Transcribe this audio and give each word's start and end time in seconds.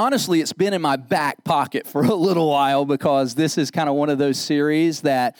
honestly, 0.00 0.40
it's 0.40 0.54
been 0.54 0.72
in 0.72 0.80
my 0.80 0.96
back 0.96 1.44
pocket 1.44 1.86
for 1.86 2.02
a 2.02 2.14
little 2.14 2.48
while 2.48 2.84
because 2.86 3.34
this 3.34 3.58
is 3.58 3.70
kind 3.70 3.88
of 3.88 3.94
one 3.94 4.08
of 4.08 4.18
those 4.18 4.38
series 4.38 5.02
that 5.02 5.36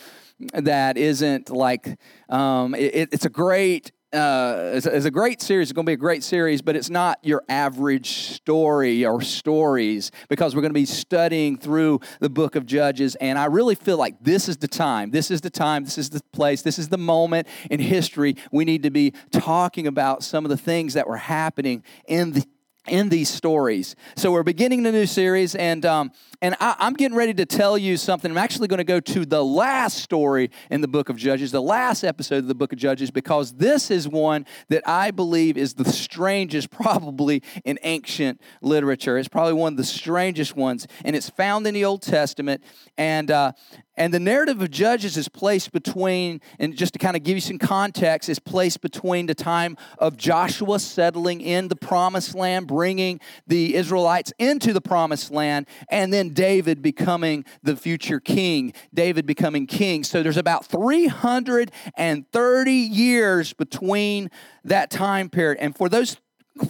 that 0.52 0.96
isn't 0.96 1.50
like 1.50 1.98
um, 2.28 2.74
it, 2.74 3.08
it's 3.12 3.24
a 3.24 3.30
great 3.30 3.90
uh, 4.12 4.72
it's, 4.74 4.86
it's, 4.86 5.06
a 5.06 5.10
great 5.10 5.40
series. 5.40 5.68
It's 5.68 5.72
going 5.72 5.86
to 5.86 5.90
be 5.90 5.94
a 5.94 5.96
great 5.96 6.24
series, 6.24 6.62
but 6.62 6.74
it's 6.74 6.90
not 6.90 7.20
your 7.22 7.44
average 7.48 8.10
story 8.10 9.04
or 9.04 9.20
stories 9.20 10.10
because 10.28 10.56
we're 10.56 10.62
going 10.62 10.70
to 10.70 10.80
be 10.80 10.84
studying 10.84 11.56
through 11.56 12.00
the 12.18 12.28
book 12.28 12.56
of 12.56 12.66
Judges. 12.66 13.14
And 13.14 13.38
I 13.38 13.44
really 13.44 13.76
feel 13.76 13.98
like 13.98 14.16
this 14.20 14.48
is 14.48 14.56
the 14.56 14.66
time. 14.66 15.12
This 15.12 15.30
is 15.30 15.42
the 15.42 15.50
time. 15.50 15.84
This 15.84 15.96
is 15.96 16.10
the 16.10 16.20
place. 16.32 16.62
This 16.62 16.76
is 16.76 16.88
the 16.88 16.98
moment 16.98 17.46
in 17.70 17.78
history 17.78 18.34
we 18.50 18.64
need 18.64 18.82
to 18.82 18.90
be 18.90 19.12
talking 19.30 19.86
about 19.86 20.24
some 20.24 20.44
of 20.44 20.48
the 20.48 20.56
things 20.56 20.94
that 20.94 21.06
were 21.06 21.16
happening 21.16 21.84
in 22.08 22.32
the 22.32 22.44
in 22.88 23.08
these 23.08 23.28
stories. 23.28 23.94
So 24.16 24.32
we're 24.32 24.42
beginning 24.42 24.82
the 24.82 24.92
new 24.92 25.06
series, 25.06 25.54
and 25.54 25.84
um, 25.84 26.12
and 26.42 26.56
I, 26.60 26.76
am 26.80 26.94
getting 26.94 27.16
ready 27.16 27.34
to 27.34 27.44
tell 27.44 27.76
you 27.76 27.96
something. 27.96 28.30
I'm 28.30 28.38
actually 28.38 28.68
going 28.68 28.78
to 28.78 28.84
go 28.84 29.00
to 29.00 29.26
the 29.26 29.44
last 29.44 29.98
story 29.98 30.50
in 30.70 30.80
the 30.80 30.88
book 30.88 31.10
of 31.10 31.16
Judges, 31.16 31.52
the 31.52 31.60
last 31.60 32.04
episode 32.04 32.38
of 32.38 32.48
the 32.48 32.54
book 32.54 32.72
of 32.72 32.78
Judges, 32.78 33.10
because 33.10 33.52
this 33.52 33.90
is 33.90 34.08
one 34.08 34.46
that 34.68 34.82
I 34.88 35.10
believe 35.10 35.58
is 35.58 35.74
the 35.74 35.84
strangest, 35.84 36.70
probably 36.70 37.42
in 37.64 37.78
ancient 37.82 38.40
literature. 38.62 39.18
It's 39.18 39.28
probably 39.28 39.54
one 39.54 39.74
of 39.74 39.76
the 39.76 39.84
strangest 39.84 40.56
ones, 40.56 40.86
and 41.04 41.14
it's 41.14 41.28
found 41.28 41.66
in 41.66 41.74
the 41.74 41.84
Old 41.84 42.02
Testament. 42.02 42.62
And 42.96 43.30
uh, 43.30 43.52
and 44.00 44.12
the 44.14 44.18
narrative 44.18 44.62
of 44.62 44.70
Judges 44.70 45.18
is 45.18 45.28
placed 45.28 45.72
between, 45.72 46.40
and 46.58 46.74
just 46.74 46.94
to 46.94 46.98
kind 46.98 47.16
of 47.16 47.22
give 47.22 47.36
you 47.36 47.42
some 47.42 47.58
context, 47.58 48.30
is 48.30 48.38
placed 48.38 48.80
between 48.80 49.26
the 49.26 49.34
time 49.34 49.76
of 49.98 50.16
Joshua 50.16 50.78
settling 50.78 51.42
in 51.42 51.68
the 51.68 51.76
promised 51.76 52.34
land, 52.34 52.66
bringing 52.66 53.20
the 53.46 53.74
Israelites 53.74 54.32
into 54.38 54.72
the 54.72 54.80
promised 54.80 55.30
land, 55.30 55.66
and 55.90 56.14
then 56.14 56.30
David 56.30 56.80
becoming 56.80 57.44
the 57.62 57.76
future 57.76 58.20
king, 58.20 58.72
David 58.94 59.26
becoming 59.26 59.66
king. 59.66 60.02
So 60.02 60.22
there's 60.22 60.38
about 60.38 60.64
330 60.64 62.72
years 62.72 63.52
between 63.52 64.30
that 64.64 64.90
time 64.90 65.28
period. 65.28 65.58
And 65.60 65.76
for 65.76 65.90
those 65.90 66.16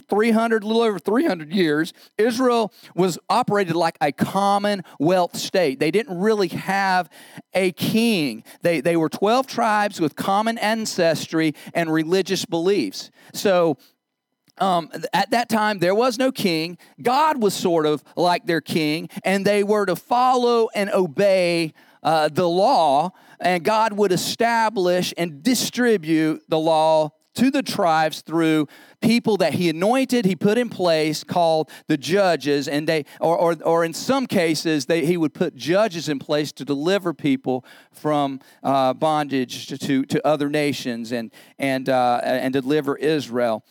300, 0.09 0.63
a 0.63 0.67
little 0.67 0.81
over 0.81 0.99
300 0.99 1.51
years, 1.53 1.93
Israel 2.17 2.73
was 2.95 3.17
operated 3.29 3.75
like 3.75 3.97
a 4.01 4.11
commonwealth 4.11 5.37
state. 5.37 5.79
They 5.79 5.91
didn't 5.91 6.19
really 6.19 6.49
have 6.49 7.09
a 7.53 7.71
king. 7.71 8.43
They, 8.61 8.81
they 8.81 8.95
were 8.95 9.09
12 9.09 9.47
tribes 9.47 9.99
with 9.99 10.15
common 10.15 10.57
ancestry 10.57 11.53
and 11.73 11.91
religious 11.91 12.45
beliefs. 12.45 13.11
So 13.33 13.77
um, 14.57 14.91
at 15.13 15.31
that 15.31 15.49
time, 15.49 15.79
there 15.79 15.95
was 15.95 16.17
no 16.17 16.31
king. 16.31 16.77
God 17.01 17.41
was 17.41 17.53
sort 17.53 17.85
of 17.85 18.03
like 18.15 18.45
their 18.45 18.61
king, 18.61 19.09
and 19.23 19.45
they 19.45 19.63
were 19.63 19.85
to 19.85 19.95
follow 19.95 20.69
and 20.75 20.89
obey 20.91 21.73
uh, 22.03 22.29
the 22.29 22.47
law, 22.47 23.11
and 23.39 23.63
God 23.63 23.93
would 23.93 24.11
establish 24.11 25.13
and 25.17 25.41
distribute 25.41 26.43
the 26.47 26.59
law 26.59 27.11
to 27.35 27.49
the 27.49 27.63
tribes 27.63 28.21
through 28.21 28.67
people 29.01 29.37
that 29.37 29.53
he 29.53 29.69
anointed, 29.69 30.25
he 30.25 30.35
put 30.35 30.57
in 30.57 30.69
place 30.69 31.23
called 31.23 31.69
the 31.87 31.97
judges, 31.97 32.67
and 32.67 32.87
they, 32.87 33.05
or, 33.19 33.37
or, 33.37 33.55
or 33.63 33.85
in 33.85 33.93
some 33.93 34.27
cases, 34.27 34.85
they, 34.85 35.05
he 35.05 35.17
would 35.17 35.33
put 35.33 35.55
judges 35.55 36.09
in 36.09 36.19
place 36.19 36.51
to 36.51 36.65
deliver 36.65 37.13
people 37.13 37.65
from 37.91 38.39
uh, 38.63 38.93
bondage 38.93 39.67
to, 39.67 40.05
to 40.05 40.27
other 40.27 40.49
nations 40.49 41.11
and, 41.11 41.31
and, 41.57 41.89
uh, 41.89 42.19
and 42.23 42.53
deliver 42.53 42.97
Israel. 42.97 43.63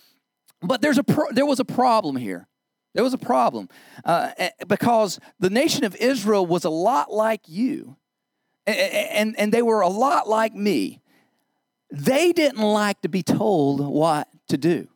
But 0.63 0.83
there's 0.83 0.99
a 0.99 1.05
pro- 1.05 1.31
there 1.33 1.47
was 1.47 1.61
a 1.61 1.65
problem 1.65 2.17
here. 2.17 2.47
There 2.95 3.05
was 3.05 3.15
a 3.15 3.19
problem 3.19 3.69
uh, 4.05 4.31
because 4.67 5.21
the 5.39 5.51
nation 5.51 5.85
of 5.85 5.95
Israel 5.97 6.45
was 6.45 6.65
a 6.65 6.71
lot 6.71 7.13
like 7.13 7.43
you, 7.47 7.97
and, 8.67 8.77
and, 8.77 9.39
and 9.39 9.53
they 9.53 9.63
were 9.63 9.81
a 9.81 9.89
lot 9.89 10.29
like 10.29 10.55
me. 10.55 11.01
They 11.91 12.33
didn't 12.33 12.63
like 12.63 13.01
to 13.03 13.09
be 13.09 13.23
told 13.23 13.81
what 13.81 14.29
to 14.49 14.57
do. 14.57 14.89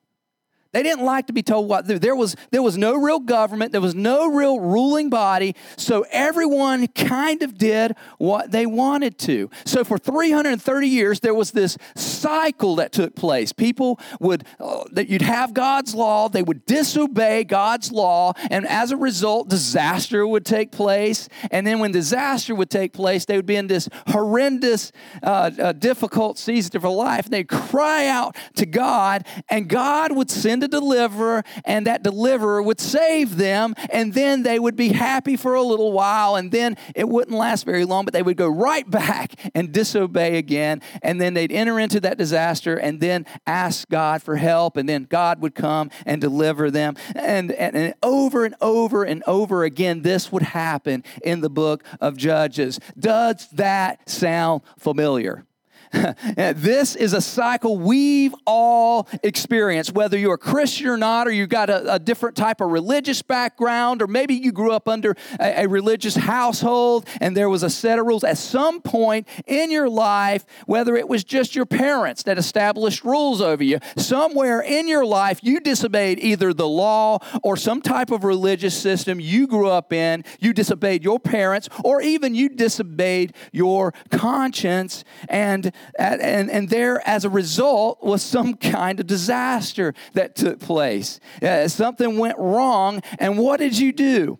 They 0.74 0.82
didn't 0.82 1.04
like 1.04 1.28
to 1.28 1.32
be 1.32 1.44
told 1.44 1.68
what. 1.68 1.86
There 1.86 2.16
was, 2.16 2.34
there 2.50 2.60
was 2.60 2.76
no 2.76 2.96
real 2.96 3.20
government, 3.20 3.70
there 3.70 3.80
was 3.80 3.94
no 3.94 4.26
real 4.26 4.58
ruling 4.58 5.08
body, 5.08 5.54
so 5.76 6.04
everyone 6.10 6.88
kind 6.88 7.44
of 7.44 7.56
did 7.56 7.94
what 8.18 8.50
they 8.50 8.66
wanted 8.66 9.16
to. 9.20 9.50
So 9.64 9.84
for 9.84 9.98
330 9.98 10.88
years, 10.88 11.20
there 11.20 11.32
was 11.32 11.52
this 11.52 11.78
cycle 11.94 12.74
that 12.76 12.90
took 12.90 13.14
place. 13.14 13.52
People 13.52 14.00
would, 14.18 14.42
uh, 14.58 14.82
that 14.90 15.08
you'd 15.08 15.22
have 15.22 15.54
God's 15.54 15.94
law, 15.94 16.28
they 16.28 16.42
would 16.42 16.66
disobey 16.66 17.44
God's 17.44 17.92
law, 17.92 18.32
and 18.50 18.66
as 18.66 18.90
a 18.90 18.96
result, 18.96 19.48
disaster 19.48 20.26
would 20.26 20.44
take 20.44 20.72
place. 20.72 21.28
And 21.52 21.64
then 21.64 21.78
when 21.78 21.92
disaster 21.92 22.52
would 22.52 22.70
take 22.70 22.92
place, 22.92 23.26
they 23.26 23.36
would 23.36 23.46
be 23.46 23.54
in 23.54 23.68
this 23.68 23.88
horrendous, 24.08 24.90
uh, 25.22 25.52
uh, 25.56 25.70
difficult 25.70 26.36
season 26.36 26.74
of 26.74 26.82
their 26.82 26.90
life. 26.90 27.30
They'd 27.30 27.48
cry 27.48 28.08
out 28.08 28.36
to 28.56 28.66
God, 28.66 29.24
and 29.48 29.68
God 29.68 30.10
would 30.10 30.30
send 30.32 30.63
a 30.64 30.68
deliverer, 30.68 31.44
and 31.64 31.86
that 31.86 32.02
deliverer 32.02 32.62
would 32.62 32.80
save 32.80 33.36
them, 33.36 33.74
and 33.90 34.14
then 34.14 34.42
they 34.42 34.58
would 34.58 34.76
be 34.76 34.88
happy 34.88 35.36
for 35.36 35.54
a 35.54 35.62
little 35.62 35.92
while, 35.92 36.34
and 36.36 36.50
then 36.50 36.76
it 36.94 37.08
wouldn't 37.08 37.36
last 37.36 37.64
very 37.64 37.84
long, 37.84 38.04
but 38.04 38.12
they 38.12 38.22
would 38.22 38.36
go 38.36 38.48
right 38.48 38.88
back 38.94 39.34
and 39.54 39.72
disobey 39.72 40.38
again, 40.38 40.82
and 41.02 41.20
then 41.20 41.34
they'd 41.34 41.52
enter 41.52 41.78
into 41.78 42.00
that 42.00 42.18
disaster 42.18 42.76
and 42.76 43.00
then 43.00 43.26
ask 43.46 43.88
God 43.88 44.22
for 44.22 44.36
help, 44.36 44.76
and 44.76 44.88
then 44.88 45.04
God 45.04 45.40
would 45.40 45.54
come 45.54 45.90
and 46.06 46.20
deliver 46.20 46.70
them. 46.70 46.96
And, 47.14 47.52
and, 47.52 47.76
and 47.76 47.94
over 48.02 48.44
and 48.44 48.54
over 48.60 49.04
and 49.04 49.22
over 49.26 49.64
again, 49.64 50.02
this 50.02 50.32
would 50.32 50.42
happen 50.42 51.04
in 51.22 51.40
the 51.40 51.50
book 51.50 51.84
of 52.00 52.16
Judges. 52.16 52.80
Does 52.98 53.48
that 53.50 54.08
sound 54.08 54.62
familiar? 54.78 55.44
this 56.36 56.96
is 56.96 57.12
a 57.12 57.20
cycle 57.20 57.78
we've 57.78 58.34
all 58.46 59.08
experienced, 59.22 59.92
whether 59.92 60.18
you're 60.18 60.34
a 60.34 60.38
Christian 60.38 60.88
or 60.88 60.96
not, 60.96 61.26
or 61.26 61.30
you've 61.30 61.48
got 61.48 61.70
a, 61.70 61.94
a 61.94 61.98
different 61.98 62.36
type 62.36 62.60
of 62.60 62.70
religious 62.70 63.22
background, 63.22 64.02
or 64.02 64.06
maybe 64.06 64.34
you 64.34 64.52
grew 64.52 64.72
up 64.72 64.88
under 64.88 65.14
a, 65.40 65.64
a 65.64 65.68
religious 65.68 66.16
household 66.16 67.06
and 67.20 67.36
there 67.36 67.48
was 67.48 67.62
a 67.62 67.70
set 67.70 67.98
of 67.98 68.06
rules. 68.06 68.24
At 68.24 68.38
some 68.38 68.80
point 68.80 69.28
in 69.46 69.70
your 69.70 69.88
life, 69.88 70.44
whether 70.66 70.96
it 70.96 71.08
was 71.08 71.24
just 71.24 71.54
your 71.54 71.66
parents 71.66 72.22
that 72.24 72.38
established 72.38 73.04
rules 73.04 73.40
over 73.40 73.62
you, 73.62 73.78
somewhere 73.96 74.60
in 74.60 74.88
your 74.88 75.04
life 75.04 75.40
you 75.42 75.60
disobeyed 75.60 76.18
either 76.18 76.52
the 76.52 76.68
law 76.68 77.18
or 77.42 77.56
some 77.56 77.80
type 77.80 78.10
of 78.10 78.24
religious 78.24 78.80
system 78.80 79.20
you 79.20 79.46
grew 79.46 79.68
up 79.68 79.92
in, 79.92 80.24
you 80.40 80.52
disobeyed 80.52 81.04
your 81.04 81.20
parents, 81.20 81.68
or 81.84 82.00
even 82.00 82.34
you 82.34 82.48
disobeyed 82.48 83.34
your 83.52 83.92
conscience. 84.10 85.04
And 85.28 85.72
and, 85.98 86.50
and 86.50 86.68
there, 86.68 87.06
as 87.06 87.24
a 87.24 87.30
result, 87.30 88.02
was 88.02 88.22
some 88.22 88.54
kind 88.54 89.00
of 89.00 89.06
disaster 89.06 89.94
that 90.14 90.34
took 90.36 90.60
place. 90.60 91.20
Uh, 91.42 91.68
something 91.68 92.18
went 92.18 92.38
wrong, 92.38 93.02
and 93.18 93.38
what 93.38 93.58
did 93.58 93.78
you 93.78 93.92
do? 93.92 94.38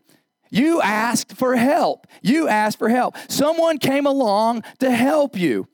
You 0.51 0.81
asked 0.83 1.33
for 1.33 1.57
help. 1.57 2.07
You 2.23 2.47
asked 2.49 2.79
for 2.79 2.89
help. 2.89 3.17
Someone 3.29 3.79
came 3.79 4.07
along 4.07 4.63
to 4.79 4.91
help 4.91 5.37
you. 5.37 5.67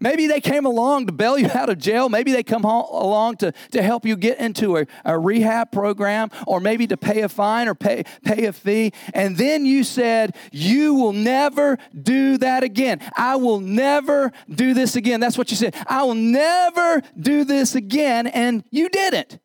Maybe 0.00 0.26
they 0.26 0.40
came 0.40 0.64
along 0.64 1.06
to 1.06 1.12
bail 1.12 1.38
you 1.38 1.48
out 1.54 1.68
of 1.68 1.78
jail. 1.78 2.08
Maybe 2.08 2.32
they 2.32 2.42
come 2.42 2.64
along 2.64 3.36
to, 3.38 3.52
to 3.72 3.82
help 3.82 4.04
you 4.04 4.16
get 4.16 4.38
into 4.38 4.76
a, 4.76 4.86
a 5.04 5.18
rehab 5.18 5.72
program 5.72 6.30
or 6.46 6.60
maybe 6.60 6.86
to 6.86 6.96
pay 6.96 7.22
a 7.22 7.28
fine 7.28 7.68
or 7.68 7.74
pay, 7.74 8.04
pay 8.24 8.46
a 8.46 8.52
fee. 8.52 8.92
And 9.14 9.36
then 9.36 9.66
you 9.66 9.84
said, 9.84 10.36
You 10.52 10.94
will 10.94 11.12
never 11.12 11.78
do 12.00 12.38
that 12.38 12.62
again. 12.62 13.00
I 13.16 13.36
will 13.36 13.60
never 13.60 14.32
do 14.48 14.74
this 14.74 14.96
again. 14.96 15.20
That's 15.20 15.38
what 15.38 15.50
you 15.50 15.56
said. 15.56 15.74
I 15.86 16.02
will 16.02 16.14
never 16.14 17.02
do 17.18 17.44
this 17.44 17.74
again. 17.74 18.26
And 18.26 18.64
you 18.70 18.88
didn't 18.88 19.38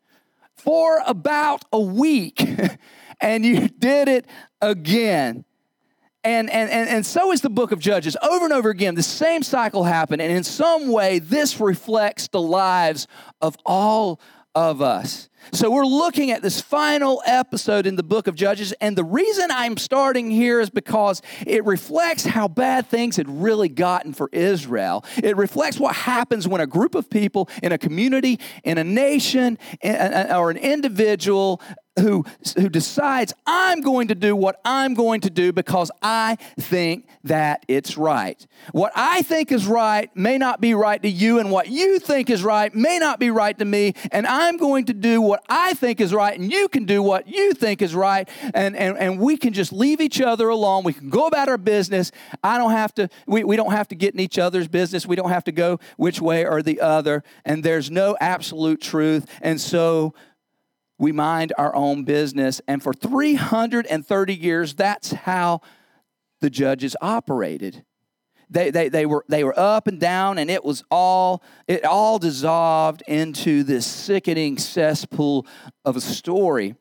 for 0.57 1.01
about 1.05 1.65
a 1.71 1.79
week. 1.79 2.41
and 3.21 3.45
you 3.45 3.67
did 3.67 4.07
it 4.07 4.25
again. 4.61 5.45
And, 6.23 6.49
and, 6.49 6.69
and, 6.69 6.89
and 6.89 7.05
so 7.05 7.31
is 7.33 7.41
the 7.41 7.49
book 7.49 7.71
of 7.71 7.79
Judges. 7.79 8.15
Over 8.21 8.45
and 8.45 8.53
over 8.53 8.69
again, 8.69 8.95
the 8.95 9.03
same 9.03 9.43
cycle 9.43 9.83
happened. 9.83 10.21
And 10.21 10.31
in 10.31 10.43
some 10.43 10.89
way, 10.89 11.19
this 11.19 11.59
reflects 11.59 12.29
the 12.29 12.41
lives 12.41 13.07
of 13.41 13.57
all 13.65 14.21
of 14.55 14.81
us. 14.81 15.29
So 15.51 15.69
we're 15.69 15.85
looking 15.85 16.31
at 16.31 16.41
this 16.41 16.61
final 16.61 17.21
episode 17.25 17.85
in 17.85 17.95
the 17.95 18.03
book 18.03 18.27
of 18.27 18.35
Judges. 18.35 18.71
And 18.79 18.95
the 18.95 19.03
reason 19.03 19.49
I'm 19.51 19.77
starting 19.77 20.31
here 20.31 20.61
is 20.61 20.69
because 20.69 21.21
it 21.45 21.65
reflects 21.65 22.23
how 22.23 22.47
bad 22.47 22.87
things 22.87 23.17
had 23.17 23.27
really 23.27 23.67
gotten 23.67 24.13
for 24.13 24.29
Israel. 24.31 25.03
It 25.21 25.35
reflects 25.35 25.79
what 25.79 25.95
happens 25.95 26.47
when 26.47 26.61
a 26.61 26.67
group 26.67 26.95
of 26.95 27.09
people 27.09 27.49
in 27.61 27.71
a 27.71 27.77
community, 27.77 28.39
in 28.63 28.77
a 28.77 28.83
nation, 28.83 29.57
uh, 29.83 29.87
uh, 29.87 30.37
or 30.37 30.49
an 30.49 30.57
individual 30.57 31.61
who, 31.99 32.25
who 32.57 32.69
decides, 32.69 33.33
I'm 33.45 33.81
going 33.81 34.07
to 34.07 34.15
do 34.15 34.35
what 34.35 34.59
I'm 34.65 34.93
going 34.93 35.21
to 35.21 35.29
do 35.29 35.51
because 35.53 35.91
I 36.01 36.37
think 36.59 37.07
that 37.23 37.65
it's 37.67 37.97
right. 37.97 38.45
What 38.71 38.91
I 38.95 39.21
think 39.21 39.51
is 39.51 39.67
right 39.67 40.09
may 40.15 40.37
not 40.37 40.59
be 40.59 40.73
right 40.73 41.01
to 41.01 41.09
you, 41.09 41.39
and 41.39 41.51
what 41.51 41.67
you 41.67 41.99
think 41.99 42.29
is 42.29 42.43
right 42.43 42.73
may 42.73 42.97
not 42.97 43.19
be 43.19 43.29
right 43.29 43.57
to 43.59 43.65
me. 43.65 43.93
And 44.11 44.25
I'm 44.25 44.57
going 44.57 44.85
to 44.85 44.93
do 44.93 45.21
what 45.21 45.43
I 45.47 45.73
think 45.75 46.01
is 46.01 46.13
right, 46.13 46.37
and 46.37 46.51
you 46.51 46.67
can 46.67 46.85
do 46.85 47.03
what 47.03 47.27
you 47.27 47.53
think 47.53 47.81
is 47.81 47.93
right. 47.93 48.27
And, 48.53 48.75
and, 48.75 48.97
and 48.97 49.19
we 49.19 49.37
can 49.37 49.53
just 49.53 49.71
leave 49.71 50.01
each 50.01 50.19
other 50.19 50.49
alone. 50.49 50.83
We 50.83 50.93
can 50.93 51.09
go 51.09 51.27
about 51.27 51.47
our 51.47 51.57
business. 51.57 52.11
I 52.43 52.57
don't 52.57 52.71
have 52.71 52.93
to, 52.95 53.09
we, 53.27 53.43
we 53.43 53.55
don't 53.55 53.71
have 53.71 53.87
to 53.89 53.95
get 53.95 54.13
in 54.13 54.19
each 54.19 54.39
other's 54.39 54.67
business. 54.67 55.05
We 55.05 55.15
don't 55.15 55.29
have 55.29 55.43
to 55.45 55.51
go 55.51 55.79
which 55.97 56.19
way 56.19 56.45
or 56.45 56.61
the 56.61 56.81
other. 56.81 57.23
And 57.45 57.63
there's 57.63 57.91
no 57.91 58.17
absolute 58.19 58.81
truth. 58.81 59.27
And 59.41 59.61
so, 59.61 60.13
we 61.03 61.11
mind 61.11 61.51
our 61.57 61.75
own 61.75 62.05
business. 62.05 62.61
And 62.65 62.81
for 62.81 62.93
330 62.93 64.33
years, 64.33 64.73
that's 64.73 65.11
how 65.11 65.59
the 66.39 66.49
judges 66.49 66.95
operated. 67.01 67.83
They, 68.49 68.71
they, 68.71 68.87
they, 68.87 69.05
were, 69.05 69.25
they 69.27 69.43
were 69.43 69.57
up 69.59 69.87
and 69.87 69.99
down, 69.99 70.37
and 70.37 70.49
it 70.49 70.63
was 70.63 70.81
all, 70.89 71.43
it 71.67 71.83
all 71.83 72.19
dissolved 72.19 73.03
into 73.05 73.63
this 73.63 73.85
sickening 73.85 74.57
cesspool 74.57 75.45
of 75.83 75.97
a 75.97 76.01
story. 76.01 76.75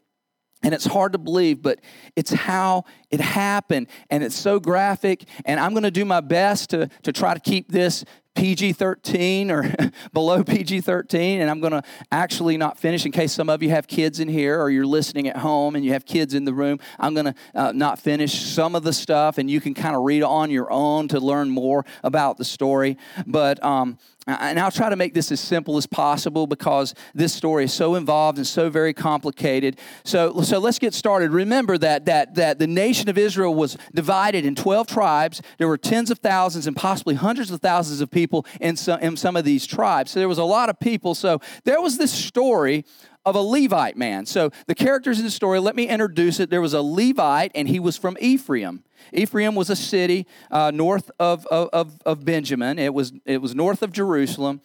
And 0.63 0.73
it's 0.73 0.85
hard 0.85 1.15
to 1.15 1.19
believe, 1.19 1.61
but 1.61 1.81
it's 2.15 2.31
how 2.31 2.85
it 3.11 3.21
happened. 3.21 3.89
And 4.09 4.23
it's 4.23 4.37
so 4.37 4.61
graphic. 4.61 5.25
And 5.45 5.59
I'm 5.59 5.73
going 5.73 5.83
to 5.83 5.91
do 5.91 6.05
my 6.05 6.21
best 6.21 6.71
to, 6.71 6.89
to 7.03 7.13
try 7.13 7.35
to 7.35 7.41
keep 7.41 7.73
this 7.73 8.05
PG 8.35 8.73
13 8.73 9.51
or 9.51 9.75
below 10.13 10.43
PG 10.43 10.81
13, 10.81 11.41
and 11.41 11.51
I'm 11.51 11.61
going 11.61 11.73
to 11.73 11.83
actually 12.11 12.57
not 12.57 12.79
finish 12.79 13.05
in 13.05 13.13
case 13.13 13.33
some 13.33 13.49
of 13.49 13.63
you 13.63 13.71
have 13.71 13.87
kids 13.87 14.21
in 14.21 14.29
here 14.29 14.61
or 14.61 14.71
you're 14.71 14.87
listening 14.87 15.29
at 15.29 15.37
home 15.39 15.77
and 15.77 15.85
you 15.85 15.93
have 15.93 16.07
kids 16.07 16.35
in 16.35 16.45
the 16.45 16.55
room. 16.55 16.79
I'm 16.99 17.15
going 17.15 17.27
to 17.27 17.35
uh, 17.55 17.73
not 17.73 17.99
finish 17.99 18.33
some 18.33 18.75
of 18.75 18.83
the 18.83 18.93
stuff, 18.93 19.39
and 19.39 19.51
you 19.51 19.61
can 19.61 19.75
kind 19.75 19.95
of 19.95 20.03
read 20.03 20.23
on 20.23 20.51
your 20.51 20.71
own 20.73 21.09
to 21.09 21.21
learn 21.21 21.51
more 21.51 21.85
about 22.03 22.39
the 22.39 22.45
story. 22.45 22.97
But 23.27 23.63
um, 23.63 23.99
Uh, 24.27 24.37
and 24.41 24.61
I'll 24.61 24.71
try 24.71 24.89
to 24.89 24.97
make 24.97 25.15
this 25.15 25.33
as 25.33 25.41
simple 25.41 25.77
as 25.77 25.87
possible 25.87 26.47
because 26.47 26.95
this 27.13 27.33
story 27.33 27.65
is 27.65 27.73
so 27.73 27.97
involved 27.97 28.39
and 28.39 28.47
so 28.47 28.71
very 28.71 28.95
complicated. 28.95 29.79
So, 30.05 30.43
so 30.43 30.59
let's 30.59 30.79
get 30.79 30.95
started. 30.95 31.33
Remember 31.33 31.77
that, 31.79 32.05
that, 32.05 32.37
that 32.37 32.61
the 32.61 32.69
nation 32.69 33.09
of 33.09 33.19
Israel 33.19 33.55
was 33.55 33.77
divided 33.93 34.45
in 34.45 34.55
12 34.55 34.87
tribes. 34.87 35.43
There 35.59 35.67
were 35.67 35.79
tens 35.79 36.11
of 36.11 36.21
thousands 36.21 36.69
and 36.69 36.77
possibly 36.77 37.17
hundreds 37.17 37.51
of 37.51 37.61
thousands 37.61 38.01
of 38.01 38.11
people 38.11 38.47
in 38.61 38.77
some, 38.77 39.01
in 39.01 39.17
some 39.17 39.35
of 39.35 39.45
these 39.45 39.67
tribes. 39.67 40.13
So 40.13 40.21
there 40.21 40.29
was 40.29 40.39
a 40.39 40.45
lot 40.45 40.69
of 40.69 40.79
people. 40.79 41.17
So 41.17 41.41
there 41.65 41.81
was 41.81 41.99
this 41.99 42.13
story 42.13 42.85
of 43.25 43.37
a 43.37 43.41
Levite 43.41 43.97
man. 43.97 44.27
So 44.27 44.51
the 44.67 44.75
characters 44.75 45.19
in 45.19 45.25
the 45.25 45.31
story, 45.31 45.61
let 45.61 45.77
me 45.77 45.89
introduce 45.89 46.41
it. 46.41 46.51
There 46.51 46.61
was 46.61 46.75
a 46.75 46.83
Levite, 46.83 47.53
and 47.55 47.69
he 47.69 47.79
was 47.79 47.97
from 47.97 48.17
Ephraim. 48.21 48.85
Ephraim 49.13 49.55
was 49.55 49.71
a 49.71 49.77
city 49.77 50.27
uh, 50.51 50.71
north 50.73 51.11
of, 51.19 51.47
of, 51.47 52.01
of 52.05 52.25
Benjamin. 52.25 52.79
It 52.79 52.95
was, 52.95 53.13
it 53.25 53.41
was 53.41 53.55
north 53.55 53.83
of 53.83 53.93
Jerusalem. 53.93 54.61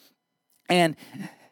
And 0.70 0.96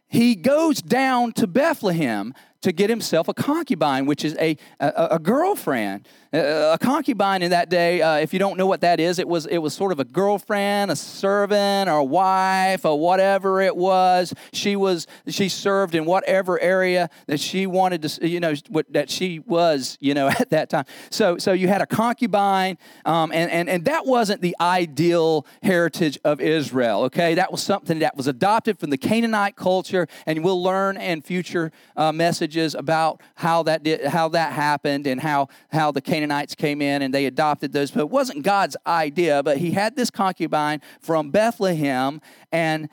he 0.08 0.36
goes 0.36 0.82
down 0.82 1.34
to 1.34 1.48
Bethlehem 1.48 2.34
to 2.66 2.72
get 2.72 2.90
himself 2.90 3.28
a 3.28 3.34
concubine, 3.34 4.08
which 4.08 4.26
is 4.26 4.36
a, 4.40 4.58
a, 4.80 5.08
a 5.12 5.20
girlfriend. 5.20 6.08
A 6.34 6.78
concubine 6.82 7.44
in 7.44 7.52
that 7.52 7.70
day, 7.70 8.02
uh, 8.02 8.16
if 8.18 8.34
you 8.34 8.40
don't 8.40 8.58
know 8.58 8.66
what 8.66 8.82
that 8.82 9.00
is, 9.00 9.20
it 9.20 9.28
was, 9.28 9.46
it 9.46 9.60
was 9.60 9.74
sort 9.74 9.92
of 9.92 10.00
a 10.00 10.04
girlfriend, 10.04 10.92
a 10.92 10.96
servant, 10.96 11.90
or 11.90 12.00
a 12.00 12.04
wife, 12.04 12.84
or 12.84 13.00
whatever 13.00 13.62
it 13.62 13.78
was. 13.78 14.34
She 14.52 14.76
was 14.76 15.06
she 15.28 15.48
served 15.48 15.96
in 15.96 16.06
whatever 16.06 16.60
area 16.60 17.10
that 17.28 17.40
she 17.40 17.68
wanted 17.68 18.02
to, 18.02 18.28
you 18.28 18.40
know, 18.40 18.54
that 18.90 19.10
she 19.10 19.40
was, 19.40 19.98
you 20.02 20.14
know, 20.16 20.28
at 20.40 20.50
that 20.50 20.70
time. 20.70 20.86
So, 21.12 21.38
so 21.38 21.54
you 21.54 21.68
had 21.68 21.82
a 21.82 21.86
concubine, 21.86 22.80
um, 23.06 23.32
and, 23.32 23.50
and, 23.52 23.70
and 23.70 23.86
that 23.86 24.08
wasn't 24.08 24.42
the 24.42 24.56
ideal 24.60 25.46
heritage 25.62 26.18
of 26.26 26.42
Israel, 26.42 27.04
okay? 27.04 27.36
That 27.36 27.52
was 27.52 27.62
something 27.62 28.00
that 28.00 28.18
was 28.18 28.28
adopted 28.28 28.80
from 28.80 28.90
the 28.90 28.98
Canaanite 28.98 29.56
culture, 29.56 30.08
and 30.26 30.44
we'll 30.44 30.62
learn 30.62 30.98
in 30.98 31.22
future 31.22 31.72
uh, 31.96 32.12
messages 32.12 32.55
about 32.58 33.22
how 33.36 33.64
that, 33.64 33.84
did, 33.84 34.06
how 34.06 34.30
that 34.30 34.54
happened 34.54 35.08
and 35.08 35.20
how, 35.20 35.50
how 35.72 35.92
the 35.92 36.02
Canaanites 36.02 36.56
came 36.56 36.82
in 36.82 37.02
and 37.02 37.14
they 37.14 37.26
adopted 37.26 37.74
those. 37.74 37.92
But 37.92 38.02
it 38.02 38.10
wasn't 38.10 38.44
God's 38.44 38.78
idea, 38.88 39.44
but 39.44 39.58
he 39.58 39.72
had 39.72 39.96
this 39.96 40.10
concubine 40.10 40.82
from 41.02 41.32
Bethlehem 41.32 42.22
and 42.52 42.90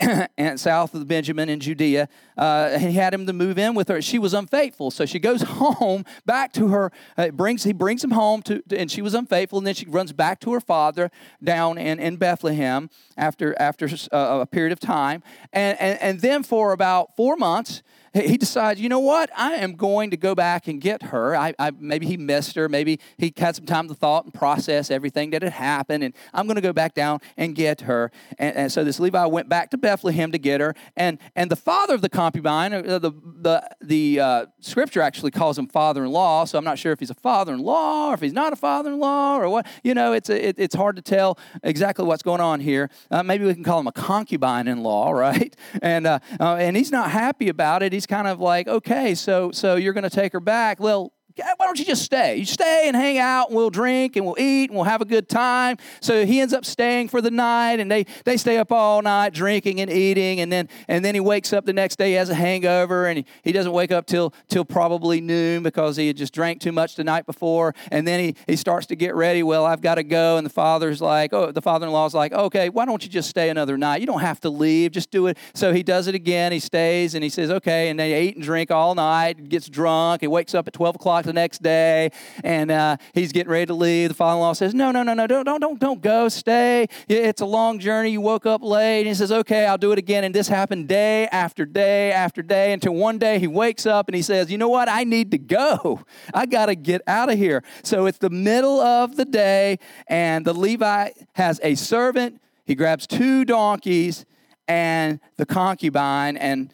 and 0.38 0.58
south 0.58 0.94
of 0.94 1.06
Benjamin 1.06 1.48
in 1.48 1.60
Judea, 1.60 2.08
uh, 2.38 2.78
he 2.78 2.92
had 2.92 3.12
him 3.12 3.26
to 3.26 3.32
move 3.32 3.58
in 3.58 3.74
with 3.74 3.88
her. 3.88 4.00
She 4.00 4.18
was 4.18 4.32
unfaithful, 4.32 4.90
so 4.90 5.04
she 5.04 5.18
goes 5.18 5.42
home 5.46 6.04
back 6.24 6.52
to 6.54 6.68
her. 6.68 6.90
Uh, 7.16 7.28
brings 7.28 7.64
he 7.64 7.72
brings 7.72 8.02
him 8.02 8.12
home 8.12 8.42
to, 8.42 8.62
to, 8.68 8.78
and 8.78 8.90
she 8.90 9.02
was 9.02 9.14
unfaithful, 9.14 9.58
and 9.58 9.66
then 9.66 9.74
she 9.74 9.86
runs 9.86 10.12
back 10.12 10.40
to 10.40 10.52
her 10.52 10.60
father 10.60 11.10
down 11.42 11.76
in, 11.76 11.98
in 11.98 12.16
Bethlehem 12.16 12.88
after 13.16 13.54
after 13.60 13.88
uh, 14.12 14.40
a 14.40 14.46
period 14.46 14.72
of 14.72 14.80
time, 14.80 15.22
and, 15.52 15.78
and 15.78 16.00
and 16.00 16.20
then 16.20 16.42
for 16.42 16.72
about 16.72 17.14
four 17.16 17.36
months 17.36 17.82
he 18.12 18.36
decides, 18.36 18.80
you 18.80 18.88
know 18.88 18.98
what? 18.98 19.30
I 19.36 19.54
am 19.54 19.74
going 19.74 20.10
to 20.10 20.16
go 20.16 20.34
back 20.34 20.66
and 20.66 20.80
get 20.80 21.04
her. 21.04 21.36
I, 21.36 21.54
I, 21.60 21.70
maybe 21.70 22.06
he 22.06 22.16
missed 22.16 22.56
her. 22.56 22.68
Maybe 22.68 22.98
he 23.18 23.32
had 23.36 23.54
some 23.54 23.66
time 23.66 23.86
to 23.86 23.94
thought 23.94 24.24
and 24.24 24.34
process 24.34 24.90
everything 24.90 25.30
that 25.30 25.42
had 25.42 25.52
happened. 25.52 26.02
And 26.02 26.14
I'm 26.34 26.46
going 26.46 26.56
to 26.56 26.62
go 26.62 26.72
back 26.72 26.94
down 26.94 27.20
and 27.36 27.54
get 27.54 27.82
her. 27.82 28.10
And, 28.38 28.56
and, 28.56 28.72
so 28.72 28.82
this 28.82 28.98
Levi 28.98 29.24
went 29.26 29.48
back 29.48 29.70
to 29.70 29.78
Bethlehem 29.78 30.32
to 30.32 30.38
get 30.38 30.60
her. 30.60 30.74
And, 30.96 31.18
and 31.36 31.50
the 31.50 31.56
father 31.56 31.94
of 31.94 32.02
the 32.02 32.08
concubine, 32.08 32.72
uh, 32.72 32.98
the, 32.98 33.12
the, 33.12 33.70
the 33.80 34.20
uh, 34.20 34.46
scripture 34.58 35.02
actually 35.02 35.30
calls 35.30 35.56
him 35.56 35.68
father 35.68 36.04
in 36.04 36.10
law. 36.10 36.44
So 36.44 36.58
I'm 36.58 36.64
not 36.64 36.80
sure 36.80 36.90
if 36.90 36.98
he's 36.98 37.10
a 37.10 37.14
father 37.14 37.54
in 37.54 37.60
law 37.60 38.10
or 38.10 38.14
if 38.14 38.20
he's 38.20 38.32
not 38.32 38.52
a 38.52 38.56
father 38.56 38.90
in 38.92 38.98
law 38.98 39.38
or 39.38 39.48
what. 39.48 39.66
You 39.84 39.94
know, 39.94 40.12
it's, 40.14 40.30
a, 40.30 40.48
it, 40.48 40.56
it's 40.58 40.74
hard 40.74 40.96
to 40.96 41.02
tell 41.02 41.38
exactly 41.62 42.04
what's 42.04 42.24
going 42.24 42.40
on 42.40 42.58
here. 42.58 42.90
Uh, 43.08 43.22
maybe 43.22 43.44
we 43.44 43.54
can 43.54 43.62
call 43.62 43.78
him 43.78 43.86
a 43.86 43.92
concubine 43.92 44.66
in 44.66 44.82
law, 44.82 45.10
right? 45.20 45.54
And, 45.80 46.08
uh, 46.08 46.18
uh, 46.40 46.56
and 46.56 46.76
he's 46.76 46.90
not 46.90 47.12
happy 47.12 47.48
about 47.48 47.84
it 47.84 47.99
kind 48.06 48.26
of 48.26 48.40
like, 48.40 48.68
okay, 48.68 49.14
so 49.14 49.50
so 49.52 49.76
you're 49.76 49.92
going 49.92 50.04
to 50.04 50.10
take 50.10 50.32
her 50.32 50.40
back. 50.40 50.80
Well, 50.80 51.12
why 51.36 51.66
don't 51.66 51.78
you 51.78 51.84
just 51.84 52.02
stay? 52.02 52.36
You 52.36 52.44
stay 52.44 52.84
and 52.86 52.96
hang 52.96 53.18
out, 53.18 53.48
and 53.48 53.56
we'll 53.56 53.70
drink 53.70 54.16
and 54.16 54.24
we'll 54.24 54.38
eat 54.38 54.70
and 54.70 54.76
we'll 54.76 54.84
have 54.84 55.00
a 55.00 55.06
good 55.06 55.28
time. 55.28 55.76
So 56.00 56.24
he 56.26 56.40
ends 56.40 56.52
up 56.52 56.64
staying 56.64 57.08
for 57.08 57.20
the 57.20 57.30
night, 57.30 57.80
and 57.80 57.90
they, 57.90 58.04
they 58.24 58.36
stay 58.36 58.58
up 58.58 58.72
all 58.72 59.02
night 59.02 59.32
drinking 59.32 59.80
and 59.80 59.90
eating, 59.90 60.40
and 60.40 60.52
then 60.52 60.68
and 60.88 61.04
then 61.04 61.14
he 61.14 61.20
wakes 61.20 61.52
up 61.52 61.64
the 61.64 61.72
next 61.72 61.96
day, 61.96 62.10
he 62.10 62.14
has 62.14 62.30
a 62.30 62.34
hangover, 62.34 63.06
and 63.06 63.18
he, 63.18 63.24
he 63.42 63.52
doesn't 63.52 63.72
wake 63.72 63.92
up 63.92 64.06
till 64.06 64.32
till 64.48 64.64
probably 64.64 65.20
noon 65.20 65.62
because 65.62 65.96
he 65.96 66.06
had 66.06 66.16
just 66.16 66.32
drank 66.32 66.60
too 66.60 66.72
much 66.72 66.96
the 66.96 67.04
night 67.04 67.26
before. 67.26 67.74
And 67.90 68.06
then 68.06 68.20
he, 68.20 68.36
he 68.46 68.56
starts 68.56 68.86
to 68.86 68.96
get 68.96 69.14
ready. 69.14 69.42
Well, 69.42 69.64
I've 69.64 69.80
got 69.80 69.96
to 69.96 70.02
go, 70.02 70.36
and 70.36 70.44
the 70.44 70.50
father's 70.50 71.00
like, 71.00 71.32
oh, 71.32 71.52
the 71.52 71.62
father-in-law's 71.62 72.14
like, 72.14 72.32
okay, 72.32 72.68
why 72.68 72.84
don't 72.84 73.02
you 73.04 73.10
just 73.10 73.30
stay 73.30 73.50
another 73.50 73.76
night? 73.76 74.00
You 74.00 74.06
don't 74.06 74.20
have 74.20 74.40
to 74.40 74.50
leave, 74.50 74.92
just 74.92 75.10
do 75.10 75.26
it. 75.26 75.38
So 75.54 75.72
he 75.72 75.82
does 75.82 76.06
it 76.06 76.14
again. 76.14 76.52
He 76.52 76.60
stays, 76.60 77.14
and 77.14 77.22
he 77.22 77.30
says, 77.30 77.50
okay, 77.50 77.88
and 77.88 77.98
they 77.98 78.22
eat 78.22 78.36
and 78.36 78.44
drink 78.44 78.70
all 78.70 78.94
night, 78.94 79.48
gets 79.48 79.68
drunk, 79.68 80.20
he 80.20 80.26
wakes 80.26 80.54
up 80.54 80.66
at 80.66 80.74
12 80.74 80.96
o'clock 80.96 81.19
the 81.24 81.32
next 81.32 81.62
day, 81.62 82.10
and 82.44 82.70
uh, 82.70 82.96
he's 83.14 83.32
getting 83.32 83.50
ready 83.50 83.66
to 83.66 83.74
leave. 83.74 84.08
The 84.10 84.14
father-in-law 84.14 84.54
says, 84.54 84.74
"No, 84.74 84.90
no, 84.90 85.02
no, 85.02 85.14
no, 85.14 85.26
don't, 85.26 85.44
don't, 85.44 85.60
don't, 85.60 85.78
don't 85.78 86.00
go. 86.00 86.28
Stay. 86.28 86.86
It's 87.08 87.40
a 87.40 87.46
long 87.46 87.78
journey. 87.78 88.10
You 88.10 88.20
woke 88.20 88.46
up 88.46 88.62
late." 88.62 89.00
And 89.00 89.08
he 89.08 89.14
says, 89.14 89.32
"Okay, 89.32 89.66
I'll 89.66 89.78
do 89.78 89.92
it 89.92 89.98
again." 89.98 90.24
And 90.24 90.34
this 90.34 90.48
happened 90.48 90.88
day 90.88 91.26
after 91.28 91.64
day 91.64 92.12
after 92.12 92.42
day 92.42 92.72
until 92.72 92.94
one 92.94 93.18
day 93.18 93.38
he 93.38 93.46
wakes 93.46 93.86
up 93.86 94.08
and 94.08 94.14
he 94.14 94.22
says, 94.22 94.50
"You 94.50 94.58
know 94.58 94.68
what? 94.68 94.88
I 94.88 95.04
need 95.04 95.30
to 95.32 95.38
go. 95.38 96.02
I 96.34 96.46
got 96.46 96.66
to 96.66 96.74
get 96.74 97.02
out 97.06 97.30
of 97.30 97.38
here." 97.38 97.62
So 97.82 98.06
it's 98.06 98.18
the 98.18 98.30
middle 98.30 98.80
of 98.80 99.16
the 99.16 99.24
day, 99.24 99.78
and 100.06 100.44
the 100.44 100.52
Levite 100.54 101.14
has 101.34 101.60
a 101.62 101.74
servant. 101.74 102.40
He 102.64 102.74
grabs 102.74 103.06
two 103.06 103.44
donkeys 103.44 104.24
and 104.68 105.18
the 105.36 105.46
concubine, 105.46 106.36
and 106.36 106.72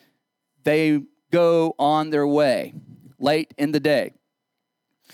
they 0.64 1.00
go 1.30 1.74
on 1.78 2.10
their 2.10 2.26
way 2.26 2.74
late 3.18 3.54
in 3.56 3.72
the 3.72 3.80
day. 3.80 4.12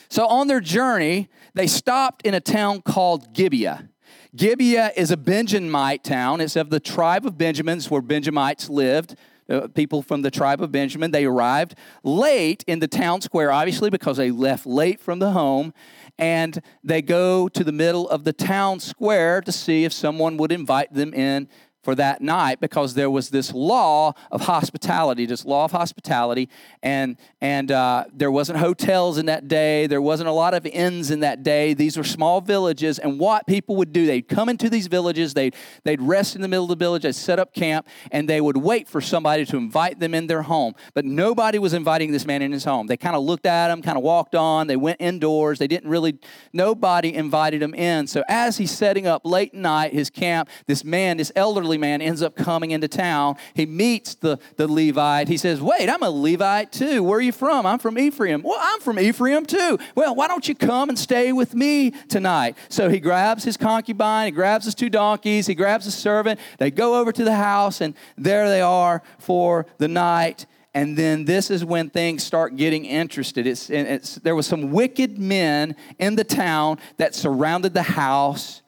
So 0.08 0.26
on 0.26 0.46
their 0.46 0.60
journey, 0.60 1.28
they 1.54 1.66
stopped 1.66 2.26
in 2.26 2.34
a 2.34 2.40
town 2.40 2.82
called 2.82 3.32
Gibeah. 3.32 3.88
Gibeah 4.34 4.92
is 4.96 5.10
a 5.10 5.16
Benjamite 5.16 6.04
town. 6.04 6.40
It's 6.40 6.56
of 6.56 6.70
the 6.70 6.80
tribe 6.80 7.26
of 7.26 7.36
Benjamin, 7.36 7.78
it's 7.78 7.90
where 7.90 8.02
Benjamites 8.02 8.68
lived. 8.68 9.16
Uh, 9.50 9.66
people 9.66 10.02
from 10.02 10.22
the 10.22 10.30
tribe 10.30 10.62
of 10.62 10.70
Benjamin. 10.70 11.10
They 11.10 11.24
arrived 11.24 11.74
late 12.04 12.64
in 12.66 12.78
the 12.78 12.88
town 12.88 13.20
square, 13.20 13.50
obviously, 13.50 13.90
because 13.90 14.16
they 14.16 14.30
left 14.30 14.64
late 14.66 15.00
from 15.00 15.18
the 15.18 15.32
home. 15.32 15.74
And 16.16 16.62
they 16.84 17.02
go 17.02 17.48
to 17.48 17.64
the 17.64 17.72
middle 17.72 18.08
of 18.08 18.24
the 18.24 18.32
town 18.32 18.78
square 18.80 19.40
to 19.42 19.52
see 19.52 19.84
if 19.84 19.92
someone 19.92 20.36
would 20.36 20.52
invite 20.52 20.94
them 20.94 21.12
in 21.12 21.48
for 21.82 21.94
that 21.96 22.20
night 22.20 22.60
because 22.60 22.94
there 22.94 23.10
was 23.10 23.30
this 23.30 23.52
law 23.52 24.12
of 24.30 24.42
hospitality, 24.42 25.26
this 25.26 25.44
law 25.44 25.64
of 25.64 25.72
hospitality, 25.72 26.48
and 26.82 27.16
and 27.40 27.72
uh, 27.72 28.04
there 28.12 28.30
wasn't 28.30 28.58
hotels 28.58 29.18
in 29.18 29.26
that 29.26 29.48
day. 29.48 29.86
There 29.86 30.02
wasn't 30.02 30.28
a 30.28 30.32
lot 30.32 30.54
of 30.54 30.64
inns 30.66 31.10
in 31.10 31.20
that 31.20 31.42
day. 31.42 31.74
These 31.74 31.96
were 31.96 32.04
small 32.04 32.40
villages, 32.40 32.98
and 32.98 33.18
what 33.18 33.46
people 33.46 33.76
would 33.76 33.92
do, 33.92 34.06
they'd 34.06 34.28
come 34.28 34.48
into 34.48 34.70
these 34.70 34.86
villages, 34.86 35.34
they'd 35.34 35.54
they'd 35.84 36.00
rest 36.00 36.36
in 36.36 36.42
the 36.42 36.48
middle 36.48 36.64
of 36.64 36.70
the 36.70 36.76
village, 36.76 37.02
they'd 37.02 37.14
set 37.14 37.38
up 37.38 37.52
camp, 37.52 37.86
and 38.10 38.28
they 38.28 38.40
would 38.40 38.56
wait 38.56 38.88
for 38.88 39.00
somebody 39.00 39.44
to 39.46 39.56
invite 39.56 39.98
them 39.98 40.14
in 40.14 40.26
their 40.26 40.42
home. 40.42 40.74
But 40.94 41.04
nobody 41.04 41.58
was 41.58 41.74
inviting 41.74 42.12
this 42.12 42.24
man 42.24 42.42
in 42.42 42.52
his 42.52 42.64
home. 42.64 42.86
They 42.86 42.96
kind 42.96 43.16
of 43.16 43.22
looked 43.22 43.46
at 43.46 43.70
him, 43.70 43.82
kind 43.82 43.98
of 43.98 44.04
walked 44.04 44.34
on. 44.34 44.66
They 44.66 44.76
went 44.76 45.00
indoors. 45.00 45.58
They 45.58 45.66
didn't 45.66 45.90
really. 45.90 46.18
Nobody 46.52 47.14
invited 47.14 47.62
him 47.62 47.74
in. 47.74 48.06
So 48.06 48.22
as 48.28 48.58
he's 48.58 48.70
setting 48.70 49.06
up 49.06 49.22
late 49.24 49.54
night 49.54 49.92
his 49.92 50.10
camp, 50.10 50.48
this 50.66 50.84
man, 50.84 51.16
this 51.16 51.32
elderly 51.34 51.71
man, 51.78 52.02
ends 52.02 52.22
up 52.22 52.36
coming 52.36 52.70
into 52.70 52.88
town. 52.88 53.36
He 53.54 53.66
meets 53.66 54.14
the, 54.14 54.38
the 54.56 54.66
Levite. 54.68 55.28
He 55.28 55.36
says, 55.36 55.60
Wait, 55.60 55.88
I'm 55.88 56.02
a 56.02 56.10
Levite 56.10 56.72
too. 56.72 57.02
Where 57.02 57.18
are 57.18 57.22
you 57.22 57.32
from? 57.32 57.66
I'm 57.66 57.78
from 57.78 57.98
Ephraim. 57.98 58.42
Well, 58.42 58.58
I'm 58.60 58.80
from 58.80 58.98
Ephraim 58.98 59.46
too. 59.46 59.78
Well, 59.94 60.14
why 60.14 60.28
don't 60.28 60.46
you 60.48 60.54
come 60.54 60.88
and 60.88 60.98
stay 60.98 61.32
with 61.32 61.54
me 61.54 61.92
tonight? 62.08 62.56
So 62.68 62.88
he 62.88 63.00
grabs 63.00 63.44
his 63.44 63.56
concubine, 63.56 64.26
he 64.26 64.30
grabs 64.30 64.64
his 64.64 64.74
two 64.74 64.90
donkeys, 64.90 65.46
he 65.46 65.54
grabs 65.54 65.84
his 65.84 65.94
servant. 65.94 66.40
They 66.58 66.70
go 66.70 67.00
over 67.00 67.12
to 67.12 67.24
the 67.24 67.34
house, 67.34 67.80
and 67.80 67.94
there 68.16 68.48
they 68.48 68.60
are 68.60 69.02
for 69.18 69.66
the 69.78 69.88
night. 69.88 70.46
And 70.74 70.96
then 70.96 71.26
this 71.26 71.50
is 71.50 71.64
when 71.64 71.90
things 71.90 72.24
start 72.24 72.56
getting 72.56 72.86
interested. 72.86 73.46
It's, 73.46 73.68
it's, 73.68 74.14
there 74.16 74.34
was 74.34 74.46
some 74.46 74.72
wicked 74.72 75.18
men 75.18 75.76
in 75.98 76.16
the 76.16 76.24
town 76.24 76.78
that 76.96 77.14
surrounded 77.14 77.74
the 77.74 77.82
house 77.82 78.62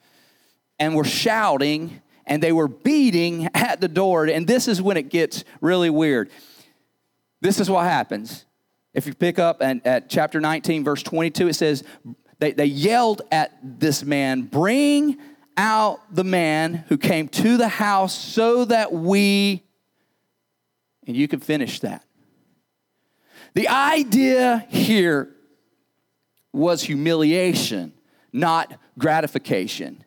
and 0.79 0.95
were 0.95 1.03
shouting 1.03 2.01
and 2.27 2.41
they 2.41 2.51
were 2.51 2.67
beating 2.67 3.49
at 3.53 3.81
the 3.81 3.87
door. 3.87 4.25
And 4.25 4.47
this 4.47 4.67
is 4.67 4.81
when 4.81 4.97
it 4.97 5.09
gets 5.09 5.43
really 5.61 5.89
weird. 5.89 6.29
This 7.41 7.59
is 7.59 7.69
what 7.69 7.85
happens. 7.85 8.45
If 8.93 9.05
you 9.07 9.13
pick 9.13 9.39
up 9.39 9.61
and 9.61 9.85
at 9.85 10.09
chapter 10.09 10.39
19, 10.39 10.83
verse 10.83 11.03
22, 11.03 11.49
it 11.49 11.53
says, 11.53 11.83
they, 12.39 12.53
they 12.53 12.65
yelled 12.65 13.21
at 13.31 13.57
this 13.61 14.03
man, 14.03 14.43
Bring 14.43 15.17
out 15.57 15.99
the 16.13 16.23
man 16.23 16.85
who 16.87 16.97
came 16.97 17.27
to 17.29 17.57
the 17.57 17.67
house 17.67 18.17
so 18.17 18.65
that 18.65 18.91
we, 18.91 19.63
and 21.07 21.15
you 21.15 21.27
can 21.27 21.39
finish 21.39 21.79
that. 21.81 22.03
The 23.53 23.69
idea 23.69 24.65
here 24.69 25.33
was 26.51 26.83
humiliation, 26.83 27.93
not 28.33 28.77
gratification. 28.97 30.04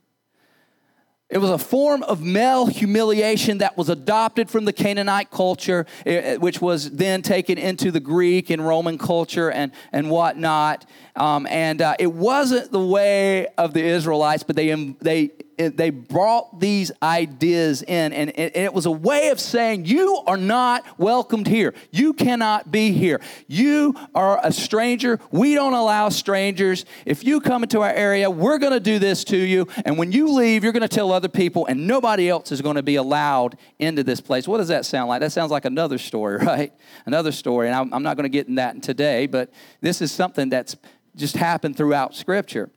It 1.31 1.39
was 1.39 1.51
a 1.51 1.59
form 1.59 2.03
of 2.05 2.23
male 2.23 2.67
humiliation 2.67 3.59
that 3.59 3.77
was 3.77 3.91
adopted 3.91 4.49
from 4.49 4.65
the 4.65 4.73
Canaanite 4.73 5.31
culture, 5.31 5.85
eh, 6.07 6.13
eh, 6.15 6.37
which 6.37 6.63
was 6.63 6.91
then 6.91 7.21
taken 7.21 7.59
into 7.59 7.91
the 7.91 8.01
Greek 8.01 8.49
and 8.49 8.67
Roman 8.67 8.97
culture 8.97 9.51
and, 9.51 9.73
and 9.93 10.09
whatnot. 10.09 10.87
Um, 11.17 11.47
and 11.51 11.83
uh, 11.83 11.97
it 11.99 12.15
wasn't 12.15 12.73
the 12.73 12.81
way 12.81 13.47
of 13.59 13.75
the 13.75 13.85
Israelites, 13.85 14.43
but 14.43 14.57
they, 14.57 14.73
they 15.03 15.33
it, 15.59 15.77
they 15.77 15.91
brought 15.91 16.61
these 16.61 16.93
ideas 17.03 17.83
in, 17.83 18.13
and 18.13 18.31
it, 18.31 18.57
it 18.57 18.73
was 18.73 18.87
a 18.87 18.91
way 18.91 19.29
of 19.29 19.41
saying, 19.41 19.87
You 19.87 20.23
are 20.27 20.37
not 20.37 20.85
welcomed 20.99 21.49
here. 21.49 21.75
You 21.91 22.13
cannot 22.13 22.71
be 22.71 22.93
here. 22.93 23.21
You 23.49 23.95
are 24.15 24.41
a 24.43 24.53
stranger. 24.53 25.19
We 25.33 25.55
don't 25.55 25.75
allow 25.75 26.09
strangers. 26.11 26.85
If 27.05 27.25
you 27.25 27.41
come 27.41 27.65
into 27.65 27.83
our 27.83 27.91
area, 27.91 28.31
we're 28.31 28.59
going 28.59 28.73
to 28.73 28.81
do 28.81 28.99
this 28.99 29.25
to 29.25 29.37
you. 29.37 29.67
And 29.85 29.99
when 29.99 30.13
you 30.13 30.33
leave, 30.33 30.63
you're 30.63 30.73
going 30.73 30.83
to 30.83 30.89
tell 30.89 31.13
other 31.13 31.29
people, 31.29 31.67
and 31.67 31.87
nobody 31.87 32.29
else 32.29 32.53
is 32.53 32.63
going 32.63 32.77
to 32.77 32.83
be 32.83 32.97
allowed 32.97 33.59
into 33.79 34.05
this 34.05 34.21
place. 34.21 34.47
What 34.47 34.59
does 34.59 34.69
that 34.69 34.87
sound 34.87 35.09
like? 35.09 35.21
That 35.21 35.33
sounds 35.33 35.51
like 35.51 35.65
another 35.65 35.99
story, 35.99 36.37
right? 36.45 36.73
Another 37.05 37.33
story. 37.33 37.67
And 37.67 37.77
I'm, 37.77 37.93
I'm 37.93 38.03
not 38.05 38.17
going 38.17 38.25
to 38.25 38.31
get 38.31 38.47
in 38.47 38.55
that 38.55 38.83
today, 38.83 39.27
but 39.27 39.53
this 39.81 40.01
is 40.01 40.13
something 40.13 40.49
that's 40.49 40.77
just 41.17 41.37
happened 41.37 41.77
throughout 41.77 42.15
Scripture. 42.15 42.71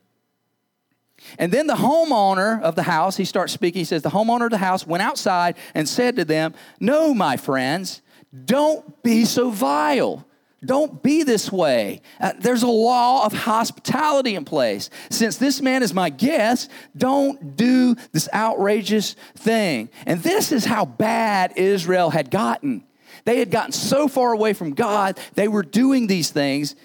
And 1.38 1.52
then 1.52 1.66
the 1.66 1.74
homeowner 1.74 2.60
of 2.62 2.74
the 2.74 2.82
house, 2.82 3.16
he 3.16 3.24
starts 3.24 3.52
speaking. 3.52 3.80
He 3.80 3.84
says, 3.84 4.02
The 4.02 4.10
homeowner 4.10 4.46
of 4.46 4.50
the 4.50 4.58
house 4.58 4.86
went 4.86 5.02
outside 5.02 5.56
and 5.74 5.88
said 5.88 6.16
to 6.16 6.24
them, 6.24 6.54
No, 6.80 7.14
my 7.14 7.36
friends, 7.36 8.02
don't 8.44 9.02
be 9.02 9.24
so 9.24 9.50
vile. 9.50 10.26
Don't 10.64 11.02
be 11.02 11.24
this 11.24 11.50
way. 11.50 12.02
Uh, 12.20 12.32
there's 12.38 12.62
a 12.62 12.68
law 12.68 13.26
of 13.26 13.32
hospitality 13.32 14.36
in 14.36 14.44
place. 14.44 14.90
Since 15.10 15.36
this 15.38 15.60
man 15.60 15.82
is 15.82 15.92
my 15.92 16.08
guest, 16.08 16.70
don't 16.96 17.56
do 17.56 17.96
this 18.12 18.28
outrageous 18.32 19.16
thing. 19.34 19.90
And 20.06 20.22
this 20.22 20.52
is 20.52 20.64
how 20.64 20.84
bad 20.84 21.54
Israel 21.56 22.10
had 22.10 22.30
gotten. 22.30 22.84
They 23.24 23.40
had 23.40 23.50
gotten 23.50 23.72
so 23.72 24.06
far 24.06 24.32
away 24.32 24.52
from 24.52 24.74
God, 24.74 25.18
they 25.34 25.48
were 25.48 25.64
doing 25.64 26.06
these 26.06 26.30
things 26.30 26.76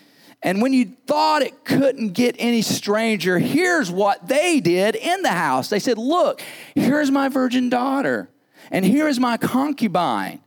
and 0.43 0.61
when 0.61 0.71
you 0.71 0.85
thought 1.07 1.41
it 1.41 1.65
couldn't 1.65 2.09
get 2.09 2.35
any 2.37 2.61
stranger, 2.61 3.39
here's 3.39 3.89
what 3.89 4.27
they 4.27 4.59
did 4.59 4.95
in 4.95 5.23
the 5.23 5.31
house. 5.31 5.69
They 5.69 5.79
said, 5.79 5.97
Look, 5.97 6.41
here's 6.75 7.09
my 7.09 7.27
virgin 7.27 7.69
daughter, 7.69 8.29
and 8.71 8.85
here 8.85 9.07
is 9.07 9.19
my 9.19 9.37
concubine. 9.37 10.41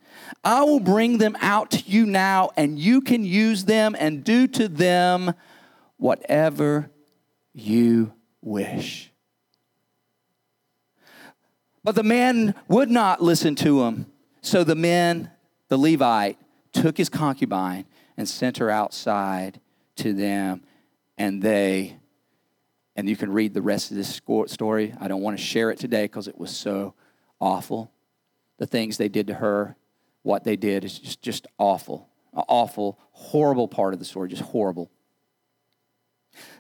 I 0.45 0.63
will 0.63 0.81
bring 0.81 1.19
them 1.19 1.37
out 1.41 1.73
to 1.73 1.79
you 1.91 2.07
now, 2.07 2.51
and 2.57 2.79
you 2.79 3.01
can 3.01 3.25
use 3.25 3.65
them 3.65 3.97
and 3.99 4.25
do 4.25 4.47
to 4.49 4.69
them 4.69 5.35
whatever 5.97 6.91
you 7.53 8.13
wish. 8.41 9.11
But 11.83 11.95
the 11.95 12.03
man 12.03 12.55
would 12.69 12.91
not 12.91 13.23
listen 13.23 13.55
to 13.57 13.83
him. 13.83 14.07
So 14.41 14.65
the 14.65 14.75
men, 14.75 15.31
the 15.69 15.77
Levite, 15.77 16.39
took 16.73 16.97
his 16.97 17.09
concubine 17.09 17.85
and 18.17 18.29
sent 18.29 18.59
her 18.59 18.71
outside 18.71 19.61
to 20.01 20.13
them, 20.13 20.63
and 21.17 21.41
they, 21.43 21.97
and 22.97 23.09
you 23.09 23.17
can 23.17 23.33
read 23.33 23.55
the 23.55 23.63
rest 23.63 23.91
of 23.91 23.97
this 23.97 24.21
story. 24.47 24.95
I 25.01 25.09
don't 25.09 25.23
want 25.23 25.39
to 25.39 25.43
share 25.43 25.71
it 25.71 25.79
today 25.79 26.05
because 26.05 26.29
it 26.29 26.39
was 26.39 26.55
so 26.55 26.95
awful. 27.41 27.91
The 28.59 28.67
things 28.67 28.97
they 28.97 29.09
did 29.09 29.27
to 29.29 29.35
her, 29.35 29.77
what 30.23 30.45
they 30.45 30.57
did 30.57 30.85
is 30.85 30.99
just, 30.99 31.23
just 31.23 31.47
awful. 31.59 32.09
Awful, 32.33 32.99
horrible 33.13 33.67
part 33.67 33.93
of 33.93 33.99
the 33.99 34.05
story, 34.05 34.29
just 34.29 34.43
horrible. 34.43 34.91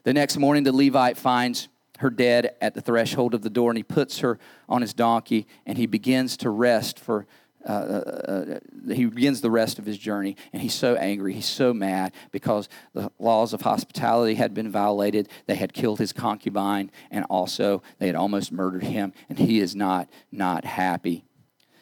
The 0.02 0.12
next 0.12 0.36
morning, 0.36 0.64
the 0.64 0.72
Levite 0.72 1.16
finds 1.16 1.68
her 1.98 2.10
dead 2.10 2.56
at 2.60 2.74
the 2.74 2.80
threshold 2.80 3.34
of 3.34 3.42
the 3.42 3.50
door, 3.50 3.70
and 3.70 3.76
he 3.76 3.82
puts 3.82 4.20
her 4.20 4.38
on 4.68 4.80
his 4.80 4.94
donkey, 4.94 5.46
and 5.66 5.78
he 5.78 5.86
begins 5.86 6.36
to 6.38 6.50
rest 6.50 6.98
for 6.98 7.26
uh, 7.66 7.72
uh, 7.72 8.58
uh, 8.88 8.94
he 8.94 9.04
begins 9.04 9.40
the 9.40 9.50
rest 9.50 9.78
of 9.78 9.84
his 9.84 9.98
journey, 9.98 10.36
and 10.52 10.62
he's 10.62 10.74
so 10.74 10.94
angry. 10.94 11.34
He's 11.34 11.46
so 11.46 11.74
mad 11.74 12.12
because 12.30 12.68
the 12.94 13.10
laws 13.18 13.52
of 13.52 13.60
hospitality 13.62 14.34
had 14.34 14.54
been 14.54 14.70
violated. 14.70 15.28
They 15.46 15.56
had 15.56 15.74
killed 15.74 15.98
his 15.98 16.12
concubine, 16.12 16.90
and 17.10 17.24
also 17.28 17.82
they 17.98 18.06
had 18.06 18.16
almost 18.16 18.50
murdered 18.50 18.84
him, 18.84 19.12
and 19.28 19.38
he 19.38 19.60
is 19.60 19.76
not 19.76 20.08
not 20.32 20.64
happy. 20.64 21.24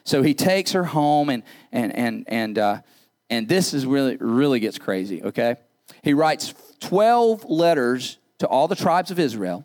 So 0.05 0.23
he 0.23 0.35
takes 0.35 0.73
her 0.73 0.85
home, 0.85 1.31
and 1.31 1.45
and 1.71 1.95
and 1.95 2.25
and 2.27 2.59
uh, 2.59 2.79
and 3.31 3.49
this 3.49 3.73
is 3.73 3.87
really 3.87 4.17
really 4.17 4.59
gets 4.59 4.79
crazy. 4.79 5.23
Okay, 5.23 5.57
he 6.03 6.13
writes 6.13 6.55
twelve 6.81 7.45
letters 7.45 8.19
to 8.39 8.49
all 8.49 8.67
the 8.67 8.77
tribes 8.77 9.13
of 9.13 9.21
Israel, 9.21 9.65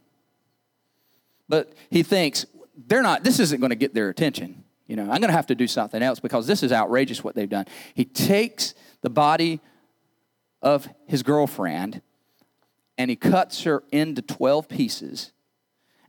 but 1.49 1.73
he 1.89 2.03
thinks 2.03 2.45
they're 2.85 3.01
not. 3.01 3.23
This 3.23 3.39
isn't 3.39 3.59
going 3.59 3.71
to 3.71 3.75
get 3.75 3.95
their 3.95 4.09
attention 4.09 4.62
you 4.87 4.95
know, 4.95 5.03
I'm 5.03 5.19
going 5.19 5.29
to 5.29 5.31
have 5.31 5.47
to 5.47 5.55
do 5.55 5.67
something 5.67 6.01
else 6.01 6.19
because 6.19 6.45
this 6.45 6.63
is 6.63 6.71
outrageous 6.71 7.23
what 7.23 7.35
they've 7.35 7.49
done. 7.49 7.65
He 7.93 8.05
takes 8.05 8.73
the 9.01 9.09
body 9.09 9.61
of 10.61 10.87
his 11.07 11.23
girlfriend 11.23 12.01
and 12.97 13.09
he 13.09 13.15
cuts 13.15 13.63
her 13.63 13.83
into 13.91 14.21
12 14.21 14.67
pieces 14.67 15.31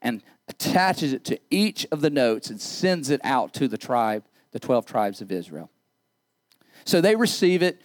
and 0.03 0.23
attaches 0.49 1.13
it 1.13 1.25
to 1.25 1.41
each 1.51 1.87
of 1.91 2.01
the 2.01 2.11
notes 2.11 2.51
and 2.51 2.61
sends 2.61 3.11
it 3.11 3.21
out 3.25 3.55
to 3.55 3.69
the 3.69 3.79
tribe, 3.79 4.25
the 4.53 4.61
12 4.61 4.87
tribes 4.87 5.21
of 5.21 5.33
Israel. 5.33 5.71
So 6.85 7.01
they 7.01 7.17
receive 7.17 7.63
it. 7.63 7.81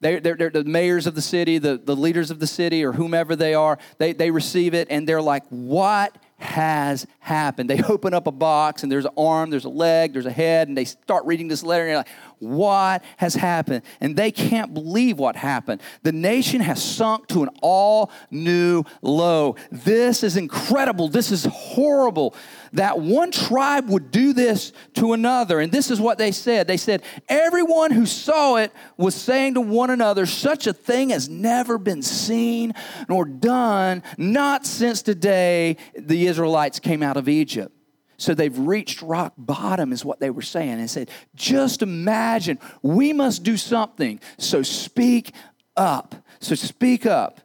They're, 0.00 0.20
they're, 0.20 0.36
they're, 0.36 0.50
the 0.50 0.64
mayors 0.64 1.06
of 1.06 1.14
the 1.14 1.22
city, 1.22 1.58
the, 1.58 1.76
the 1.76 1.96
leaders 1.96 2.30
of 2.30 2.38
the 2.38 2.46
city, 2.46 2.84
or 2.84 2.92
whomever 2.92 3.36
they 3.36 3.54
are. 3.54 3.78
They, 3.98 4.12
they 4.12 4.30
receive 4.30 4.72
it 4.72 4.88
and 4.90 5.06
they're 5.06 5.20
like, 5.20 5.44
What 5.48 6.16
has 6.40 7.06
happened. 7.18 7.70
They 7.70 7.82
open 7.88 8.14
up 8.14 8.26
a 8.26 8.32
box 8.32 8.82
and 8.82 8.90
there's 8.90 9.04
an 9.04 9.12
arm, 9.16 9.50
there's 9.50 9.64
a 9.64 9.70
leg, 9.70 10.12
there's 10.12 10.26
a 10.26 10.32
head, 10.32 10.68
and 10.68 10.76
they 10.76 10.84
start 10.84 11.24
reading 11.26 11.48
this 11.48 11.62
letter 11.62 11.84
and 11.84 11.90
you're 11.90 11.98
like, 11.98 12.08
what 12.40 13.04
has 13.18 13.34
happened? 13.34 13.82
And 14.00 14.16
they 14.16 14.32
can't 14.32 14.74
believe 14.74 15.18
what 15.18 15.36
happened. 15.36 15.80
The 16.02 16.12
nation 16.12 16.60
has 16.60 16.82
sunk 16.82 17.28
to 17.28 17.42
an 17.42 17.50
all 17.62 18.10
new 18.30 18.84
low. 19.02 19.56
This 19.70 20.24
is 20.24 20.36
incredible. 20.36 21.08
This 21.08 21.30
is 21.30 21.44
horrible 21.44 22.34
that 22.72 22.98
one 22.98 23.30
tribe 23.30 23.88
would 23.88 24.10
do 24.10 24.32
this 24.32 24.72
to 24.94 25.12
another. 25.12 25.60
And 25.60 25.70
this 25.70 25.90
is 25.90 26.00
what 26.00 26.18
they 26.18 26.32
said 26.32 26.66
they 26.66 26.76
said, 26.76 27.02
Everyone 27.28 27.90
who 27.90 28.06
saw 28.06 28.56
it 28.56 28.72
was 28.96 29.14
saying 29.14 29.54
to 29.54 29.60
one 29.60 29.90
another, 29.90 30.26
Such 30.26 30.66
a 30.66 30.72
thing 30.72 31.10
has 31.10 31.28
never 31.28 31.78
been 31.78 32.02
seen 32.02 32.74
nor 33.08 33.24
done, 33.24 34.02
not 34.16 34.66
since 34.66 35.02
the 35.02 35.14
day 35.14 35.76
the 35.96 36.26
Israelites 36.26 36.78
came 36.78 37.02
out 37.02 37.16
of 37.16 37.28
Egypt. 37.28 37.74
So 38.20 38.34
they've 38.34 38.56
reached 38.58 39.00
rock 39.00 39.32
bottom, 39.38 39.94
is 39.94 40.04
what 40.04 40.20
they 40.20 40.28
were 40.28 40.42
saying. 40.42 40.78
And 40.78 40.90
said, 40.90 41.10
just 41.34 41.80
imagine, 41.80 42.58
we 42.82 43.14
must 43.14 43.42
do 43.42 43.56
something. 43.56 44.20
So 44.36 44.62
speak 44.62 45.32
up. 45.74 46.14
So 46.38 46.54
speak 46.54 47.06
up. 47.06 47.40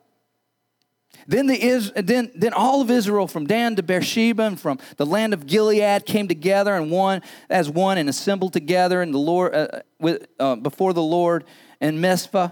Then, 1.27 1.47
the, 1.47 1.93
then, 1.95 2.29
then 2.35 2.51
all 2.51 2.81
of 2.81 2.91
Israel 2.91 3.25
from 3.25 3.47
Dan 3.47 3.77
to 3.77 3.83
Beersheba 3.83 4.43
and 4.43 4.59
from 4.59 4.79
the 4.97 5.05
land 5.05 5.33
of 5.33 5.47
Gilead 5.47 6.05
came 6.05 6.27
together 6.27 6.75
and 6.75 6.91
one 6.91 7.21
as 7.49 7.69
one 7.69 7.97
and 7.97 8.09
assembled 8.09 8.51
together 8.51 9.01
in 9.01 9.13
the 9.13 9.17
Lord, 9.17 9.55
uh, 9.55 9.67
with, 9.97 10.27
uh, 10.41 10.57
before 10.57 10.91
the 10.91 11.01
Lord 11.01 11.45
in 11.79 12.01
Mizpah. 12.01 12.49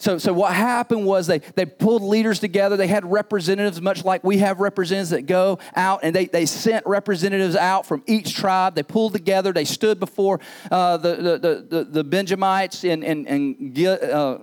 So, 0.00 0.16
so 0.16 0.32
what 0.32 0.54
happened 0.54 1.04
was 1.04 1.26
they, 1.26 1.40
they 1.40 1.66
pulled 1.66 2.02
leaders 2.02 2.40
together. 2.40 2.78
They 2.78 2.86
had 2.86 3.04
representatives, 3.04 3.82
much 3.82 4.02
like 4.02 4.24
we 4.24 4.38
have 4.38 4.58
representatives 4.58 5.10
that 5.10 5.26
go 5.26 5.58
out, 5.76 6.00
and 6.02 6.16
they, 6.16 6.24
they 6.24 6.46
sent 6.46 6.86
representatives 6.86 7.54
out 7.54 7.84
from 7.84 8.02
each 8.06 8.34
tribe. 8.34 8.74
They 8.74 8.82
pulled 8.82 9.12
together. 9.12 9.52
They 9.52 9.66
stood 9.66 10.00
before 10.00 10.40
uh, 10.70 10.96
the, 10.96 11.16
the, 11.16 11.66
the, 11.68 11.84
the, 11.84 12.04
Benjamites 12.04 12.82
in, 12.82 13.02
in, 13.02 13.26
in 13.26 13.86
uh, 13.86 14.38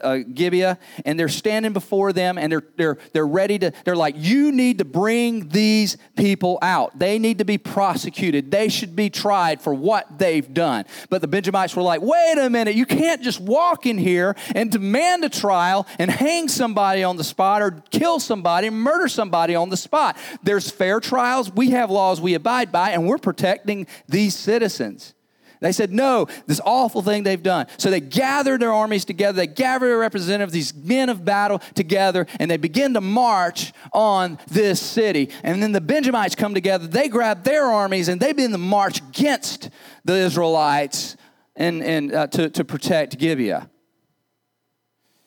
uh, 0.00 0.18
Gibeah, 0.18 0.78
and 1.04 1.18
they're 1.18 1.28
standing 1.28 1.72
before 1.72 2.12
them, 2.12 2.38
and 2.38 2.52
they're 2.52 2.64
they're 2.76 2.98
they're 3.12 3.26
ready 3.26 3.58
to. 3.58 3.72
They're 3.84 3.96
like, 3.96 4.14
you 4.16 4.52
need 4.52 4.78
to 4.78 4.84
bring 4.84 5.48
these 5.48 5.96
people 6.16 6.58
out. 6.62 6.98
They 6.98 7.18
need 7.18 7.38
to 7.38 7.44
be 7.44 7.58
prosecuted. 7.58 8.50
They 8.50 8.68
should 8.68 8.94
be 8.94 9.10
tried 9.10 9.60
for 9.60 9.74
what 9.74 10.18
they've 10.18 10.52
done. 10.52 10.84
But 11.10 11.20
the 11.20 11.28
Benjamites 11.28 11.74
were 11.74 11.82
like, 11.82 12.00
wait 12.00 12.38
a 12.38 12.48
minute, 12.50 12.74
you 12.74 12.86
can't 12.86 13.22
just 13.22 13.40
walk 13.40 13.86
in 13.86 13.98
here 13.98 14.36
and 14.54 14.70
demand 14.70 15.24
a 15.24 15.28
trial 15.28 15.86
and 15.98 16.10
hang 16.10 16.48
somebody 16.48 17.02
on 17.02 17.16
the 17.16 17.24
spot 17.24 17.62
or 17.62 17.82
kill 17.90 18.20
somebody, 18.20 18.70
murder 18.70 19.08
somebody 19.08 19.54
on 19.54 19.68
the 19.68 19.76
spot. 19.76 20.16
There's 20.42 20.70
fair 20.70 21.00
trials. 21.00 21.50
We 21.50 21.70
have 21.70 21.90
laws 21.90 22.20
we 22.20 22.34
abide 22.34 22.70
by, 22.70 22.90
and 22.90 23.06
we're 23.06 23.18
protecting 23.18 23.86
these 24.08 24.36
citizens. 24.36 25.14
They 25.62 25.70
said, 25.70 25.92
no, 25.92 26.26
this 26.48 26.60
awful 26.64 27.02
thing 27.02 27.22
they've 27.22 27.40
done. 27.40 27.68
So 27.78 27.88
they 27.88 28.00
gathered 28.00 28.60
their 28.60 28.72
armies 28.72 29.04
together. 29.04 29.36
They 29.36 29.46
gathered 29.46 29.86
their 29.86 29.98
representatives, 29.98 30.52
these 30.52 30.74
men 30.74 31.08
of 31.08 31.24
battle 31.24 31.60
together, 31.74 32.26
and 32.40 32.50
they 32.50 32.56
begin 32.56 32.94
to 32.94 33.00
march 33.00 33.72
on 33.92 34.40
this 34.48 34.80
city. 34.80 35.30
And 35.44 35.62
then 35.62 35.70
the 35.70 35.80
Benjamites 35.80 36.34
come 36.34 36.52
together. 36.52 36.88
They 36.88 37.08
grab 37.08 37.44
their 37.44 37.64
armies 37.64 38.08
and 38.08 38.20
they 38.20 38.32
begin 38.32 38.50
to 38.50 38.58
march 38.58 39.00
against 39.00 39.70
the 40.04 40.14
Israelites 40.14 41.16
and, 41.54 41.80
and 41.84 42.12
uh, 42.12 42.26
to, 42.26 42.50
to 42.50 42.64
protect 42.64 43.16
Gibeah. 43.16 43.70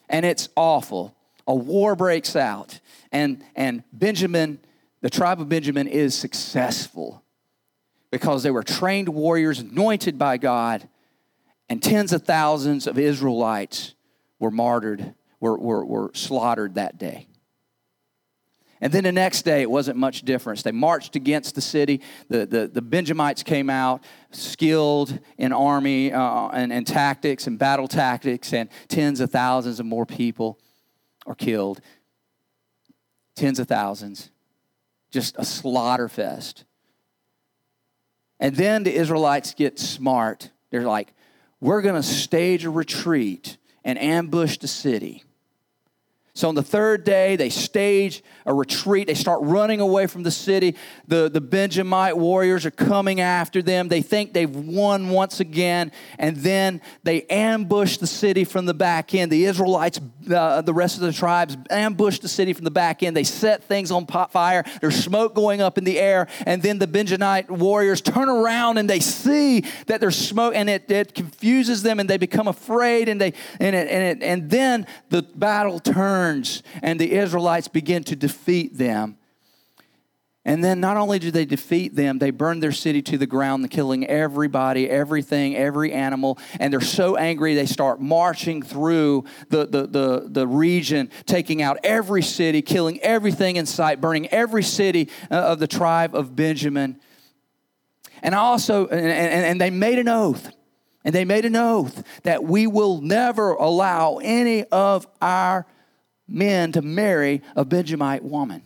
And 0.09 0.25
it's 0.25 0.49
awful. 0.57 1.15
A 1.47 1.55
war 1.55 1.95
breaks 1.95 2.35
out. 2.35 2.81
And, 3.09 3.41
and 3.55 3.83
Benjamin, 3.93 4.59
the 4.99 5.09
tribe 5.09 5.39
of 5.39 5.47
Benjamin, 5.47 5.87
is 5.87 6.13
successful 6.13 7.24
because 8.15 8.43
they 8.43 8.51
were 8.51 8.63
trained 8.63 9.09
warriors 9.09 9.59
anointed 9.59 10.17
by 10.17 10.37
God, 10.37 10.87
and 11.67 11.83
tens 11.83 12.13
of 12.13 12.23
thousands 12.23 12.87
of 12.87 12.97
Israelites 12.97 13.93
were 14.39 14.51
martyred, 14.51 15.13
were, 15.41 15.57
were, 15.57 15.83
were 15.83 16.11
slaughtered 16.13 16.75
that 16.75 16.97
day. 16.97 17.27
And 18.79 18.93
then 18.93 19.03
the 19.03 19.11
next 19.11 19.41
day, 19.41 19.61
it 19.61 19.69
wasn't 19.69 19.97
much 19.97 20.21
difference. 20.21 20.61
They 20.61 20.71
marched 20.71 21.17
against 21.17 21.55
the 21.55 21.61
city. 21.61 21.99
The, 22.29 22.45
the, 22.45 22.67
the 22.69 22.81
Benjamites 22.81 23.43
came 23.43 23.69
out, 23.69 24.01
skilled 24.31 25.19
in 25.37 25.51
army 25.51 26.13
uh, 26.13 26.47
and, 26.53 26.71
and 26.71 26.87
tactics 26.87 27.47
and 27.47 27.59
battle 27.59 27.89
tactics, 27.89 28.53
and 28.53 28.69
tens 28.87 29.19
of 29.19 29.29
thousands 29.29 29.81
of 29.81 29.85
more 29.85 30.05
people 30.05 30.57
are 31.25 31.35
killed. 31.35 31.81
Tens 33.35 33.59
of 33.59 33.67
thousands. 33.67 34.31
Just 35.11 35.35
a 35.37 35.43
slaughter 35.43 36.07
fest. 36.07 36.63
And 38.39 38.55
then 38.55 38.83
the 38.83 38.93
Israelites 38.93 39.53
get 39.53 39.79
smart. 39.79 40.51
They're 40.69 40.83
like, 40.83 41.13
we're 41.61 41.81
going 41.81 41.95
to 41.95 42.03
stage 42.03 42.65
a 42.65 42.69
retreat 42.69 43.57
and 43.83 43.97
ambush 43.97 44.57
the 44.57 44.67
city. 44.67 45.23
So 46.35 46.49
on 46.49 46.55
the 46.55 46.63
third 46.63 47.05
day, 47.05 47.37
they 47.37 47.49
stage 47.49 48.21
a 48.45 48.53
retreat. 48.53 49.07
They 49.07 49.13
start 49.13 49.39
running 49.41 49.79
away 49.79 50.05
from 50.05 50.23
the 50.23 50.31
city. 50.31 50.75
The, 51.07 51.29
the 51.29 51.39
Benjamite 51.39 52.17
warriors 52.17 52.65
are 52.65 52.71
coming 52.71 53.21
after 53.21 53.61
them. 53.61 53.87
They 53.87 54.01
think 54.01 54.33
they've 54.33 54.53
won 54.53 55.11
once 55.11 55.39
again. 55.39 55.93
And 56.19 56.35
then 56.35 56.81
they 57.03 57.21
ambush 57.27 57.97
the 57.97 58.05
city 58.07 58.43
from 58.43 58.65
the 58.65 58.73
back 58.73 59.15
end. 59.15 59.31
The 59.31 59.45
Israelites, 59.45 60.01
uh, 60.29 60.61
the 60.61 60.73
rest 60.73 60.97
of 60.97 61.03
the 61.03 61.13
tribes, 61.13 61.55
ambush 61.69 62.19
the 62.19 62.27
city 62.27 62.51
from 62.51 62.65
the 62.65 62.71
back 62.71 63.01
end. 63.01 63.15
They 63.15 63.23
set 63.23 63.63
things 63.63 63.89
on 63.89 64.05
fire. 64.05 64.65
There's 64.81 65.01
smoke 65.01 65.35
going 65.35 65.61
up 65.61 65.77
in 65.77 65.85
the 65.85 65.97
air. 65.97 66.27
And 66.45 66.61
then 66.61 66.79
the 66.79 66.87
Benjamite 66.87 67.49
warriors 67.49 68.01
turn 68.01 68.27
around 68.27 68.77
and 68.77 68.89
they 68.89 68.99
see 68.99 69.61
that 69.87 70.01
there's 70.01 70.17
smoke 70.17 70.53
and 70.53 70.69
it, 70.69 70.91
it 70.91 71.15
confuses 71.15 71.81
them 71.81 72.01
and 72.01 72.09
they 72.09 72.17
become 72.17 72.49
afraid. 72.49 73.07
And, 73.07 73.21
they, 73.21 73.33
and, 73.61 73.73
it, 73.73 73.87
and, 73.89 74.21
it, 74.21 74.25
and 74.27 74.49
then 74.49 74.85
the 75.07 75.21
battle 75.21 75.79
turns 75.79 76.24
turns 76.25 76.63
and 76.81 76.99
the 76.99 77.13
Israelites 77.13 77.67
begin 77.67 78.03
to 78.05 78.15
defeat 78.15 78.77
them. 78.77 79.17
And 80.47 80.63
then 80.63 80.79
not 80.79 80.95
only 80.95 81.17
do 81.17 81.31
they 81.31 81.45
defeat 81.45 81.95
them, 81.95 82.19
they 82.19 82.29
burn 82.29 82.59
their 82.59 82.71
city 82.71 83.01
to 83.03 83.17
the 83.17 83.25
ground, 83.25 83.67
killing 83.71 84.05
everybody, 84.05 84.87
everything, 84.87 85.55
every 85.55 85.91
animal. 85.91 86.37
And 86.59 86.71
they're 86.71 86.81
so 86.81 87.15
angry, 87.15 87.55
they 87.55 87.65
start 87.65 87.99
marching 87.99 88.61
through 88.61 89.25
the, 89.49 89.65
the, 89.65 89.87
the, 89.87 90.25
the 90.27 90.47
region, 90.47 91.09
taking 91.25 91.63
out 91.63 91.79
every 91.83 92.21
city, 92.21 92.61
killing 92.61 92.99
everything 93.01 93.55
in 93.55 93.65
sight, 93.65 93.99
burning 93.99 94.27
every 94.27 94.61
city 94.61 95.09
uh, 95.31 95.35
of 95.35 95.57
the 95.57 95.67
tribe 95.67 96.13
of 96.13 96.35
Benjamin. 96.35 96.99
And 98.21 98.35
also, 98.35 98.85
and, 98.87 99.07
and, 99.07 99.45
and 99.45 99.61
they 99.61 99.71
made 99.71 99.97
an 99.97 100.07
oath. 100.07 100.51
And 101.03 101.13
they 101.13 101.25
made 101.25 101.45
an 101.45 101.55
oath 101.55 102.03
that 102.23 102.43
we 102.43 102.65
will 102.67 103.01
never 103.01 103.51
allow 103.53 104.19
any 104.21 104.63
of 104.65 105.07
our 105.21 105.65
men 106.27 106.71
to 106.73 106.81
marry 106.81 107.41
a 107.55 107.65
Benjamite 107.65 108.23
woman. 108.23 108.63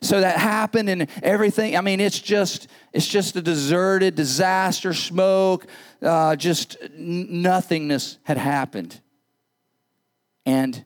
So 0.00 0.20
that 0.20 0.36
happened 0.36 0.88
and 0.88 1.06
everything. 1.22 1.76
I 1.76 1.80
mean, 1.80 2.00
it's 2.00 2.18
just 2.18 2.66
it's 2.92 3.06
just 3.06 3.36
a 3.36 3.42
deserted 3.42 4.16
disaster, 4.16 4.92
smoke, 4.94 5.66
uh, 6.02 6.34
just 6.34 6.76
nothingness 6.96 8.18
had 8.24 8.36
happened. 8.36 9.00
And 10.44 10.84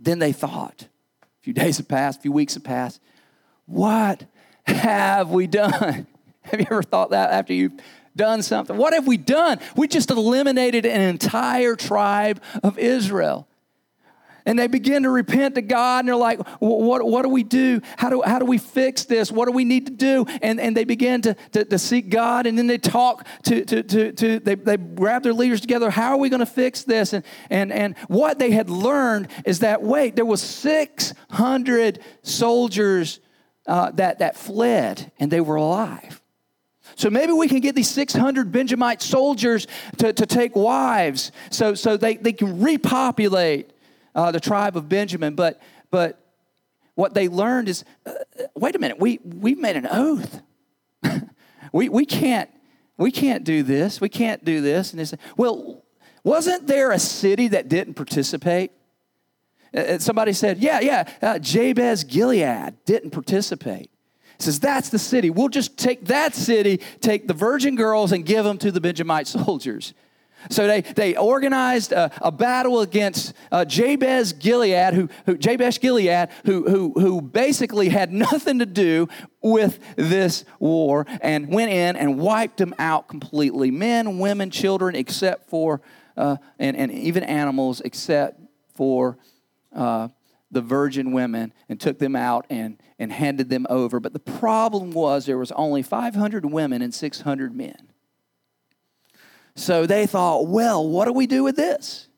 then 0.00 0.18
they 0.18 0.32
thought, 0.32 0.88
a 1.22 1.26
few 1.42 1.52
days 1.52 1.76
have 1.76 1.88
passed, 1.88 2.20
a 2.20 2.22
few 2.22 2.32
weeks 2.32 2.54
have 2.54 2.64
passed, 2.64 3.00
what 3.66 4.24
have 4.64 5.30
we 5.30 5.46
done? 5.46 6.06
Have 6.44 6.58
you 6.58 6.66
ever 6.68 6.82
thought 6.82 7.10
that 7.10 7.30
after 7.30 7.52
you've 7.52 7.74
done 8.16 8.42
something. 8.42 8.76
What 8.76 8.94
have 8.94 9.06
we 9.06 9.16
done? 9.16 9.58
We 9.76 9.88
just 9.88 10.10
eliminated 10.10 10.86
an 10.86 11.00
entire 11.00 11.76
tribe 11.76 12.42
of 12.62 12.78
Israel. 12.78 13.48
And 14.44 14.58
they 14.58 14.66
begin 14.66 15.04
to 15.04 15.10
repent 15.10 15.54
to 15.54 15.62
God 15.62 16.00
and 16.00 16.08
they're 16.08 16.16
like, 16.16 16.40
what, 16.58 17.04
what 17.06 17.22
do 17.22 17.28
we 17.28 17.42
do? 17.44 17.80
How, 17.96 18.10
do? 18.10 18.22
how 18.22 18.38
do 18.38 18.44
we 18.44 18.58
fix 18.58 19.04
this? 19.04 19.30
What 19.30 19.46
do 19.46 19.52
we 19.52 19.64
need 19.64 19.86
to 19.86 19.92
do? 19.92 20.26
And, 20.42 20.60
and 20.60 20.76
they 20.76 20.84
begin 20.84 21.22
to, 21.22 21.34
to, 21.52 21.64
to 21.64 21.78
seek 21.78 22.08
God 22.08 22.46
and 22.46 22.58
then 22.58 22.66
they 22.66 22.78
talk 22.78 23.26
to, 23.44 23.64
to, 23.64 23.82
to, 23.82 24.12
to 24.12 24.38
they, 24.40 24.54
they 24.54 24.76
grab 24.76 25.22
their 25.22 25.32
leaders 25.32 25.60
together. 25.60 25.90
How 25.90 26.12
are 26.12 26.18
we 26.18 26.28
going 26.28 26.40
to 26.40 26.46
fix 26.46 26.82
this? 26.82 27.12
And, 27.12 27.24
and, 27.50 27.72
and 27.72 27.96
what 28.08 28.38
they 28.38 28.50
had 28.50 28.68
learned 28.68 29.28
is 29.44 29.60
that, 29.60 29.82
wait, 29.82 30.16
there 30.16 30.24
was 30.24 30.42
600 30.42 32.00
soldiers 32.22 33.20
uh, 33.66 33.92
that, 33.92 34.18
that 34.18 34.36
fled 34.36 35.12
and 35.18 35.30
they 35.30 35.40
were 35.40 35.56
alive. 35.56 36.21
So 36.96 37.10
maybe 37.10 37.32
we 37.32 37.48
can 37.48 37.60
get 37.60 37.74
these 37.74 37.90
600 37.90 38.52
Benjamite 38.52 39.02
soldiers 39.02 39.66
to, 39.98 40.12
to 40.12 40.26
take 40.26 40.54
wives 40.56 41.32
so, 41.50 41.74
so 41.74 41.96
they, 41.96 42.16
they 42.16 42.32
can 42.32 42.60
repopulate 42.60 43.72
uh, 44.14 44.30
the 44.30 44.40
tribe 44.40 44.76
of 44.76 44.88
Benjamin. 44.88 45.34
But, 45.34 45.60
but 45.90 46.18
what 46.94 47.14
they 47.14 47.28
learned 47.28 47.68
is 47.68 47.84
uh, 48.06 48.12
wait 48.54 48.76
a 48.76 48.78
minute, 48.78 48.98
we, 48.98 49.18
we've 49.24 49.58
made 49.58 49.76
an 49.76 49.86
oath. 49.90 50.42
we, 51.72 51.88
we, 51.88 52.04
can't, 52.04 52.50
we 52.96 53.10
can't 53.10 53.44
do 53.44 53.62
this. 53.62 54.00
We 54.00 54.08
can't 54.08 54.44
do 54.44 54.60
this. 54.60 54.90
And 54.90 55.00
they 55.00 55.04
said, 55.04 55.20
well, 55.36 55.84
wasn't 56.24 56.66
there 56.66 56.92
a 56.92 56.98
city 56.98 57.48
that 57.48 57.68
didn't 57.68 57.94
participate? 57.94 58.72
Uh, 59.74 59.80
uh 59.80 59.98
somebody 59.98 60.32
said, 60.32 60.58
yeah, 60.58 60.80
yeah, 60.80 61.08
uh, 61.20 61.38
Jabesh 61.38 62.06
Gilead 62.06 62.74
didn't 62.84 63.10
participate 63.10 63.91
says, 64.42 64.60
That's 64.60 64.88
the 64.88 64.98
city. 64.98 65.30
We'll 65.30 65.48
just 65.48 65.76
take 65.76 66.06
that 66.06 66.34
city, 66.34 66.80
take 67.00 67.26
the 67.26 67.34
virgin 67.34 67.76
girls, 67.76 68.12
and 68.12 68.24
give 68.24 68.44
them 68.44 68.58
to 68.58 68.70
the 68.70 68.80
Benjamite 68.80 69.26
soldiers. 69.28 69.94
So 70.50 70.66
they, 70.66 70.80
they 70.80 71.16
organized 71.16 71.92
a, 71.92 72.10
a 72.20 72.32
battle 72.32 72.80
against 72.80 73.32
uh, 73.50 73.64
Jabesh 73.64 74.38
Gilead, 74.38 74.94
who, 74.94 75.08
who 75.26 75.36
Jabesh 75.36 75.80
Gilead, 75.80 76.28
who, 76.44 76.68
who, 76.68 76.92
who 77.00 77.22
basically 77.22 77.88
had 77.88 78.12
nothing 78.12 78.58
to 78.58 78.66
do 78.66 79.08
with 79.40 79.78
this 79.96 80.44
war, 80.58 81.06
and 81.20 81.48
went 81.48 81.70
in 81.70 81.96
and 81.96 82.18
wiped 82.18 82.58
them 82.58 82.74
out 82.78 83.08
completely. 83.08 83.70
Men, 83.70 84.18
women, 84.18 84.50
children, 84.50 84.94
except 84.94 85.48
for, 85.48 85.80
uh, 86.16 86.36
and, 86.58 86.76
and 86.76 86.90
even 86.90 87.22
animals, 87.22 87.80
except 87.80 88.40
for 88.74 89.18
uh, 89.74 90.08
the 90.52 90.60
virgin 90.60 91.12
women 91.12 91.52
and 91.68 91.80
took 91.80 91.98
them 91.98 92.14
out 92.14 92.46
and, 92.50 92.80
and 92.98 93.10
handed 93.10 93.48
them 93.48 93.66
over. 93.68 93.98
But 93.98 94.12
the 94.12 94.20
problem 94.20 94.92
was 94.92 95.26
there 95.26 95.38
was 95.38 95.50
only 95.52 95.82
500 95.82 96.44
women 96.44 96.82
and 96.82 96.94
600 96.94 97.56
men. 97.56 97.88
So 99.56 99.86
they 99.86 100.06
thought, 100.06 100.46
well, 100.46 100.86
what 100.86 101.06
do 101.06 101.12
we 101.12 101.26
do 101.26 101.42
with 101.42 101.56
this? 101.56 102.08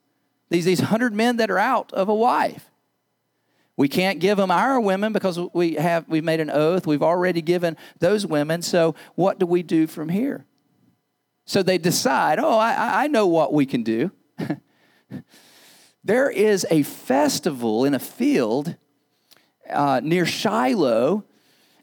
These, 0.51 0.65
these 0.67 0.81
100 0.81 1.15
men 1.15 1.39
that 1.39 1.51
are 1.51 1.59
out 1.59 1.93
of 1.93 2.09
a 2.09 2.15
wife. 2.15 2.69
We 3.77 3.89
can't 3.89 4.21
give 4.21 4.37
them 4.37 4.51
our 4.51 4.81
women 4.81 5.13
because 5.13 5.39
we 5.53 5.75
have 5.75 6.09
we've 6.09 6.23
made 6.23 6.39
an 6.39 6.51
oath. 6.51 6.87
We've 6.87 7.03
already 7.03 7.43
given 7.43 7.77
those 7.99 8.25
women. 8.25 8.63
So 8.63 8.95
what 9.17 9.41
do 9.41 9.47
we 9.47 9.65
do 9.65 9.89
from 9.89 10.11
here? 10.11 10.45
So 11.45 11.63
they 11.63 11.79
decide, 11.79 12.39
oh, 12.39 12.57
I, 12.57 13.05
I 13.05 13.07
know 13.09 13.27
what 13.27 13.53
we 13.53 13.67
can 13.67 13.83
do. 13.83 14.13
there 16.05 16.31
is 16.31 16.67
a 16.71 16.83
festival 16.83 17.85
in 17.85 17.95
a 17.95 17.99
field 17.99 18.77
uh, 19.71 20.01
near 20.05 20.27
Shiloh, 20.27 21.25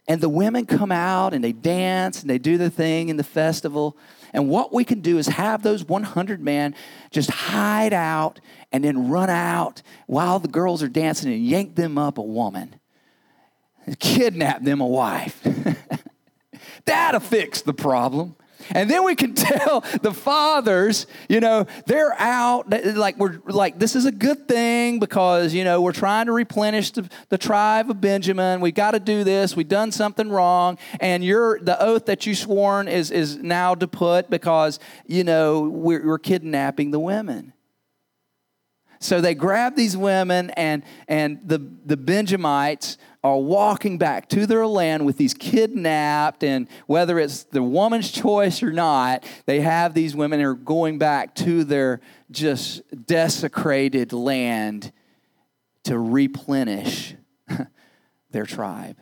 and 0.08 0.22
the 0.22 0.30
women 0.30 0.66
come 0.66 0.92
out 0.92 1.34
and 1.34 1.44
they 1.44 1.52
dance 1.52 2.22
and 2.22 2.30
they 2.30 2.38
do 2.38 2.58
the 2.58 2.70
thing 2.70 3.10
in 3.10 3.18
the 3.18 3.24
festival. 3.24 3.98
And 4.34 4.48
what 4.48 4.74
we 4.74 4.84
can 4.84 5.02
do 5.02 5.18
is 5.18 5.28
have 5.28 5.64
those 5.64 5.84
100 5.84 6.42
men 6.42 6.76
just 7.10 7.30
hide 7.32 7.94
out 7.94 8.40
and 8.72 8.84
then 8.84 9.10
run 9.10 9.30
out 9.30 9.82
while 10.08 10.40
the 10.40 10.48
girls 10.48 10.84
are 10.84 10.88
dancing 10.88 11.32
and 11.34 11.46
yank 11.46 11.76
them 11.76 11.98
up 11.98 12.18
a 12.18 12.22
woman, 12.22 12.76
kidnap 14.00 14.64
them 14.64 14.82
a 14.82 14.88
wife. 14.88 15.42
That'll 16.86 17.20
fix 17.20 17.62
the 17.62 17.74
problem. 17.74 18.36
And 18.74 18.90
then 18.90 19.04
we 19.04 19.16
can 19.16 19.34
tell 19.36 19.82
the 20.02 20.14
fathers, 20.14 21.08
you 21.30 21.40
know, 21.40 21.66
they're 21.86 22.14
out 22.20 22.70
like 22.96 23.18
we're 23.18 23.40
like 23.46 23.80
this 23.80 23.96
is 23.96 24.06
a 24.06 24.12
good 24.12 24.48
thing 24.48 25.00
because 25.00 25.54
you 25.54 25.64
know 25.64 25.82
we're 25.82 25.92
trying 25.92 26.26
to 26.28 26.32
replenish 26.32 26.92
the, 26.92 27.10
the 27.30 27.38
tribe 27.38 27.90
of 27.90 28.02
Benjamin. 28.02 28.62
We 28.62 28.72
got 28.72 28.92
to 28.92 29.00
do 29.00 29.24
this. 29.24 29.56
We've 29.56 29.68
done 29.68 29.92
something 29.92 30.30
wrong, 30.30 30.78
and 31.00 31.24
you're 31.24 31.60
the 31.60 31.82
oath 31.82 32.06
that 32.06 32.26
you 32.26 32.36
sworn 32.36 32.88
is 32.88 33.12
is 33.12 33.38
now 33.38 33.76
to 33.76 33.88
put 33.88 34.30
because 34.30 34.80
you 35.06 35.24
know 35.24 35.62
we're, 35.62 36.06
we're 36.06 36.20
kidnapping 36.20 36.92
the 36.92 37.00
women. 37.00 37.54
So 39.02 39.20
they 39.20 39.34
grab 39.34 39.76
these 39.76 39.98
women, 39.98 40.52
and, 40.52 40.84
and 41.08 41.40
the, 41.44 41.58
the 41.58 41.98
Benjamites 41.98 43.00
are 43.24 43.38
walking 43.38 43.98
back 43.98 44.28
to 44.30 44.46
their 44.48 44.66
land 44.66 45.06
with 45.06 45.18
these 45.18 45.34
kidnapped, 45.34 46.44
and 46.44 46.68
whether 46.88 47.20
it's 47.20 47.44
the 47.44 47.62
woman's 47.62 48.12
choice 48.12 48.64
or 48.64 48.72
not, 48.72 49.24
they 49.46 49.62
have 49.62 49.94
these 49.94 50.16
women 50.16 50.42
are 50.42 50.56
going 50.56 50.98
back 50.98 51.36
to 51.36 51.64
their 51.64 52.02
just 52.32 52.82
desecrated 53.06 54.12
land 54.12 54.92
to 55.84 56.00
replenish 56.00 57.16
their 58.32 58.46
tribe. 58.46 58.98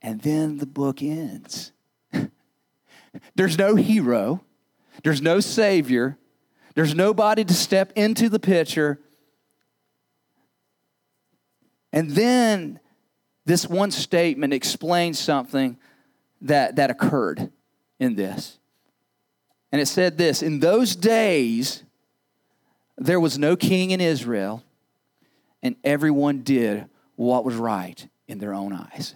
And 0.00 0.20
then 0.22 0.58
the 0.58 0.66
book 0.66 1.00
ends. 1.00 1.72
There's 3.34 3.56
no 3.56 3.76
hero, 3.76 4.42
there's 5.04 5.20
no 5.20 5.40
savior, 5.40 6.18
there's 6.74 6.94
nobody 6.94 7.44
to 7.44 7.54
step 7.54 7.92
into 7.94 8.28
the 8.28 8.38
picture. 8.38 9.00
And 11.92 12.12
then 12.12 12.80
this 13.44 13.68
one 13.68 13.90
statement 13.90 14.52
explains 14.52 15.18
something 15.18 15.76
that, 16.42 16.76
that 16.76 16.90
occurred 16.90 17.50
in 17.98 18.14
this. 18.14 18.58
And 19.70 19.80
it 19.80 19.86
said 19.86 20.18
this 20.18 20.42
In 20.42 20.60
those 20.60 20.94
days, 20.94 21.82
there 22.98 23.20
was 23.20 23.38
no 23.38 23.56
king 23.56 23.90
in 23.90 24.00
Israel, 24.00 24.62
and 25.62 25.76
everyone 25.82 26.42
did 26.42 26.86
what 27.16 27.44
was 27.44 27.54
right 27.54 28.06
in 28.28 28.38
their 28.38 28.54
own 28.54 28.72
eyes. 28.72 29.14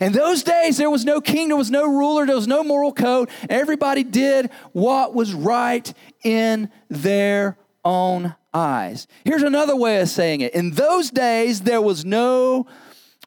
In 0.00 0.12
those 0.12 0.42
days, 0.42 0.78
there 0.78 0.90
was 0.90 1.04
no 1.04 1.20
king, 1.20 1.48
there 1.48 1.56
was 1.56 1.70
no 1.70 1.86
ruler, 1.86 2.24
there 2.24 2.36
was 2.36 2.46
no 2.46 2.64
moral 2.64 2.92
code. 2.92 3.28
Everybody 3.50 4.04
did 4.04 4.50
what 4.72 5.14
was 5.14 5.34
right 5.34 5.92
in 6.24 6.70
their 6.88 7.58
own 7.84 8.34
eyes. 8.54 9.06
Here's 9.24 9.42
another 9.42 9.76
way 9.76 10.00
of 10.00 10.08
saying 10.08 10.40
it. 10.40 10.54
In 10.54 10.70
those 10.72 11.10
days, 11.10 11.60
there 11.60 11.82
was 11.82 12.04
no 12.04 12.66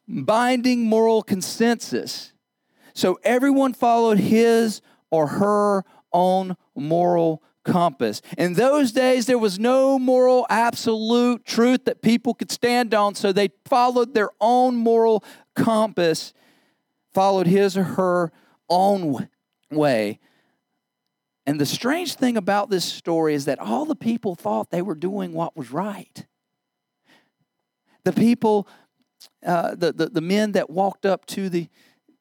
binding 0.08 0.84
moral 0.84 1.22
consensus. 1.22 2.32
So 2.94 3.18
everyone 3.24 3.74
followed 3.74 4.18
his 4.18 4.80
or 5.10 5.26
her 5.26 5.84
own 6.12 6.56
moral 6.74 7.42
compass. 7.64 8.22
In 8.38 8.54
those 8.54 8.92
days, 8.92 9.26
there 9.26 9.38
was 9.38 9.58
no 9.58 9.98
moral 9.98 10.46
absolute 10.48 11.44
truth 11.44 11.84
that 11.84 12.00
people 12.00 12.32
could 12.32 12.50
stand 12.50 12.94
on, 12.94 13.14
so 13.14 13.32
they 13.32 13.50
followed 13.64 14.14
their 14.14 14.30
own 14.40 14.76
moral 14.76 15.24
compass 15.54 16.32
followed 17.16 17.46
his 17.46 17.78
or 17.78 17.82
her 17.82 18.30
own 18.68 19.26
way. 19.70 20.18
And 21.46 21.58
the 21.58 21.64
strange 21.64 22.12
thing 22.12 22.36
about 22.36 22.68
this 22.68 22.84
story 22.84 23.32
is 23.32 23.46
that 23.46 23.58
all 23.58 23.86
the 23.86 23.96
people 23.96 24.34
thought 24.34 24.70
they 24.70 24.82
were 24.82 24.94
doing 24.94 25.32
what 25.32 25.56
was 25.56 25.70
right. 25.70 26.26
The 28.04 28.12
people, 28.12 28.68
uh, 29.44 29.74
the, 29.74 29.92
the, 29.92 30.06
the 30.06 30.20
men 30.20 30.52
that 30.52 30.70
walked 30.70 31.06
up 31.06 31.26
to 31.26 31.48
the, 31.48 31.68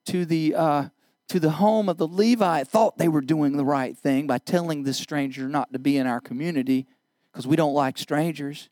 to 0.05 0.25
the, 0.25 0.55
uh, 0.55 0.85
to 1.29 1.39
the 1.39 1.51
home 1.51 1.89
of 1.89 1.97
the 1.97 2.07
Levite 2.07 2.67
thought 2.67 2.97
they 2.97 3.07
were 3.07 3.21
doing 3.21 3.57
the 3.57 3.65
right 3.65 3.97
thing 3.97 4.27
by 4.27 4.37
telling 4.37 4.83
this 4.83 4.97
stranger 4.97 5.47
not 5.47 5.73
to 5.73 5.79
be 5.79 5.97
in 5.97 6.07
our 6.07 6.21
community 6.21 6.87
because 7.31 7.47
we 7.47 7.55
don't 7.55 7.73
like 7.73 7.97
strangers. 7.97 8.69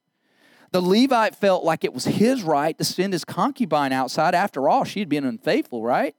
The 0.71 0.81
Levite 0.81 1.35
felt 1.35 1.63
like 1.63 1.83
it 1.83 1.93
was 1.93 2.05
his 2.05 2.41
right 2.41 2.77
to 2.77 2.83
send 2.83 3.13
his 3.13 3.25
concubine 3.25 3.91
outside. 3.91 4.33
After 4.33 4.67
all, 4.67 4.83
she 4.83 4.99
had 4.99 5.09
been 5.09 5.23
unfaithful, 5.23 5.83
right? 5.83 6.15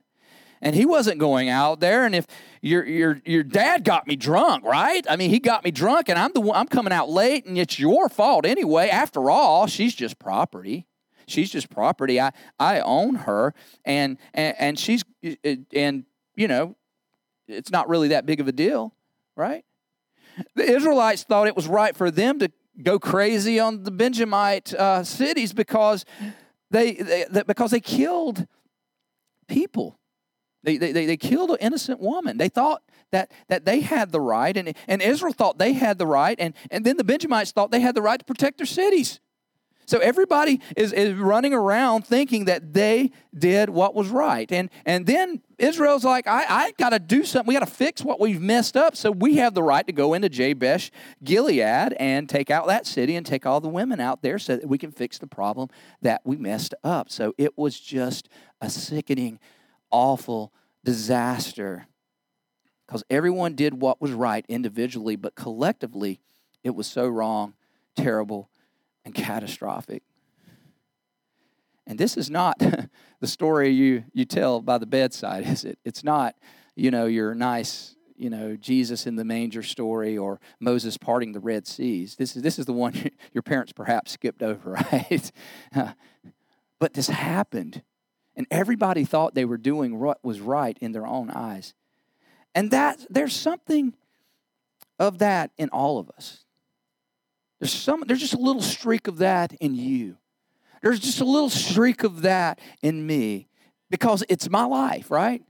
And 0.62 0.76
he 0.76 0.86
wasn't 0.86 1.18
going 1.18 1.48
out 1.48 1.80
there. 1.80 2.06
And 2.06 2.14
if 2.14 2.26
your 2.62 2.86
your 2.86 3.20
your 3.24 3.42
dad 3.42 3.84
got 3.84 4.06
me 4.06 4.14
drunk, 4.16 4.64
right? 4.64 5.04
I 5.10 5.16
mean, 5.16 5.30
he 5.30 5.40
got 5.40 5.64
me 5.64 5.70
drunk, 5.70 6.08
and 6.08 6.18
I'm 6.18 6.32
the 6.32 6.40
one, 6.40 6.56
I'm 6.56 6.68
coming 6.68 6.92
out 6.92 7.10
late, 7.10 7.46
and 7.46 7.58
it's 7.58 7.78
your 7.78 8.08
fault 8.08 8.46
anyway. 8.46 8.88
After 8.88 9.28
all, 9.28 9.66
she's 9.66 9.94
just 9.94 10.18
property. 10.18 10.86
She's 11.26 11.50
just 11.50 11.70
property. 11.70 12.20
I 12.20 12.32
I 12.58 12.80
own 12.80 13.14
her, 13.16 13.54
and 13.84 14.18
and, 14.32 14.54
and 14.58 14.78
she's 14.78 15.04
and 15.74 16.04
you 16.36 16.48
know, 16.48 16.76
it's 17.48 17.70
not 17.70 17.88
really 17.88 18.08
that 18.08 18.26
big 18.26 18.40
of 18.40 18.48
a 18.48 18.52
deal, 18.52 18.94
right? 19.36 19.64
The 20.56 20.64
Israelites 20.64 21.22
thought 21.22 21.46
it 21.46 21.56
was 21.56 21.68
right 21.68 21.96
for 21.96 22.10
them 22.10 22.38
to 22.40 22.50
go 22.82 22.98
crazy 22.98 23.60
on 23.60 23.84
the 23.84 23.90
Benjamite 23.90 24.74
uh, 24.74 25.04
cities 25.04 25.52
because 25.52 26.04
they, 26.70 26.94
they, 26.94 27.26
because 27.46 27.70
they 27.70 27.80
killed 27.80 28.46
people. 29.46 30.00
They, 30.64 30.76
they, 30.78 30.92
they 30.92 31.16
killed 31.16 31.50
an 31.50 31.58
innocent 31.60 32.00
woman. 32.00 32.38
They 32.38 32.48
thought 32.48 32.82
that, 33.12 33.30
that 33.48 33.64
they 33.64 33.80
had 33.80 34.10
the 34.10 34.20
right, 34.20 34.56
and, 34.56 34.74
and 34.88 35.02
Israel 35.02 35.32
thought 35.32 35.58
they 35.58 35.74
had 35.74 35.98
the 35.98 36.06
right, 36.06 36.36
and, 36.40 36.54
and 36.70 36.84
then 36.84 36.96
the 36.96 37.04
Benjamites 37.04 37.52
thought 37.52 37.70
they 37.70 37.80
had 37.80 37.94
the 37.94 38.02
right 38.02 38.18
to 38.18 38.24
protect 38.24 38.56
their 38.56 38.66
cities. 38.66 39.20
So 39.86 39.98
everybody 39.98 40.60
is, 40.76 40.92
is 40.92 41.14
running 41.14 41.52
around 41.52 42.06
thinking 42.06 42.46
that 42.46 42.72
they 42.72 43.10
did 43.36 43.70
what 43.70 43.94
was 43.94 44.08
right. 44.08 44.50
And, 44.50 44.70
and 44.84 45.06
then 45.06 45.42
Israel's 45.58 46.04
like, 46.04 46.26
I, 46.26 46.44
I 46.48 46.72
got 46.78 46.90
to 46.90 46.98
do 46.98 47.24
something. 47.24 47.48
We 47.48 47.54
got 47.54 47.66
to 47.66 47.72
fix 47.72 48.02
what 48.02 48.20
we've 48.20 48.40
messed 48.40 48.76
up. 48.76 48.96
So 48.96 49.10
we 49.10 49.36
have 49.36 49.54
the 49.54 49.62
right 49.62 49.86
to 49.86 49.92
go 49.92 50.14
into 50.14 50.28
Jabesh, 50.28 50.90
Gilead, 51.22 51.94
and 51.98 52.28
take 52.28 52.50
out 52.50 52.66
that 52.66 52.86
city 52.86 53.16
and 53.16 53.24
take 53.26 53.46
all 53.46 53.60
the 53.60 53.68
women 53.68 54.00
out 54.00 54.22
there 54.22 54.38
so 54.38 54.56
that 54.56 54.68
we 54.68 54.78
can 54.78 54.92
fix 54.92 55.18
the 55.18 55.26
problem 55.26 55.68
that 56.02 56.22
we 56.24 56.36
messed 56.36 56.74
up. 56.82 57.10
So 57.10 57.34
it 57.38 57.56
was 57.56 57.78
just 57.78 58.28
a 58.60 58.70
sickening, 58.70 59.38
awful 59.90 60.52
disaster 60.84 61.86
because 62.86 63.04
everyone 63.10 63.54
did 63.54 63.80
what 63.80 64.00
was 64.00 64.12
right 64.12 64.44
individually, 64.48 65.16
but 65.16 65.34
collectively, 65.34 66.20
it 66.62 66.74
was 66.74 66.86
so 66.86 67.08
wrong, 67.08 67.54
terrible, 67.96 68.50
and 69.04 69.14
catastrophic. 69.14 70.02
And 71.86 71.98
this 71.98 72.16
is 72.16 72.30
not 72.30 72.58
the 73.20 73.26
story 73.26 73.70
you, 73.70 74.04
you 74.12 74.24
tell 74.24 74.60
by 74.60 74.78
the 74.78 74.86
bedside, 74.86 75.46
is 75.48 75.64
it? 75.64 75.78
It's 75.84 76.04
not, 76.04 76.34
you 76.74 76.90
know, 76.90 77.06
your 77.06 77.34
nice, 77.34 77.96
you 78.16 78.30
know, 78.30 78.56
Jesus 78.56 79.06
in 79.06 79.16
the 79.16 79.24
manger 79.24 79.62
story 79.62 80.16
or 80.16 80.40
Moses 80.60 80.96
parting 80.96 81.32
the 81.32 81.40
Red 81.40 81.66
Seas. 81.66 82.16
This 82.16 82.36
is, 82.36 82.42
this 82.42 82.58
is 82.58 82.66
the 82.66 82.72
one 82.72 82.94
your 83.32 83.42
parents 83.42 83.72
perhaps 83.72 84.12
skipped 84.12 84.42
over, 84.42 84.72
right? 84.72 85.32
but 86.78 86.94
this 86.94 87.08
happened. 87.08 87.82
And 88.36 88.46
everybody 88.50 89.04
thought 89.04 89.34
they 89.34 89.44
were 89.44 89.58
doing 89.58 90.00
what 90.00 90.24
was 90.24 90.40
right 90.40 90.76
in 90.80 90.92
their 90.92 91.06
own 91.06 91.30
eyes. 91.30 91.72
And 92.54 92.70
that 92.70 93.04
there's 93.08 93.34
something 93.34 93.94
of 94.98 95.18
that 95.18 95.50
in 95.56 95.68
all 95.70 95.98
of 95.98 96.10
us. 96.16 96.43
There's 97.64 97.72
some 97.72 98.04
there's 98.06 98.20
just 98.20 98.34
a 98.34 98.38
little 98.38 98.60
streak 98.60 99.08
of 99.08 99.16
that 99.18 99.54
in 99.54 99.74
you. 99.74 100.18
There's 100.82 101.00
just 101.00 101.22
a 101.22 101.24
little 101.24 101.48
streak 101.48 102.04
of 102.04 102.20
that 102.20 102.58
in 102.82 103.06
me 103.06 103.48
because 103.88 104.22
it's 104.28 104.50
my 104.50 104.66
life, 104.66 105.10
right? 105.10 105.42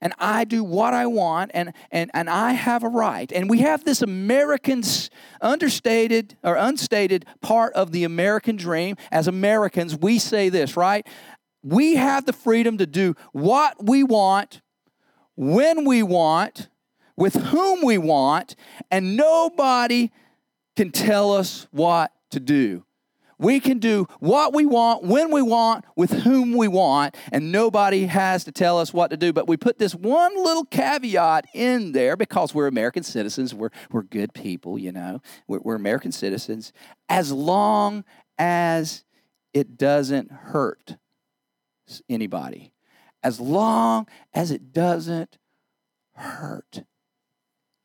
and 0.00 0.14
I 0.18 0.44
do 0.44 0.64
what 0.64 0.94
I 0.94 1.06
want 1.06 1.52
and, 1.54 1.74
and, 1.92 2.10
and 2.12 2.28
I 2.28 2.52
have 2.52 2.82
a 2.82 2.88
right. 2.88 3.30
And 3.30 3.48
we 3.48 3.60
have 3.60 3.84
this 3.84 4.02
American 4.02 4.82
understated 5.40 6.36
or 6.42 6.56
unstated 6.56 7.24
part 7.40 7.72
of 7.74 7.92
the 7.92 8.02
American 8.02 8.56
dream. 8.56 8.96
As 9.12 9.28
Americans, 9.28 9.96
we 9.96 10.18
say 10.18 10.48
this, 10.48 10.76
right? 10.76 11.06
We 11.62 11.94
have 11.94 12.26
the 12.26 12.32
freedom 12.32 12.78
to 12.78 12.86
do 12.86 13.14
what 13.30 13.76
we 13.84 14.02
want, 14.02 14.60
when 15.36 15.84
we 15.84 16.02
want, 16.02 16.68
with 17.14 17.34
whom 17.34 17.84
we 17.84 17.96
want, 17.96 18.56
and 18.90 19.16
nobody 19.16 20.10
can 20.76 20.90
tell 20.90 21.32
us 21.32 21.66
what 21.70 22.12
to 22.30 22.40
do. 22.40 22.84
We 23.38 23.58
can 23.58 23.80
do 23.80 24.06
what 24.20 24.54
we 24.54 24.66
want, 24.66 25.02
when 25.02 25.32
we 25.32 25.42
want, 25.42 25.84
with 25.96 26.12
whom 26.22 26.56
we 26.56 26.68
want, 26.68 27.16
and 27.32 27.50
nobody 27.50 28.06
has 28.06 28.44
to 28.44 28.52
tell 28.52 28.78
us 28.78 28.94
what 28.94 29.10
to 29.10 29.16
do. 29.16 29.32
But 29.32 29.48
we 29.48 29.56
put 29.56 29.78
this 29.78 29.96
one 29.96 30.36
little 30.36 30.64
caveat 30.64 31.46
in 31.52 31.90
there 31.90 32.16
because 32.16 32.54
we're 32.54 32.68
American 32.68 33.02
citizens. 33.02 33.52
We're, 33.52 33.70
we're 33.90 34.04
good 34.04 34.32
people, 34.32 34.78
you 34.78 34.92
know. 34.92 35.20
We're, 35.48 35.58
we're 35.58 35.74
American 35.74 36.12
citizens. 36.12 36.72
As 37.08 37.32
long 37.32 38.04
as 38.38 39.02
it 39.52 39.76
doesn't 39.76 40.30
hurt 40.30 40.96
anybody, 42.08 42.72
as 43.24 43.40
long 43.40 44.06
as 44.32 44.52
it 44.52 44.72
doesn't 44.72 45.36
hurt 46.14 46.84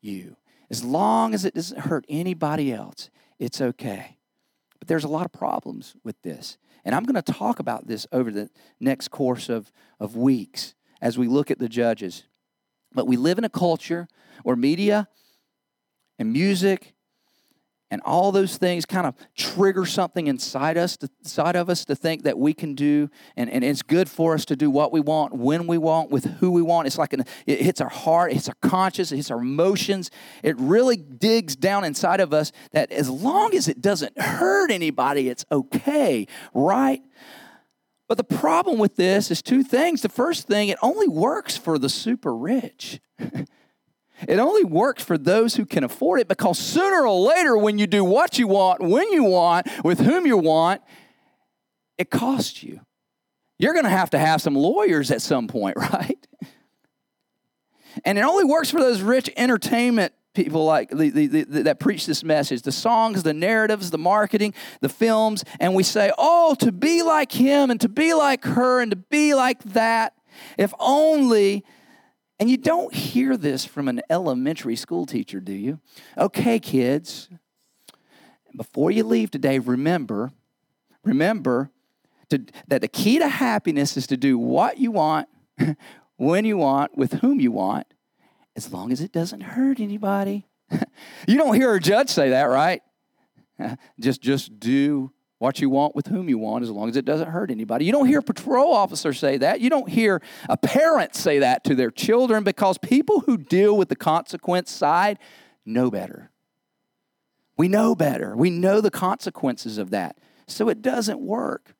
you, 0.00 0.36
as 0.70 0.84
long 0.84 1.34
as 1.34 1.44
it 1.44 1.54
doesn't 1.54 1.80
hurt 1.80 2.04
anybody 2.08 2.72
else, 2.72 3.10
it's 3.38 3.60
okay. 3.60 4.18
But 4.78 4.88
there's 4.88 5.04
a 5.04 5.08
lot 5.08 5.24
of 5.24 5.32
problems 5.32 5.94
with 6.04 6.20
this. 6.22 6.58
And 6.84 6.94
I'm 6.94 7.04
going 7.04 7.20
to 7.20 7.32
talk 7.32 7.58
about 7.58 7.86
this 7.86 8.06
over 8.12 8.30
the 8.30 8.50
next 8.80 9.08
course 9.08 9.48
of, 9.48 9.72
of 9.98 10.16
weeks 10.16 10.74
as 11.00 11.18
we 11.18 11.26
look 11.28 11.50
at 11.50 11.58
the 11.58 11.68
judges. 11.68 12.24
But 12.92 13.06
we 13.06 13.16
live 13.16 13.38
in 13.38 13.44
a 13.44 13.50
culture 13.50 14.08
where 14.42 14.56
media 14.56 15.08
and 16.18 16.32
music 16.32 16.94
and 17.90 18.02
all 18.02 18.32
those 18.32 18.56
things 18.56 18.84
kind 18.84 19.06
of 19.06 19.14
trigger 19.36 19.86
something 19.86 20.26
inside 20.26 20.76
us 20.76 20.96
to, 20.98 21.08
inside 21.20 21.56
of 21.56 21.70
us 21.70 21.84
to 21.86 21.94
think 21.94 22.22
that 22.24 22.38
we 22.38 22.52
can 22.52 22.74
do 22.74 23.08
and, 23.36 23.50
and 23.50 23.64
it's 23.64 23.82
good 23.82 24.08
for 24.08 24.34
us 24.34 24.44
to 24.46 24.56
do 24.56 24.70
what 24.70 24.92
we 24.92 25.00
want 25.00 25.34
when 25.34 25.66
we 25.66 25.78
want 25.78 26.10
with 26.10 26.24
who 26.38 26.50
we 26.50 26.62
want. 26.62 26.86
It's 26.86 26.98
like 26.98 27.12
an, 27.12 27.24
it 27.46 27.60
hits 27.60 27.80
our 27.80 27.88
heart 27.88 28.30
it 28.30 28.34
hits 28.34 28.48
our 28.48 28.56
conscience 28.60 29.12
it 29.12 29.16
hits 29.16 29.30
our 29.30 29.40
emotions. 29.40 30.10
It 30.42 30.56
really 30.58 30.96
digs 30.96 31.56
down 31.56 31.84
inside 31.84 32.20
of 32.20 32.32
us 32.32 32.52
that 32.72 32.92
as 32.92 33.08
long 33.08 33.54
as 33.54 33.68
it 33.68 33.80
doesn't 33.80 34.20
hurt 34.20 34.70
anybody 34.70 35.28
it's 35.28 35.44
okay 35.50 36.26
right? 36.54 37.02
But 38.08 38.16
the 38.16 38.24
problem 38.24 38.78
with 38.78 38.96
this 38.96 39.30
is 39.30 39.42
two 39.42 39.62
things. 39.62 40.00
The 40.00 40.08
first 40.08 40.46
thing 40.46 40.68
it 40.68 40.78
only 40.82 41.08
works 41.08 41.56
for 41.56 41.78
the 41.78 41.90
super 41.90 42.34
rich 42.34 43.00
It 44.26 44.38
only 44.38 44.64
works 44.64 45.02
for 45.02 45.16
those 45.16 45.54
who 45.54 45.64
can 45.64 45.84
afford 45.84 46.20
it 46.20 46.28
because 46.28 46.58
sooner 46.58 47.06
or 47.06 47.20
later, 47.20 47.56
when 47.56 47.78
you 47.78 47.86
do 47.86 48.04
what 48.04 48.38
you 48.38 48.48
want, 48.48 48.80
when 48.80 49.12
you 49.12 49.24
want, 49.24 49.68
with 49.84 50.00
whom 50.00 50.26
you 50.26 50.36
want, 50.36 50.82
it 51.98 52.10
costs 52.10 52.62
you. 52.62 52.80
You're 53.58 53.72
going 53.72 53.84
to 53.84 53.90
have 53.90 54.10
to 54.10 54.18
have 54.18 54.40
some 54.40 54.54
lawyers 54.54 55.10
at 55.10 55.22
some 55.22 55.46
point, 55.46 55.76
right? 55.92 56.26
And 58.04 58.18
it 58.18 58.22
only 58.22 58.44
works 58.44 58.70
for 58.70 58.80
those 58.80 59.02
rich 59.02 59.30
entertainment 59.36 60.12
people 60.34 60.64
like 60.64 60.88
the, 60.90 61.10
the, 61.10 61.26
the, 61.26 61.62
that 61.64 61.80
preach 61.80 62.06
this 62.06 62.22
message 62.22 62.62
the 62.62 62.70
songs, 62.70 63.24
the 63.24 63.34
narratives, 63.34 63.90
the 63.90 63.98
marketing, 63.98 64.54
the 64.80 64.88
films, 64.88 65.44
and 65.58 65.74
we 65.74 65.82
say, 65.82 66.12
oh, 66.16 66.54
to 66.60 66.70
be 66.70 67.02
like 67.02 67.32
him 67.32 67.70
and 67.70 67.80
to 67.80 67.88
be 67.88 68.14
like 68.14 68.44
her 68.44 68.80
and 68.80 68.92
to 68.92 68.96
be 68.96 69.34
like 69.34 69.60
that. 69.64 70.14
If 70.56 70.72
only 70.78 71.64
and 72.40 72.48
you 72.48 72.56
don't 72.56 72.94
hear 72.94 73.36
this 73.36 73.64
from 73.64 73.88
an 73.88 74.00
elementary 74.08 74.76
school 74.76 75.06
teacher, 75.06 75.40
do 75.40 75.52
you? 75.52 75.80
Okay, 76.16 76.58
kids, 76.58 77.28
before 78.56 78.90
you 78.90 79.04
leave 79.04 79.30
today, 79.30 79.58
remember, 79.58 80.32
remember 81.04 81.70
to, 82.30 82.44
that 82.68 82.80
the 82.80 82.88
key 82.88 83.18
to 83.18 83.28
happiness 83.28 83.96
is 83.96 84.06
to 84.08 84.16
do 84.16 84.38
what 84.38 84.78
you 84.78 84.90
want, 84.90 85.28
when 86.16 86.44
you 86.44 86.56
want, 86.56 86.96
with 86.96 87.14
whom 87.14 87.40
you 87.40 87.50
want, 87.50 87.86
as 88.56 88.72
long 88.72 88.92
as 88.92 89.00
it 89.00 89.12
doesn't 89.12 89.40
hurt 89.40 89.80
anybody. 89.80 90.46
you 91.26 91.36
don't 91.36 91.54
hear 91.54 91.74
a 91.74 91.80
judge 91.80 92.10
say 92.10 92.30
that, 92.30 92.44
right? 92.44 92.82
just 94.00 94.22
just 94.22 94.60
do 94.60 95.12
what 95.38 95.60
you 95.60 95.70
want 95.70 95.94
with 95.94 96.08
whom 96.08 96.28
you 96.28 96.38
want 96.38 96.64
as 96.64 96.70
long 96.70 96.88
as 96.88 96.96
it 96.96 97.04
doesn't 97.04 97.28
hurt 97.28 97.50
anybody. 97.50 97.84
You 97.84 97.92
don't 97.92 98.08
hear 98.08 98.18
a 98.18 98.22
patrol 98.22 98.72
officer 98.72 99.12
say 99.12 99.36
that. 99.38 99.60
You 99.60 99.70
don't 99.70 99.88
hear 99.88 100.20
a 100.48 100.56
parent 100.56 101.14
say 101.14 101.38
that 101.38 101.64
to 101.64 101.74
their 101.74 101.90
children 101.90 102.42
because 102.42 102.76
people 102.78 103.20
who 103.20 103.36
deal 103.36 103.76
with 103.76 103.88
the 103.88 103.96
consequence 103.96 104.70
side 104.70 105.18
know 105.64 105.90
better. 105.90 106.30
We 107.56 107.68
know 107.68 107.94
better. 107.94 108.36
We 108.36 108.50
know 108.50 108.80
the 108.80 108.90
consequences 108.90 109.78
of 109.78 109.90
that. 109.90 110.18
So 110.46 110.68
it 110.68 110.82
doesn't 110.82 111.20
work. 111.20 111.74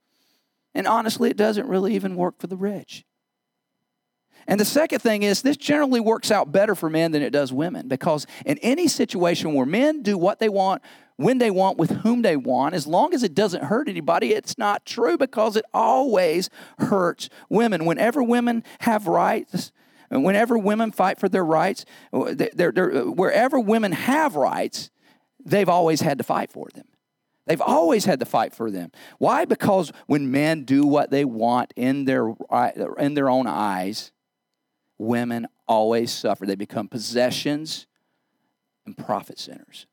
And 0.74 0.86
honestly, 0.86 1.30
it 1.30 1.36
doesn't 1.36 1.66
really 1.66 1.94
even 1.94 2.14
work 2.14 2.38
for 2.38 2.46
the 2.46 2.56
rich. 2.56 3.04
And 4.46 4.59
the 4.59 4.64
second 4.64 5.01
thing 5.01 5.22
is, 5.22 5.42
this 5.42 5.57
generally 5.57 6.01
works 6.01 6.31
out 6.31 6.53
better 6.53 6.74
for 6.74 6.88
men 6.88 7.12
than 7.12 7.22
it 7.22 7.31
does 7.31 7.53
women 7.53 7.88
because 7.88 8.27
in 8.46 8.59
any 8.59 8.88
situation 8.88 9.55
where 9.55 9.66
men 9.66 10.03
do 10.03 10.16
what 10.16 10.38
they 10.38 10.48
want 10.48 10.83
when 11.18 11.38
they 11.38 11.51
want, 11.51 11.79
with 11.79 11.90
whom 12.03 12.22
they 12.22 12.37
want, 12.37 12.77
as 12.77 12.87
long 12.87 13.12
as 13.12 13.24
it 13.24 13.35
doesn't 13.35 13.64
hurt 13.64 13.88
anybody, 13.88 14.33
it's 14.33 14.57
not 14.57 14.87
true 14.87 15.18
because 15.18 15.57
it 15.57 15.64
always 15.74 16.48
hurts 16.79 17.29
women. 17.51 17.85
Whenever 17.85 18.22
women 18.22 18.62
have 18.81 19.09
rights, 19.09 19.72
whenever 20.11 20.57
women 20.57 20.92
fight 20.92 21.18
for 21.18 21.29
their 21.29 21.44
rights, 21.44 21.85
they're, 22.12 22.70
they're, 22.70 23.03
wherever 23.03 23.59
women 23.59 23.90
have 23.90 24.37
rights, 24.37 24.90
they've 25.44 25.68
always 25.68 26.01
had 26.03 26.18
to 26.18 26.24
fight 26.24 26.53
for 26.53 26.68
them. 26.72 26.87
They've 27.46 27.61
always 27.61 28.05
had 28.05 28.20
to 28.20 28.27
fight 28.27 28.55
for 28.55 28.70
them. 28.70 28.92
Why? 29.18 29.44
Because 29.44 29.90
when 30.07 30.31
men 30.31 30.62
do 30.62 30.87
what 30.87 31.11
they 31.11 31.24
want 31.24 31.72
in 31.74 32.05
their, 32.05 32.33
uh, 32.48 32.70
in 32.96 33.14
their 33.14 33.29
own 33.29 33.48
eyes, 33.48 34.12
women 34.98 35.46
always 35.66 36.12
suffer. 36.12 36.44
They 36.46 36.54
become 36.54 36.88
possessions 36.88 37.87
and 38.84 38.96
profit 38.96 39.38
centers 39.38 39.87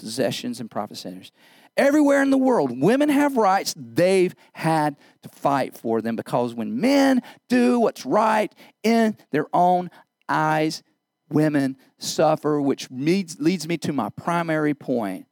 possessions 0.00 0.60
and 0.60 0.70
profit 0.70 0.96
centers. 0.96 1.30
Everywhere 1.76 2.22
in 2.22 2.30
the 2.30 2.38
world, 2.38 2.80
women 2.80 3.08
have 3.10 3.36
rights. 3.36 3.74
They've 3.76 4.34
had 4.54 4.96
to 5.22 5.28
fight 5.28 5.76
for 5.76 6.00
them 6.00 6.16
because 6.16 6.54
when 6.54 6.80
men 6.80 7.22
do 7.48 7.78
what's 7.78 8.04
right 8.04 8.52
in 8.82 9.16
their 9.30 9.46
own 9.52 9.90
eyes, 10.28 10.82
women 11.28 11.76
suffer, 11.98 12.60
which 12.60 12.88
leads, 12.90 13.38
leads 13.38 13.68
me 13.68 13.76
to 13.78 13.92
my 13.92 14.08
primary 14.08 14.74
point. 14.74 15.26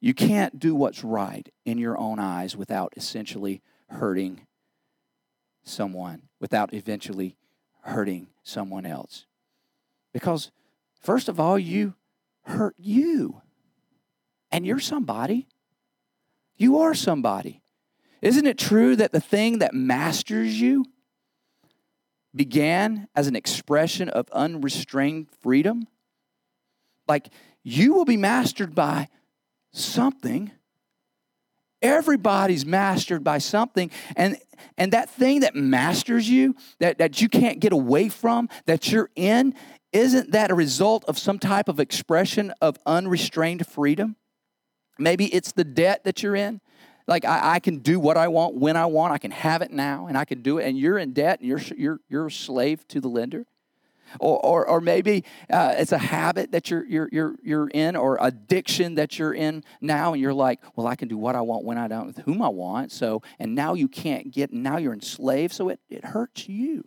You 0.00 0.14
can't 0.14 0.58
do 0.58 0.74
what's 0.74 1.02
right 1.02 1.48
in 1.64 1.78
your 1.78 1.98
own 1.98 2.18
eyes 2.18 2.56
without 2.56 2.92
essentially 2.96 3.62
hurting 3.88 4.46
someone, 5.64 6.22
without 6.40 6.74
eventually 6.74 7.36
hurting 7.80 8.28
someone 8.44 8.86
else. 8.86 9.26
Because, 10.12 10.52
first 11.02 11.28
of 11.28 11.40
all, 11.40 11.58
you 11.58 11.94
hurt 12.42 12.76
you. 12.78 13.40
And 14.52 14.64
you're 14.64 14.78
somebody. 14.78 15.48
You 16.56 16.78
are 16.78 16.94
somebody. 16.94 17.62
Isn't 18.22 18.46
it 18.46 18.56
true 18.56 18.94
that 18.96 19.10
the 19.10 19.20
thing 19.20 19.58
that 19.58 19.74
masters 19.74 20.60
you 20.60 20.84
began 22.34 23.08
as 23.14 23.26
an 23.26 23.34
expression 23.36 24.08
of 24.08 24.30
unrestrained 24.30 25.28
freedom? 25.42 25.88
Like 27.08 27.28
you 27.62 27.92
will 27.92 28.04
be 28.04 28.16
mastered 28.16 28.74
by 28.74 29.08
something. 29.72 30.52
Everybody's 31.84 32.64
mastered 32.64 33.22
by 33.22 33.38
something. 33.38 33.90
And, 34.16 34.38
and 34.78 34.92
that 34.92 35.10
thing 35.10 35.40
that 35.40 35.54
masters 35.54 36.28
you, 36.28 36.56
that, 36.80 36.98
that 36.98 37.20
you 37.20 37.28
can't 37.28 37.60
get 37.60 37.72
away 37.72 38.08
from, 38.08 38.48
that 38.66 38.90
you're 38.90 39.10
in, 39.14 39.54
isn't 39.92 40.32
that 40.32 40.50
a 40.50 40.54
result 40.54 41.04
of 41.04 41.18
some 41.18 41.38
type 41.38 41.68
of 41.68 41.78
expression 41.78 42.52
of 42.60 42.78
unrestrained 42.86 43.66
freedom? 43.66 44.16
Maybe 44.98 45.26
it's 45.26 45.52
the 45.52 45.64
debt 45.64 46.04
that 46.04 46.22
you're 46.22 46.34
in. 46.34 46.60
Like 47.06 47.24
I, 47.24 47.56
I, 47.56 47.60
can 47.60 47.80
do 47.80 48.00
what 48.00 48.16
I 48.16 48.28
want 48.28 48.54
when 48.54 48.76
I 48.76 48.86
want. 48.86 49.12
I 49.12 49.18
can 49.18 49.30
have 49.30 49.60
it 49.60 49.70
now, 49.70 50.06
and 50.06 50.16
I 50.16 50.24
can 50.24 50.40
do 50.40 50.58
it. 50.58 50.64
And 50.64 50.78
you're 50.78 50.98
in 50.98 51.12
debt, 51.12 51.40
and 51.40 51.48
you're 51.48 51.60
you're 51.76 52.00
you're 52.08 52.26
a 52.28 52.30
slave 52.30 52.88
to 52.88 53.00
the 53.00 53.08
lender. 53.08 53.44
Or, 54.20 54.38
or, 54.44 54.68
or 54.68 54.80
maybe 54.80 55.24
uh, 55.50 55.74
it's 55.76 55.92
a 55.92 55.98
habit 55.98 56.52
that 56.52 56.70
you're, 56.70 56.84
you're, 56.86 57.08
you're, 57.12 57.34
you're 57.42 57.68
in 57.68 57.96
or 57.96 58.18
addiction 58.20 58.94
that 58.96 59.18
you're 59.18 59.34
in 59.34 59.64
now 59.80 60.12
and 60.12 60.22
you're 60.22 60.34
like 60.34 60.60
well 60.76 60.86
i 60.86 60.94
can 60.94 61.08
do 61.08 61.16
what 61.16 61.34
i 61.36 61.40
want 61.40 61.64
when 61.64 61.78
i 61.78 61.88
don't 61.88 62.06
with 62.06 62.18
whom 62.18 62.42
i 62.42 62.48
want 62.48 62.92
so 62.92 63.22
and 63.38 63.54
now 63.54 63.74
you 63.74 63.88
can't 63.88 64.30
get 64.32 64.52
now 64.52 64.76
you're 64.76 64.92
enslaved 64.92 65.52
so 65.52 65.68
it, 65.68 65.80
it 65.88 66.04
hurts 66.04 66.48
you 66.48 66.86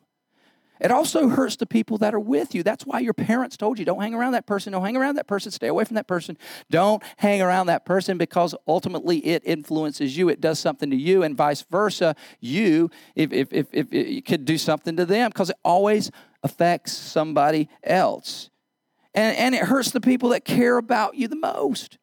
It 0.80 0.92
also 0.92 1.28
hurts 1.30 1.56
the 1.56 1.66
people 1.66 1.98
that 2.00 2.14
are 2.14 2.20
with 2.20 2.54
you. 2.54 2.64
That's 2.64 2.86
why 2.86 3.00
your 3.00 3.14
parents 3.14 3.58
told 3.58 3.80
you 3.80 3.86
don't 3.86 4.02
hang 4.02 4.14
around 4.14 4.34
that 4.34 4.46
person, 4.46 4.74
don't 4.74 4.84
hang 4.84 4.98
around 4.98 5.16
that 5.16 5.28
person, 5.28 5.52
stay 5.52 5.68
away 5.68 5.86
from 5.86 5.96
that 5.96 6.08
person. 6.08 6.38
Don't 6.70 7.02
hang 7.18 7.42
around 7.42 7.68
that 7.68 7.86
person 7.86 8.18
because 8.18 8.56
ultimately 8.68 9.26
it 9.26 9.44
influences 9.46 10.18
you. 10.18 10.30
It 10.30 10.42
does 10.42 10.60
something 10.60 10.90
to 10.90 10.96
you, 10.96 11.24
and 11.24 11.36
vice 11.36 11.64
versa. 11.70 12.16
You, 12.40 12.90
if, 13.16 13.32
if, 13.32 13.52
if, 13.52 13.68
if 13.72 13.94
it 13.94 14.26
could 14.26 14.46
do 14.46 14.58
something 14.58 14.96
to 14.98 15.06
them 15.06 15.30
because 15.30 15.50
it 15.50 15.58
always 15.64 16.12
affects 16.44 16.94
somebody 16.94 17.70
else. 17.84 18.50
And, 19.14 19.36
and 19.38 19.56
it 19.56 19.64
hurts 19.64 19.92
the 19.92 20.02
people 20.02 20.30
that 20.30 20.46
care 20.46 20.78
about 20.78 21.16
you 21.16 21.28
the 21.28 21.36
most. 21.36 21.98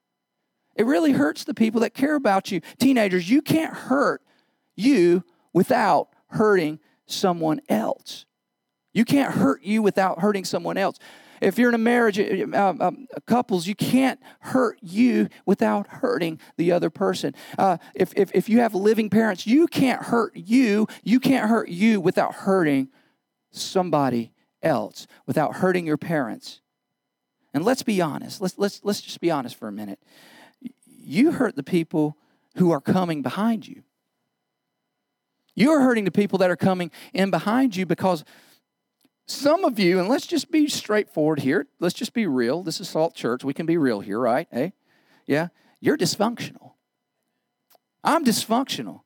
It 0.75 0.87
really 0.87 1.13
hurts 1.13 1.45
the 1.45 1.55
people 1.55 1.81
that 1.83 1.95
care 1.95 2.17
about 2.17 2.51
you. 2.51 2.61
Teenagers, 2.79 3.31
you 3.31 3.41
can't 3.41 3.73
hurt 3.73 4.21
you 4.75 5.23
without 5.53 6.09
hurting 6.31 6.81
someone 7.07 7.61
else. 7.69 8.27
You 8.95 9.05
can't 9.05 9.35
hurt 9.35 9.63
you 9.63 9.83
without 9.83 10.21
hurting 10.21 10.45
someone 10.45 10.79
else. 10.79 10.99
If 11.41 11.59
you're 11.59 11.69
in 11.69 11.75
a 11.75 11.79
marriage, 11.79 12.19
uh, 12.19 12.75
um, 12.81 13.07
couples, 13.27 13.67
you 13.67 13.75
can't 13.75 14.21
hurt 14.41 14.79
you 14.81 15.29
without 15.45 15.89
hurting 15.89 16.41
the 16.57 16.73
other 16.73 16.89
person. 16.91 17.35
Uh, 17.59 17.77
if, 17.95 18.13
if, 18.17 18.31
if 18.33 18.49
you 18.49 18.61
have 18.61 18.75
living 18.75 19.11
parents, 19.11 19.47
you 19.47 19.67
can't 19.67 20.05
hurt 20.05 20.37
you. 20.37 20.87
You 21.03 21.21
can't 21.21 21.51
hurt 21.51 21.69
you 21.69 22.01
without 22.01 22.35
hurting 22.35 22.89
somebody 23.51 24.33
else, 24.63 25.07
without 25.27 25.57
hurting 25.57 25.87
your 25.87 25.99
parents. 25.99 26.61
And 27.53 27.65
let's 27.65 27.83
be 27.83 28.01
honest. 28.01 28.41
Let's, 28.41 28.57
let's, 28.57 28.81
let's 28.85 29.01
just 29.01 29.21
be 29.21 29.31
honest 29.31 29.57
for 29.57 29.69
a 29.69 29.73
minute. 29.73 30.01
You 30.87 31.33
hurt 31.33 31.57
the 31.57 31.63
people 31.63 32.17
who 32.57 32.71
are 32.71 32.81
coming 32.81 33.23
behind 33.23 33.67
you. 33.67 33.83
You're 35.57 35.81
hurting 35.81 36.05
the 36.05 36.11
people 36.11 36.39
that 36.39 36.51
are 36.51 36.57
coming 36.57 36.91
in 37.13 37.31
behind 37.31 37.77
you 37.77 37.87
because 37.87 38.25
some 39.27 39.65
of 39.65 39.79
you, 39.79 39.99
and 39.99 40.09
let's 40.09 40.27
just 40.27 40.51
be 40.51 40.69
straightforward 40.69 41.41
here, 41.41 41.67
let's 41.81 41.95
just 41.95 42.13
be 42.13 42.27
real. 42.27 42.63
This 42.63 42.81
is 42.81 42.89
Salt 42.89 43.15
Church. 43.15 43.45
We 43.45 43.55
can 43.55 43.67
be 43.67 43.77
real 43.77 44.01
here, 44.01 44.19
right? 44.19 44.47
Hey? 44.51 44.75
Yeah? 45.27 45.49
You're 45.81 45.97
dysfunctional. 45.97 46.73
I'm 48.03 48.25
dysfunctional. 48.25 49.01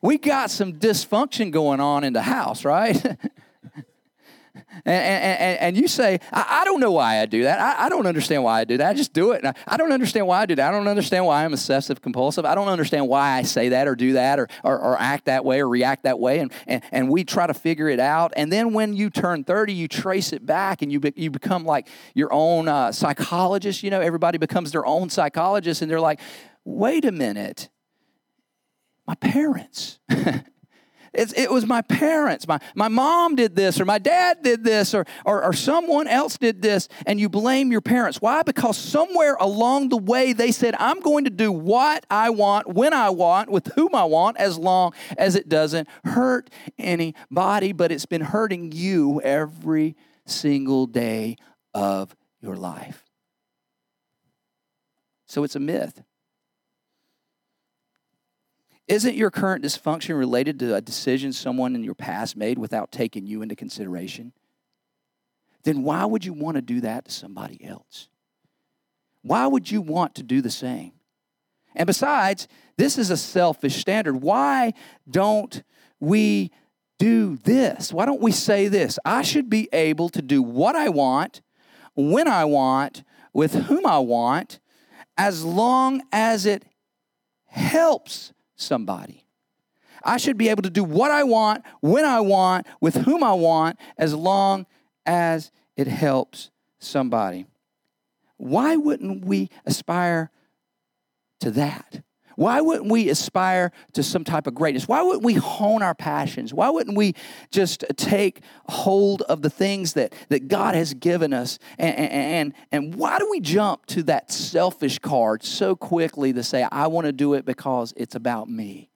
We 0.00 0.18
got 0.18 0.50
some 0.50 0.74
dysfunction 0.74 1.50
going 1.50 1.80
on 1.80 2.04
in 2.04 2.12
the 2.12 2.22
house, 2.22 2.64
right? 2.64 3.02
And, 4.54 4.86
and, 4.86 5.60
and 5.60 5.76
you 5.76 5.88
say, 5.88 6.20
I, 6.32 6.60
I, 6.60 6.64
don't 6.64 6.78
know 6.78 6.92
why 6.92 7.20
I 7.20 7.26
do 7.26 7.42
that. 7.42 7.58
I, 7.58 7.86
I, 7.86 7.88
don't 7.88 8.06
understand 8.06 8.44
why 8.44 8.60
I 8.60 8.64
do 8.64 8.76
that. 8.76 8.88
I 8.88 8.94
just 8.94 9.12
do 9.12 9.32
it. 9.32 9.44
I, 9.44 9.52
I, 9.66 9.76
don't 9.76 9.92
understand 9.92 10.28
why 10.28 10.42
I 10.42 10.46
do 10.46 10.54
that. 10.54 10.68
I 10.68 10.70
don't 10.70 10.86
understand 10.86 11.26
why 11.26 11.44
I'm 11.44 11.52
obsessive 11.52 12.00
compulsive. 12.00 12.44
I 12.44 12.54
don't 12.54 12.68
understand 12.68 13.08
why 13.08 13.32
I 13.32 13.42
say 13.42 13.70
that 13.70 13.88
or 13.88 13.96
do 13.96 14.12
that 14.12 14.38
or, 14.38 14.48
or, 14.62 14.78
or 14.78 15.00
act 15.00 15.24
that 15.24 15.44
way 15.44 15.60
or 15.60 15.68
react 15.68 16.04
that 16.04 16.20
way. 16.20 16.38
And, 16.38 16.52
and, 16.66 16.82
and 16.92 17.08
we 17.08 17.24
try 17.24 17.46
to 17.46 17.54
figure 17.54 17.88
it 17.88 17.98
out. 17.98 18.32
And 18.36 18.52
then 18.52 18.72
when 18.72 18.94
you 18.94 19.10
turn 19.10 19.42
30, 19.42 19.72
you 19.72 19.88
trace 19.88 20.32
it 20.32 20.46
back 20.46 20.82
and 20.82 20.92
you, 20.92 21.00
be, 21.00 21.12
you 21.16 21.30
become 21.30 21.64
like 21.64 21.88
your 22.14 22.32
own 22.32 22.68
uh, 22.68 22.92
psychologist. 22.92 23.82
You 23.82 23.90
know, 23.90 24.00
everybody 24.00 24.38
becomes 24.38 24.70
their 24.70 24.86
own 24.86 25.10
psychologist 25.10 25.82
and 25.82 25.90
they're 25.90 26.00
like, 26.00 26.20
wait 26.64 27.04
a 27.04 27.12
minute, 27.12 27.70
my 29.06 29.14
parents. 29.16 29.98
It's, 31.14 31.32
it 31.34 31.50
was 31.50 31.66
my 31.66 31.82
parents. 31.82 32.48
My, 32.48 32.58
my 32.74 32.88
mom 32.88 33.36
did 33.36 33.54
this, 33.54 33.80
or 33.80 33.84
my 33.84 33.98
dad 33.98 34.42
did 34.42 34.64
this, 34.64 34.94
or, 34.94 35.06
or, 35.24 35.44
or 35.44 35.52
someone 35.52 36.08
else 36.08 36.36
did 36.36 36.60
this, 36.60 36.88
and 37.06 37.20
you 37.20 37.28
blame 37.28 37.70
your 37.70 37.80
parents. 37.80 38.20
Why? 38.20 38.42
Because 38.42 38.76
somewhere 38.76 39.36
along 39.38 39.90
the 39.90 39.96
way 39.96 40.32
they 40.32 40.50
said, 40.50 40.74
I'm 40.78 41.00
going 41.00 41.24
to 41.24 41.30
do 41.30 41.52
what 41.52 42.04
I 42.10 42.30
want, 42.30 42.68
when 42.68 42.92
I 42.92 43.10
want, 43.10 43.50
with 43.50 43.68
whom 43.74 43.94
I 43.94 44.04
want, 44.04 44.36
as 44.38 44.58
long 44.58 44.92
as 45.16 45.36
it 45.36 45.48
doesn't 45.48 45.88
hurt 46.04 46.50
anybody, 46.78 47.72
but 47.72 47.92
it's 47.92 48.06
been 48.06 48.22
hurting 48.22 48.72
you 48.72 49.20
every 49.22 49.96
single 50.26 50.86
day 50.86 51.36
of 51.72 52.16
your 52.40 52.56
life. 52.56 53.04
So 55.26 55.44
it's 55.44 55.56
a 55.56 55.60
myth. 55.60 56.02
Isn't 58.86 59.16
your 59.16 59.30
current 59.30 59.64
dysfunction 59.64 60.18
related 60.18 60.58
to 60.58 60.74
a 60.74 60.80
decision 60.80 61.32
someone 61.32 61.74
in 61.74 61.84
your 61.84 61.94
past 61.94 62.36
made 62.36 62.58
without 62.58 62.92
taking 62.92 63.26
you 63.26 63.40
into 63.40 63.56
consideration? 63.56 64.32
Then 65.62 65.82
why 65.82 66.04
would 66.04 66.24
you 66.24 66.34
want 66.34 66.56
to 66.56 66.62
do 66.62 66.82
that 66.82 67.06
to 67.06 67.10
somebody 67.10 67.64
else? 67.64 68.08
Why 69.22 69.46
would 69.46 69.70
you 69.70 69.80
want 69.80 70.14
to 70.16 70.22
do 70.22 70.42
the 70.42 70.50
same? 70.50 70.92
And 71.74 71.86
besides, 71.86 72.46
this 72.76 72.98
is 72.98 73.10
a 73.10 73.16
selfish 73.16 73.76
standard. 73.76 74.16
Why 74.16 74.74
don't 75.10 75.62
we 75.98 76.50
do 76.98 77.38
this? 77.38 77.90
Why 77.90 78.04
don't 78.04 78.20
we 78.20 78.32
say 78.32 78.68
this? 78.68 78.98
I 79.02 79.22
should 79.22 79.48
be 79.48 79.70
able 79.72 80.10
to 80.10 80.20
do 80.20 80.42
what 80.42 80.76
I 80.76 80.90
want, 80.90 81.40
when 81.96 82.28
I 82.28 82.44
want, 82.44 83.02
with 83.32 83.54
whom 83.54 83.86
I 83.86 83.98
want, 83.98 84.60
as 85.16 85.42
long 85.42 86.02
as 86.12 86.44
it 86.44 86.66
helps 87.46 88.33
somebody. 88.56 89.26
I 90.04 90.18
should 90.18 90.36
be 90.36 90.48
able 90.48 90.62
to 90.62 90.70
do 90.70 90.84
what 90.84 91.10
I 91.10 91.24
want, 91.24 91.64
when 91.80 92.04
I 92.04 92.20
want, 92.20 92.66
with 92.80 92.94
whom 92.94 93.24
I 93.24 93.32
want, 93.32 93.78
as 93.96 94.14
long 94.14 94.66
as 95.06 95.50
it 95.76 95.86
helps 95.86 96.50
somebody. 96.78 97.46
Why 98.36 98.76
wouldn't 98.76 99.24
we 99.24 99.50
aspire 99.64 100.30
to 101.40 101.50
that? 101.52 102.03
Why 102.36 102.60
wouldn't 102.60 102.90
we 102.90 103.08
aspire 103.08 103.72
to 103.92 104.02
some 104.02 104.24
type 104.24 104.46
of 104.46 104.54
greatness? 104.54 104.88
Why 104.88 105.02
wouldn't 105.02 105.24
we 105.24 105.34
hone 105.34 105.82
our 105.82 105.94
passions? 105.94 106.52
Why 106.52 106.70
wouldn't 106.70 106.96
we 106.96 107.14
just 107.50 107.84
take 107.96 108.40
hold 108.68 109.22
of 109.22 109.42
the 109.42 109.50
things 109.50 109.92
that, 109.94 110.14
that 110.28 110.48
God 110.48 110.74
has 110.74 110.94
given 110.94 111.32
us? 111.32 111.58
And, 111.78 111.96
and, 111.96 112.54
and 112.72 112.94
why 112.94 113.18
do 113.18 113.28
we 113.30 113.40
jump 113.40 113.86
to 113.86 114.02
that 114.04 114.30
selfish 114.30 114.98
card 114.98 115.42
so 115.44 115.76
quickly 115.76 116.32
to 116.32 116.42
say, 116.42 116.66
I 116.70 116.86
want 116.88 117.06
to 117.06 117.12
do 117.12 117.34
it 117.34 117.44
because 117.44 117.92
it's 117.96 118.14
about 118.14 118.48
me? 118.48 118.90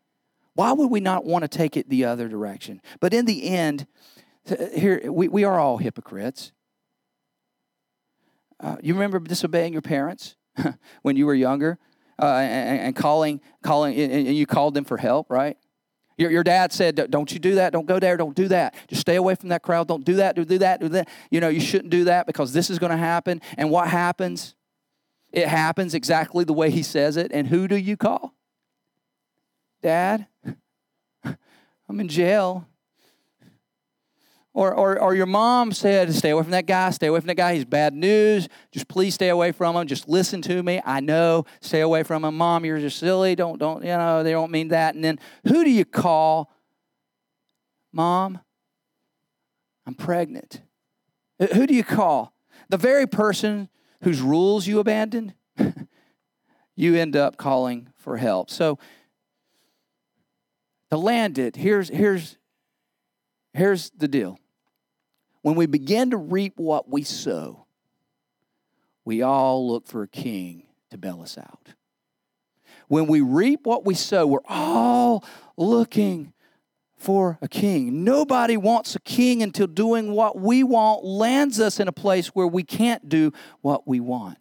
Why 0.54 0.72
would 0.72 0.90
we 0.90 1.00
not 1.00 1.24
want 1.24 1.42
to 1.42 1.48
take 1.48 1.76
it 1.76 1.88
the 1.88 2.04
other 2.04 2.28
direction? 2.28 2.82
But 2.98 3.14
in 3.14 3.26
the 3.26 3.48
end, 3.48 3.86
here 4.74 5.10
we, 5.10 5.28
we 5.28 5.44
are 5.44 5.58
all 5.58 5.78
hypocrites. 5.78 6.52
Uh, 8.60 8.76
you 8.82 8.94
remember 8.94 9.20
disobeying 9.20 9.72
your 9.72 9.82
parents 9.82 10.36
when 11.02 11.16
you 11.16 11.26
were 11.26 11.34
younger? 11.34 11.78
Uh, 12.20 12.26
and, 12.26 12.80
and, 12.80 12.96
calling, 12.96 13.40
calling, 13.62 13.94
and 13.96 14.36
you 14.36 14.46
called 14.46 14.74
them 14.74 14.84
for 14.84 14.96
help, 14.96 15.30
right? 15.30 15.56
Your, 16.18 16.32
your 16.32 16.42
dad 16.42 16.72
said, 16.72 17.10
Don't 17.10 17.32
you 17.32 17.38
do 17.38 17.54
that. 17.54 17.72
Don't 17.72 17.86
go 17.86 18.00
there. 18.00 18.16
Don't 18.16 18.34
do 18.34 18.48
that. 18.48 18.74
Just 18.88 19.00
stay 19.00 19.14
away 19.14 19.36
from 19.36 19.50
that 19.50 19.62
crowd. 19.62 19.86
Don't 19.86 20.04
do 20.04 20.14
that. 20.14 20.34
Do, 20.34 20.44
do 20.44 20.58
that. 20.58 20.80
Do 20.80 20.88
that. 20.88 21.08
You 21.30 21.40
know, 21.40 21.48
you 21.48 21.60
shouldn't 21.60 21.90
do 21.90 22.04
that 22.04 22.26
because 22.26 22.52
this 22.52 22.70
is 22.70 22.78
going 22.78 22.90
to 22.90 22.96
happen. 22.96 23.40
And 23.56 23.70
what 23.70 23.88
happens? 23.88 24.56
It 25.32 25.46
happens 25.46 25.94
exactly 25.94 26.44
the 26.44 26.52
way 26.52 26.70
he 26.70 26.82
says 26.82 27.16
it. 27.16 27.30
And 27.32 27.46
who 27.46 27.68
do 27.68 27.76
you 27.76 27.96
call? 27.96 28.34
Dad, 29.80 30.26
I'm 31.24 32.00
in 32.00 32.08
jail. 32.08 32.66
Or, 34.58 34.74
or, 34.74 34.98
or 34.98 35.14
your 35.14 35.26
mom 35.26 35.70
said, 35.70 36.12
stay 36.12 36.30
away 36.30 36.42
from 36.42 36.50
that 36.50 36.66
guy, 36.66 36.90
stay 36.90 37.06
away 37.06 37.20
from 37.20 37.28
that 37.28 37.36
guy. 37.36 37.54
He's 37.54 37.64
bad 37.64 37.94
news. 37.94 38.48
Just 38.72 38.88
please 38.88 39.14
stay 39.14 39.28
away 39.28 39.52
from 39.52 39.76
him. 39.76 39.86
Just 39.86 40.08
listen 40.08 40.42
to 40.42 40.64
me. 40.64 40.82
I 40.84 40.98
know. 40.98 41.44
Stay 41.60 41.80
away 41.80 42.02
from 42.02 42.24
him. 42.24 42.36
Mom, 42.36 42.64
you're 42.64 42.80
just 42.80 42.98
silly. 42.98 43.36
Don't, 43.36 43.60
don't, 43.60 43.84
you 43.84 43.90
know, 43.90 44.24
they 44.24 44.32
don't 44.32 44.50
mean 44.50 44.66
that. 44.68 44.96
And 44.96 45.04
then 45.04 45.20
who 45.46 45.62
do 45.62 45.70
you 45.70 45.84
call? 45.84 46.50
Mom, 47.92 48.40
I'm 49.86 49.94
pregnant. 49.94 50.60
Who 51.54 51.64
do 51.68 51.72
you 51.72 51.84
call? 51.84 52.34
The 52.68 52.78
very 52.78 53.06
person 53.06 53.68
whose 54.02 54.20
rules 54.20 54.66
you 54.66 54.80
abandoned, 54.80 55.34
you 56.74 56.96
end 56.96 57.14
up 57.14 57.36
calling 57.36 57.90
for 57.94 58.16
help. 58.16 58.50
So 58.50 58.80
to 60.90 60.96
land 60.96 61.38
it, 61.38 61.54
here's, 61.54 61.90
here's, 61.90 62.36
here's 63.54 63.90
the 63.90 64.08
deal 64.08 64.40
when 65.42 65.54
we 65.54 65.66
begin 65.66 66.10
to 66.10 66.16
reap 66.16 66.54
what 66.56 66.88
we 66.88 67.02
sow, 67.02 67.66
we 69.04 69.22
all 69.22 69.68
look 69.68 69.86
for 69.86 70.02
a 70.02 70.08
king 70.08 70.64
to 70.90 70.98
bail 70.98 71.22
us 71.22 71.38
out. 71.38 71.74
When 72.88 73.06
we 73.06 73.20
reap 73.20 73.60
what 73.64 73.84
we 73.84 73.94
sow, 73.94 74.26
we're 74.26 74.40
all 74.48 75.24
looking 75.56 76.32
for 76.96 77.38
a 77.40 77.48
king. 77.48 78.02
Nobody 78.02 78.56
wants 78.56 78.96
a 78.96 79.00
king 79.00 79.42
until 79.42 79.66
doing 79.66 80.12
what 80.12 80.38
we 80.38 80.64
want 80.64 81.04
lands 81.04 81.60
us 81.60 81.78
in 81.78 81.86
a 81.86 81.92
place 81.92 82.28
where 82.28 82.46
we 82.46 82.64
can't 82.64 83.08
do 83.08 83.32
what 83.60 83.86
we 83.86 84.00
want. 84.00 84.38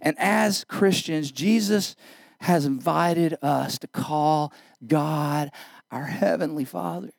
And 0.00 0.16
as 0.18 0.64
Christians, 0.64 1.30
Jesus 1.30 1.94
has 2.40 2.64
invited 2.64 3.36
us 3.42 3.78
to 3.78 3.86
call 3.86 4.52
God 4.86 5.50
our 5.90 6.04
Heavenly 6.04 6.64
Father. 6.64 7.10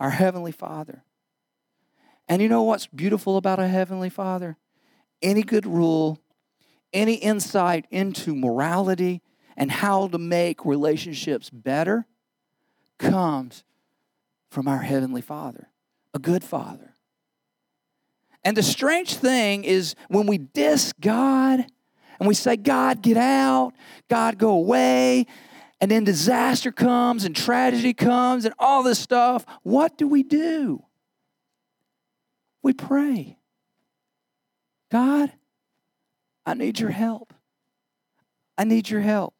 Our 0.00 0.10
Heavenly 0.10 0.52
Father. 0.52 1.04
And 2.28 2.40
you 2.40 2.48
know 2.48 2.62
what's 2.62 2.86
beautiful 2.86 3.36
about 3.36 3.58
a 3.58 3.68
Heavenly 3.68 4.10
Father? 4.10 4.56
Any 5.20 5.42
good 5.42 5.66
rule, 5.66 6.18
any 6.92 7.14
insight 7.14 7.86
into 7.90 8.34
morality 8.34 9.22
and 9.56 9.70
how 9.70 10.08
to 10.08 10.18
make 10.18 10.64
relationships 10.64 11.50
better 11.50 12.06
comes 12.98 13.64
from 14.50 14.68
our 14.68 14.78
Heavenly 14.78 15.22
Father. 15.22 15.68
a 16.14 16.18
good 16.18 16.44
father. 16.44 16.94
And 18.44 18.56
the 18.56 18.62
strange 18.62 19.14
thing 19.14 19.64
is 19.64 19.94
when 20.08 20.26
we 20.26 20.38
diss 20.38 20.92
God 21.00 21.64
and 22.18 22.28
we 22.28 22.34
say, 22.34 22.56
God, 22.56 23.02
get 23.02 23.16
out, 23.16 23.72
God, 24.08 24.38
go 24.38 24.50
away, 24.50 25.26
and 25.80 25.90
then 25.90 26.04
disaster 26.04 26.70
comes 26.70 27.24
and 27.24 27.34
tragedy 27.34 27.94
comes 27.94 28.44
and 28.44 28.54
all 28.58 28.82
this 28.82 28.98
stuff, 28.98 29.44
what 29.62 29.96
do 29.96 30.06
we 30.06 30.22
do? 30.22 30.84
We 32.62 32.72
pray. 32.72 33.38
God, 34.90 35.32
I 36.46 36.54
need 36.54 36.78
your 36.78 36.90
help. 36.90 37.32
I 38.56 38.64
need 38.64 38.90
your 38.90 39.00
help. 39.00 39.34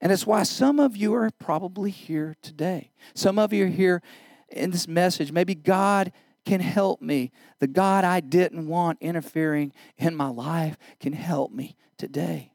And 0.00 0.12
it's 0.12 0.26
why 0.26 0.42
some 0.44 0.78
of 0.78 0.96
you 0.96 1.14
are 1.14 1.30
probably 1.38 1.90
here 1.90 2.36
today. 2.42 2.90
Some 3.14 3.38
of 3.38 3.52
you 3.52 3.64
are 3.64 3.68
here 3.68 4.02
in 4.48 4.70
this 4.70 4.86
message. 4.86 5.32
Maybe 5.32 5.54
God 5.54 6.12
can 6.44 6.60
help 6.60 7.02
me. 7.02 7.30
The 7.58 7.66
God 7.66 8.04
I 8.04 8.20
didn't 8.20 8.68
want 8.68 8.98
interfering 9.00 9.72
in 9.96 10.14
my 10.14 10.28
life 10.28 10.76
can 11.00 11.12
help 11.12 11.52
me 11.52 11.76
today. 11.96 12.52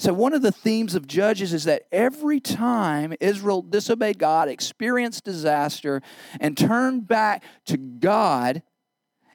So, 0.00 0.14
one 0.14 0.32
of 0.32 0.40
the 0.40 0.50
themes 0.50 0.94
of 0.94 1.06
Judges 1.06 1.52
is 1.52 1.64
that 1.64 1.82
every 1.92 2.40
time 2.40 3.12
Israel 3.20 3.60
disobeyed 3.60 4.18
God, 4.18 4.48
experienced 4.48 5.24
disaster, 5.24 6.00
and 6.40 6.56
turned 6.56 7.06
back 7.06 7.44
to 7.66 7.76
God 7.76 8.62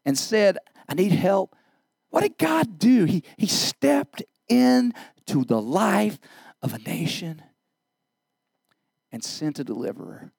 and 0.05 0.17
said, 0.17 0.57
I 0.89 0.95
need 0.95 1.11
help, 1.11 1.55
what 2.09 2.21
did 2.21 2.39
God 2.39 2.79
do? 2.79 3.05
He, 3.05 3.23
he 3.37 3.45
stepped 3.45 4.23
into 4.49 5.45
the 5.45 5.61
life 5.61 6.17
of 6.63 6.73
a 6.73 6.79
nation 6.79 7.43
and 9.11 9.23
sent 9.23 9.59
a 9.59 9.63
deliverer. 9.63 10.31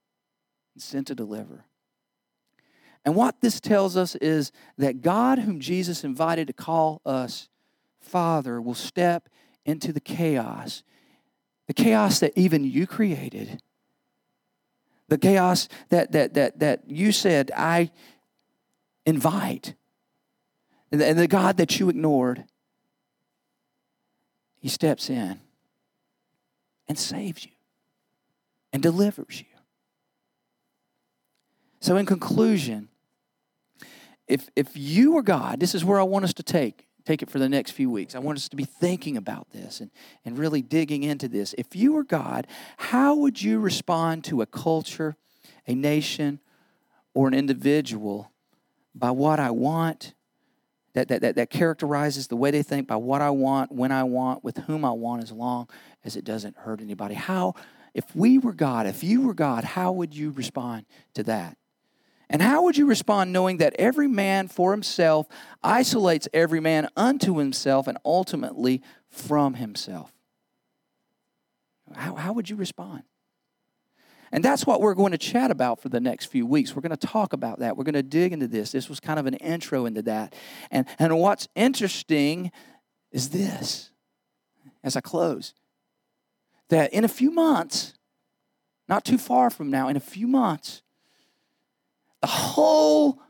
And 0.75 0.83
sent 0.83 1.09
a 1.09 1.15
deliverer. 1.15 1.67
And 3.05 3.15
what 3.15 3.43
this 3.43 3.61
tells 3.61 3.97
us 3.97 4.17
is 4.17 4.51
that 4.77 5.03
God, 5.03 5.39
whom 5.39 5.61
Jesus 5.61 6.03
invited 6.03 6.49
to 6.49 6.53
call 6.53 7.01
us 7.07 7.49
Father, 8.01 8.61
will 8.61 8.75
step 8.75 9.29
into 9.67 9.93
the 9.93 10.01
chaos, 10.01 10.83
the 11.67 11.75
chaos 11.75 12.21
that 12.21 12.33
even 12.37 12.65
you 12.65 12.87
created, 12.87 13.61
the 15.09 15.19
chaos 15.19 15.69
that, 15.91 16.13
that, 16.13 16.35
that, 16.35 16.59
that 16.61 16.83
you 16.89 17.13
said, 17.13 17.51
I 17.55 17.91
invite, 19.05 19.75
and 20.91 21.01
the, 21.01 21.07
and 21.07 21.19
the 21.19 21.27
God 21.29 21.59
that 21.59 21.79
you 21.79 21.89
ignored. 21.89 22.45
He 24.59 24.69
steps 24.69 25.11
in 25.11 25.41
and 26.89 26.99
saves 26.99 27.45
you 27.45 27.53
and 28.73 28.83
delivers 28.83 29.41
you. 29.41 29.47
So, 31.81 31.97
in 31.97 32.07
conclusion, 32.07 32.89
if, 34.27 34.49
if 34.57 34.77
you 34.77 35.13
were 35.13 35.23
God, 35.23 35.61
this 35.61 35.75
is 35.75 35.85
where 35.85 36.01
I 36.01 36.05
want 36.05 36.25
us 36.25 36.35
to 36.35 36.43
take 36.43 36.86
take 37.07 37.23
it 37.23 37.31
for 37.31 37.39
the 37.39 37.49
next 37.49 37.71
few 37.71 37.89
weeks. 37.89 38.15
I 38.15 38.19
want 38.19 38.37
us 38.37 38.49
to 38.49 38.57
be 38.57 38.65
thinking 38.65 39.17
about 39.17 39.51
this 39.51 39.81
and, 39.81 39.91
and 40.25 40.37
really 40.37 40.61
digging 40.61 41.05
into 41.05 41.29
this. 41.29 41.55
If 41.57 41.75
you 41.75 41.93
were 41.93 42.05
God, 42.05 42.47
how 42.77 43.15
would 43.15 43.41
you 43.41 43.61
respond 43.61 44.25
to 44.25 44.43
a 44.43 44.47
culture, 44.47 45.17
a 45.67 45.75
nation, 45.75 46.41
or 47.15 47.29
an 47.29 47.35
individual 47.35 48.33
by 48.95 49.13
what 49.13 49.41
I 49.41 49.53
want? 49.53 50.15
That, 50.95 51.09
that, 51.09 51.21
that, 51.21 51.37
that 51.37 51.51
characterizes 51.51 52.27
the 52.27 52.37
way 52.37 52.51
they 52.51 52.63
think 52.63 52.89
by 52.89 52.97
what 52.97 53.21
I 53.21 53.29
want, 53.31 53.71
when 53.71 53.93
I 53.93 54.03
want, 54.05 54.43
with 54.43 54.57
whom 54.59 54.83
I 54.83 54.93
want, 54.93 55.23
as 55.23 55.31
long 55.31 55.69
as 56.05 56.17
it 56.17 56.25
doesn't 56.25 56.57
hurt 56.57 56.81
anybody. 56.81 57.15
How, 57.15 57.55
if 57.93 58.17
we 58.17 58.39
were 58.39 58.55
God, 58.55 58.87
if 58.87 59.05
you 59.05 59.21
were 59.21 59.35
God, 59.35 59.63
how 59.63 59.93
would 59.93 60.15
you 60.15 60.31
respond 60.31 60.87
to 61.13 61.23
that? 61.25 61.59
And 62.29 62.43
how 62.43 62.63
would 62.65 62.77
you 62.77 62.87
respond 62.87 63.33
knowing 63.33 63.59
that 63.59 63.75
every 63.79 64.09
man 64.09 64.49
for 64.49 64.73
himself 64.73 65.29
isolates 65.63 66.29
every 66.35 66.61
man 66.61 66.89
unto 66.97 67.39
himself 67.39 67.87
and 67.87 67.99
ultimately 68.05 68.83
from 69.09 69.55
himself? 69.55 70.13
How, 71.95 72.17
how 72.17 72.33
would 72.33 72.51
you 72.51 72.57
respond? 72.57 73.05
And 74.33 74.45
that's 74.45 74.67
what 74.67 74.81
we're 74.81 74.95
going 74.95 75.13
to 75.13 75.19
chat 75.19 75.53
about 75.53 75.81
for 75.81 75.89
the 75.89 76.01
next 76.01 76.27
few 76.27 76.47
weeks. 76.47 76.75
We're 76.75 76.83
going 76.83 76.97
to 76.97 77.07
talk 77.07 77.33
about 77.33 77.61
that. 77.61 77.77
We're 77.77 77.85
going 77.85 77.95
to 77.95 78.03
dig 78.03 78.33
into 78.33 78.49
this. 78.49 78.73
This 78.73 78.89
was 78.89 78.99
kind 78.99 79.21
of 79.21 79.27
an 79.27 79.35
intro 79.35 79.87
into 79.87 80.03
that. 80.03 80.35
And, 80.71 80.87
and 80.99 81.17
what's 81.19 81.47
interesting 81.55 82.51
is 83.13 83.31
this 83.31 83.91
as 84.83 84.97
I 84.97 85.01
close 85.01 85.55
that 86.69 86.93
in 86.93 87.05
a 87.05 87.09
few 87.09 87.31
months, 87.31 87.95
not 88.89 89.05
too 89.05 89.19
far 89.19 89.51
from 89.51 89.71
now, 89.71 89.89
in 89.89 89.97
a 89.97 90.01
few 90.01 90.27
months, 90.27 90.83
the 92.21 92.29
whole 92.29 93.21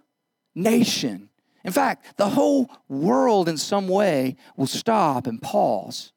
nation, 0.54 1.28
in 1.64 1.72
fact, 1.72 2.16
the 2.16 2.28
whole 2.28 2.70
world 2.88 3.48
in 3.48 3.56
some 3.56 3.88
way 3.88 4.36
will 4.56 4.66
stop 4.66 5.26
and 5.26 5.42
pause 5.42 6.12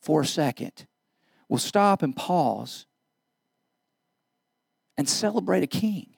for 0.00 0.22
a 0.22 0.26
second. 0.26 0.86
Will 1.48 1.58
stop 1.58 2.02
and 2.02 2.16
pause 2.16 2.86
and 4.96 5.08
celebrate 5.08 5.62
a 5.62 5.66
king. 5.66 6.14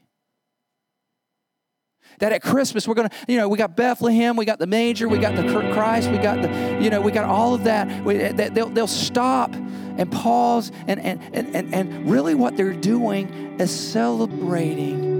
That 2.19 2.33
at 2.33 2.43
Christmas 2.43 2.87
we're 2.87 2.95
gonna, 2.95 3.11
you 3.27 3.37
know, 3.37 3.49
we 3.49 3.59
got 3.59 3.77
Bethlehem, 3.77 4.37
we 4.37 4.45
got 4.45 4.59
the 4.59 4.67
manger, 4.67 5.09
we 5.09 5.19
got 5.19 5.35
the 5.35 5.49
Christ, 5.73 6.11
we 6.11 6.19
got 6.19 6.43
the, 6.43 6.79
you 6.81 6.91
know, 6.91 7.01
we 7.01 7.11
got 7.11 7.25
all 7.25 7.55
of 7.55 7.65
that. 7.65 8.05
We, 8.05 8.19
they'll, 8.19 8.69
they'll 8.69 8.87
stop 8.87 9.53
and 9.55 10.11
pause, 10.11 10.71
and, 10.87 11.01
and, 11.01 11.21
and, 11.35 11.75
and 11.75 12.11
really 12.11 12.35
what 12.35 12.57
they're 12.57 12.73
doing 12.73 13.59
is 13.59 13.71
celebrating 13.71 15.12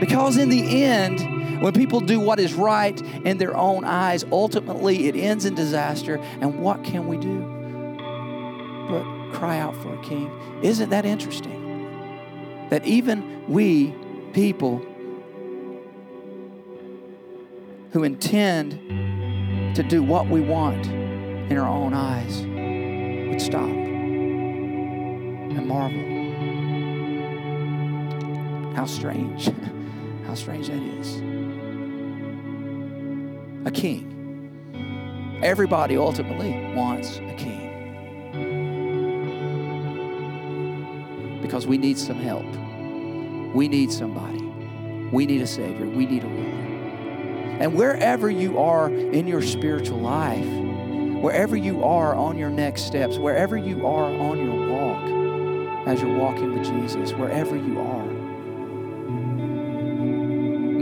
Because 0.00 0.36
in 0.36 0.48
the 0.48 0.84
end, 0.84 1.62
when 1.62 1.72
people 1.72 2.00
do 2.00 2.20
what 2.20 2.38
is 2.38 2.52
right 2.54 3.00
in 3.24 3.38
their 3.38 3.56
own 3.56 3.84
eyes, 3.84 4.24
ultimately 4.30 5.08
it 5.08 5.16
ends 5.16 5.44
in 5.44 5.54
disaster. 5.54 6.18
And 6.40 6.60
what 6.60 6.84
can 6.84 7.06
we 7.08 7.16
do 7.16 7.40
but 8.88 9.04
cry 9.32 9.58
out 9.58 9.74
for 9.76 9.94
a 9.94 10.02
king? 10.02 10.30
Isn't 10.62 10.90
that 10.90 11.06
interesting? 11.06 12.68
That 12.70 12.84
even 12.84 13.46
we, 13.48 13.94
people 14.32 14.84
who 17.92 18.04
intend 18.04 18.72
to 19.76 19.82
do 19.82 20.02
what 20.02 20.28
we 20.28 20.40
want 20.40 20.86
in 20.86 21.56
our 21.56 21.68
own 21.68 21.94
eyes, 21.94 22.42
would 23.28 23.40
stop 23.40 23.68
and 25.56 25.66
marvel. 25.66 26.23
How 28.74 28.86
strange. 28.86 29.50
How 30.26 30.34
strange 30.34 30.68
that 30.68 30.82
is. 30.82 31.18
A 33.66 33.70
king. 33.70 35.40
Everybody 35.42 35.96
ultimately 35.96 36.74
wants 36.74 37.18
a 37.18 37.34
king. 37.36 37.70
Because 41.40 41.66
we 41.66 41.78
need 41.78 41.98
some 41.98 42.18
help. 42.18 42.46
We 43.54 43.68
need 43.68 43.92
somebody. 43.92 44.42
We 45.12 45.26
need 45.26 45.40
a 45.42 45.46
Savior. 45.46 45.86
We 45.86 46.06
need 46.06 46.24
a 46.24 46.26
ruler. 46.26 46.64
And 47.60 47.74
wherever 47.74 48.28
you 48.28 48.58
are 48.58 48.90
in 48.90 49.28
your 49.28 49.42
spiritual 49.42 50.00
life, 50.00 50.44
wherever 51.22 51.56
you 51.56 51.84
are 51.84 52.14
on 52.16 52.36
your 52.36 52.50
next 52.50 52.82
steps, 52.82 53.18
wherever 53.18 53.56
you 53.56 53.86
are 53.86 54.12
on 54.12 54.44
your 54.44 54.68
walk, 54.68 55.86
as 55.86 56.02
you're 56.02 56.18
walking 56.18 56.58
with 56.58 56.64
Jesus, 56.64 57.12
wherever 57.12 57.54
you 57.54 57.78
are, 57.78 57.93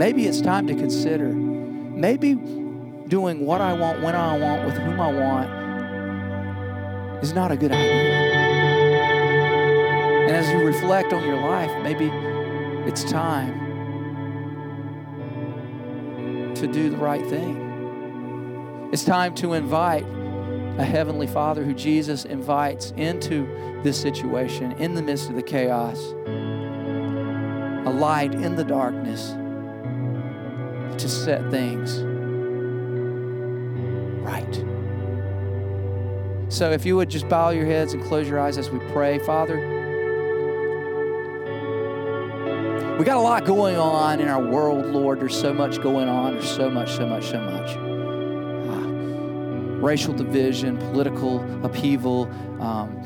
Maybe 0.03 0.27
it's 0.27 0.41
time 0.41 0.67
to 0.67 0.75
consider. 0.75 1.29
Maybe 1.29 2.35
doing 3.07 3.45
what 3.45 3.61
I 3.61 3.71
want, 3.71 4.01
when 4.01 4.15
I 4.15 4.37
want, 4.37 4.65
with 4.65 4.75
whom 4.75 4.99
I 4.99 5.07
want 5.07 5.49
is 7.23 7.31
not 7.31 7.53
a 7.53 7.55
good 7.55 7.71
idea. 7.71 8.03
And 10.27 10.35
as 10.35 10.49
you 10.49 10.57
reflect 10.57 11.13
on 11.13 11.23
your 11.23 11.39
life, 11.39 11.71
maybe 11.83 12.11
it's 12.85 13.05
time 13.05 13.53
to 16.55 16.67
do 16.67 16.89
the 16.89 16.97
right 16.97 17.25
thing. 17.27 18.89
It's 18.91 19.05
time 19.05 19.33
to 19.35 19.53
invite 19.53 20.03
a 20.79 20.83
heavenly 20.83 21.27
Father 21.27 21.63
who 21.63 21.73
Jesus 21.73 22.25
invites 22.25 22.91
into 22.97 23.47
this 23.85 24.01
situation 24.01 24.73
in 24.73 24.95
the 24.95 25.01
midst 25.01 25.29
of 25.29 25.37
the 25.37 25.43
chaos, 25.43 25.97
a 27.87 27.89
light 27.89 28.35
in 28.35 28.57
the 28.57 28.65
darkness 28.65 29.37
to 30.99 31.09
set 31.09 31.49
things 31.51 32.01
right. 34.23 34.63
So 36.49 36.71
if 36.71 36.85
you 36.85 36.95
would 36.95 37.09
just 37.09 37.27
bow 37.27 37.49
your 37.49 37.65
heads 37.65 37.93
and 37.93 38.03
close 38.03 38.29
your 38.29 38.39
eyes 38.39 38.57
as 38.57 38.69
we 38.69 38.79
pray, 38.91 39.19
Father. 39.19 39.57
We 42.97 43.05
got 43.05 43.17
a 43.17 43.21
lot 43.21 43.43
going 43.43 43.75
on 43.75 44.19
in 44.19 44.27
our 44.27 44.41
world, 44.41 44.85
Lord. 44.85 45.19
There's 45.19 45.35
so 45.39 45.51
much 45.51 45.81
going 45.81 46.07
on. 46.07 46.33
There's 46.35 46.49
so 46.49 46.69
much, 46.69 46.91
so 46.95 47.07
much, 47.07 47.25
so 47.25 47.39
much. 47.41 47.75
Uh, 48.67 48.87
racial 49.81 50.13
division, 50.13 50.77
political 50.77 51.41
upheaval, 51.65 52.29
um, 52.61 53.01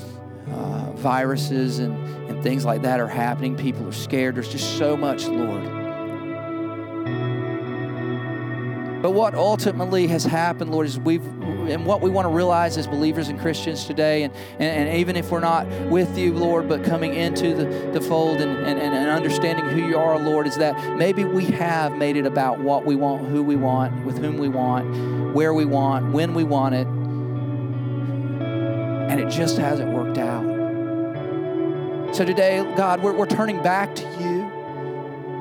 uh, 0.52 0.92
viruses 0.92 1.80
and, 1.80 1.98
and 2.30 2.44
things 2.44 2.66
like 2.66 2.82
that 2.82 3.00
are 3.00 3.08
happening. 3.08 3.56
People 3.56 3.88
are 3.88 3.94
scared. 3.94 4.36
There's 4.36 4.52
just 4.52 4.78
so 4.78 4.98
much, 4.98 5.26
Lord. 5.26 5.77
But 9.08 9.14
what 9.14 9.36
ultimately 9.36 10.08
has 10.08 10.26
happened, 10.26 10.70
Lord, 10.70 10.86
is 10.86 11.00
we've, 11.00 11.24
and 11.24 11.86
what 11.86 12.02
we 12.02 12.10
want 12.10 12.26
to 12.26 12.30
realize 12.30 12.76
as 12.78 12.88
believers 12.88 13.30
and 13.30 13.40
Christians 13.40 13.86
today, 13.86 14.24
and, 14.24 14.34
and, 14.60 14.90
and 14.90 14.98
even 14.98 15.16
if 15.16 15.32
we're 15.32 15.40
not 15.40 15.66
with 15.90 16.18
you, 16.18 16.34
Lord, 16.34 16.68
but 16.68 16.84
coming 16.84 17.14
into 17.14 17.56
the, 17.56 17.64
the 17.94 18.02
fold 18.02 18.42
and, 18.42 18.58
and, 18.58 18.78
and 18.78 19.10
understanding 19.10 19.64
who 19.64 19.88
you 19.88 19.98
are, 19.98 20.20
Lord, 20.20 20.46
is 20.46 20.58
that 20.58 20.98
maybe 20.98 21.24
we 21.24 21.46
have 21.46 21.96
made 21.96 22.18
it 22.18 22.26
about 22.26 22.60
what 22.60 22.84
we 22.84 22.98
want, 22.98 23.26
who 23.30 23.42
we 23.42 23.56
want, 23.56 24.06
with 24.06 24.18
whom 24.18 24.40
we 24.40 24.50
want, 24.50 25.34
where 25.34 25.54
we 25.54 25.64
want, 25.64 26.12
when 26.12 26.34
we 26.34 26.44
want 26.44 26.76
it, 26.76 26.88
and 29.10 29.22
it 29.22 29.30
just 29.30 29.58
hasn't 29.58 29.94
worked 29.94 30.18
out. 30.18 30.44
So 32.14 32.26
today, 32.26 32.58
God, 32.76 33.02
we're, 33.02 33.14
we're 33.14 33.26
turning 33.26 33.64
back 33.64 33.96
to. 33.96 34.07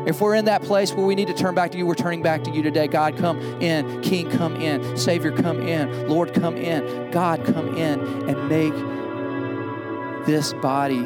If 0.07 0.20
we're 0.20 0.36
in 0.36 0.44
that 0.44 0.62
place 0.62 0.92
where 0.92 1.04
we 1.04 1.16
need 1.16 1.26
to 1.26 1.34
turn 1.34 1.57
back 1.57 1.72
to 1.72 1.78
you, 1.78 1.84
we're 1.84 1.96
turning 1.96 2.22
back 2.22 2.44
to 2.44 2.50
you 2.50 2.62
today. 2.62 2.86
God, 2.86 3.16
come 3.16 3.40
in. 3.61 4.00
King, 4.02 4.30
come 4.30 4.54
in. 4.54 4.96
Savior, 4.96 5.32
come 5.32 5.61
in. 5.66 6.09
Lord, 6.09 6.32
come 6.32 6.57
in. 6.57 7.11
God, 7.11 7.44
come 7.44 7.76
in 7.76 8.00
and 8.28 8.48
make 8.48 8.74
this 10.26 10.52
body 10.54 11.04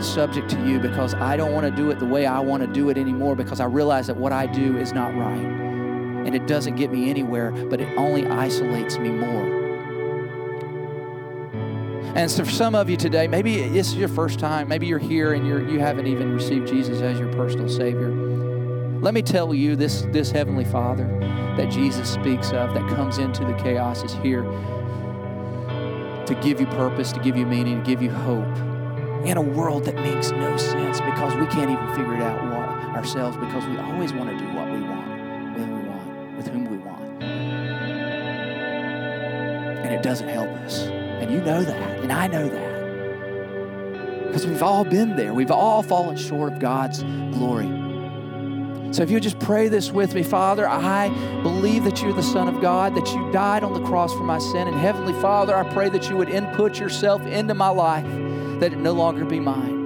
subject 0.00 0.48
to 0.50 0.66
you 0.66 0.78
because 0.78 1.12
I 1.14 1.36
don't 1.36 1.52
want 1.52 1.66
to 1.66 1.70
do 1.70 1.90
it 1.90 1.98
the 1.98 2.06
way 2.06 2.24
I 2.24 2.40
want 2.40 2.62
to 2.62 2.66
do 2.66 2.88
it 2.88 2.96
anymore 2.96 3.36
because 3.36 3.60
I 3.60 3.66
realize 3.66 4.06
that 4.06 4.16
what 4.16 4.32
I 4.32 4.46
do 4.46 4.78
is 4.78 4.94
not 4.94 5.14
right. 5.14 5.36
And 5.38 6.34
it 6.34 6.46
doesn't 6.46 6.76
get 6.76 6.90
me 6.90 7.10
anywhere, 7.10 7.50
but 7.50 7.82
it 7.82 7.98
only 7.98 8.26
isolates 8.26 8.98
me 8.98 9.10
more. 9.10 9.58
And 12.14 12.30
so 12.30 12.44
for 12.44 12.50
some 12.50 12.74
of 12.74 12.88
you 12.88 12.96
today, 12.96 13.28
maybe 13.28 13.68
this 13.68 13.88
is 13.88 13.96
your 13.96 14.08
first 14.08 14.38
time. 14.38 14.68
Maybe 14.68 14.86
you're 14.86 14.98
here 14.98 15.34
and 15.34 15.46
you're, 15.46 15.68
you 15.68 15.78
haven't 15.80 16.06
even 16.06 16.32
received 16.32 16.66
Jesus 16.66 17.00
as 17.02 17.18
your 17.18 17.32
personal 17.34 17.68
Savior. 17.68 18.27
Let 19.00 19.14
me 19.14 19.22
tell 19.22 19.54
you, 19.54 19.76
this, 19.76 20.02
this 20.10 20.32
Heavenly 20.32 20.64
Father 20.64 21.06
that 21.56 21.70
Jesus 21.70 22.10
speaks 22.12 22.48
of, 22.48 22.74
that 22.74 22.88
comes 22.88 23.18
into 23.18 23.44
the 23.44 23.52
chaos, 23.54 24.02
is 24.02 24.12
here 24.14 24.42
to 24.42 26.38
give 26.42 26.60
you 26.60 26.66
purpose, 26.66 27.12
to 27.12 27.20
give 27.20 27.36
you 27.36 27.46
meaning, 27.46 27.78
to 27.78 27.86
give 27.88 28.02
you 28.02 28.10
hope 28.10 28.56
in 29.24 29.36
a 29.36 29.40
world 29.40 29.84
that 29.84 29.94
makes 29.94 30.32
no 30.32 30.56
sense 30.56 31.00
because 31.00 31.32
we 31.36 31.46
can't 31.46 31.70
even 31.70 31.88
figure 31.94 32.16
it 32.16 32.22
out 32.22 32.42
what, 32.44 32.96
ourselves 32.96 33.36
because 33.36 33.64
we 33.66 33.78
always 33.78 34.12
want 34.12 34.30
to 34.30 34.36
do 34.36 34.44
what 34.52 34.66
we 34.66 34.80
want, 34.80 35.06
when 35.56 35.76
we 35.76 35.88
want, 35.88 36.36
with 36.36 36.48
whom 36.48 36.68
we 36.68 36.78
want. 36.78 37.22
And 39.84 39.94
it 39.94 40.02
doesn't 40.02 40.28
help 40.28 40.48
us. 40.48 40.80
And 40.80 41.30
you 41.30 41.40
know 41.40 41.62
that, 41.62 42.00
and 42.00 42.12
I 42.12 42.26
know 42.26 42.48
that. 42.48 44.26
Because 44.26 44.44
we've 44.44 44.62
all 44.62 44.84
been 44.84 45.14
there. 45.14 45.32
We've 45.34 45.52
all 45.52 45.84
fallen 45.84 46.16
short 46.16 46.52
of 46.52 46.58
God's 46.58 47.04
glory. 47.32 47.87
So 48.90 49.02
if 49.02 49.10
you 49.10 49.20
just 49.20 49.38
pray 49.38 49.68
this 49.68 49.90
with 49.90 50.14
me, 50.14 50.22
Father, 50.22 50.66
I 50.66 51.10
believe 51.42 51.84
that 51.84 52.00
you're 52.02 52.14
the 52.14 52.22
Son 52.22 52.48
of 52.48 52.62
God, 52.62 52.94
that 52.94 53.06
you 53.12 53.30
died 53.32 53.62
on 53.62 53.74
the 53.74 53.84
cross 53.86 54.14
for 54.14 54.24
my 54.24 54.38
sin. 54.38 54.66
And 54.66 54.76
Heavenly 54.76 55.12
Father, 55.20 55.54
I 55.54 55.62
pray 55.72 55.90
that 55.90 56.08
you 56.08 56.16
would 56.16 56.30
input 56.30 56.78
yourself 56.78 57.26
into 57.26 57.52
my 57.54 57.68
life, 57.68 58.06
that 58.60 58.72
it 58.72 58.78
no 58.78 58.92
longer 58.92 59.26
be 59.26 59.40
mine. 59.40 59.78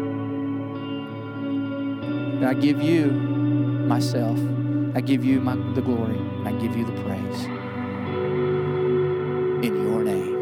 And 2.37 2.47
I 2.47 2.55
give 2.55 2.81
you 2.81 3.11
myself. 3.11 4.39
I 4.95 5.01
give 5.01 5.25
you 5.25 5.41
my, 5.41 5.57
the 5.75 5.83
glory. 5.83 6.21
I 6.45 6.53
give 6.53 6.77
you 6.77 6.85
the 6.85 6.93
praise. 7.03 7.45
In 9.65 9.83
your 9.83 10.05
name. 10.05 10.37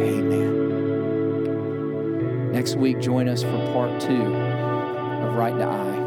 Amen. 0.00 0.52
Next 2.52 2.74
week, 2.74 2.98
join 3.00 3.28
us 3.28 3.42
for 3.42 3.72
part 3.72 4.00
two 4.00 4.22
of 4.22 5.34
Right 5.34 5.56
to 5.58 5.64
Eye. 5.64 6.01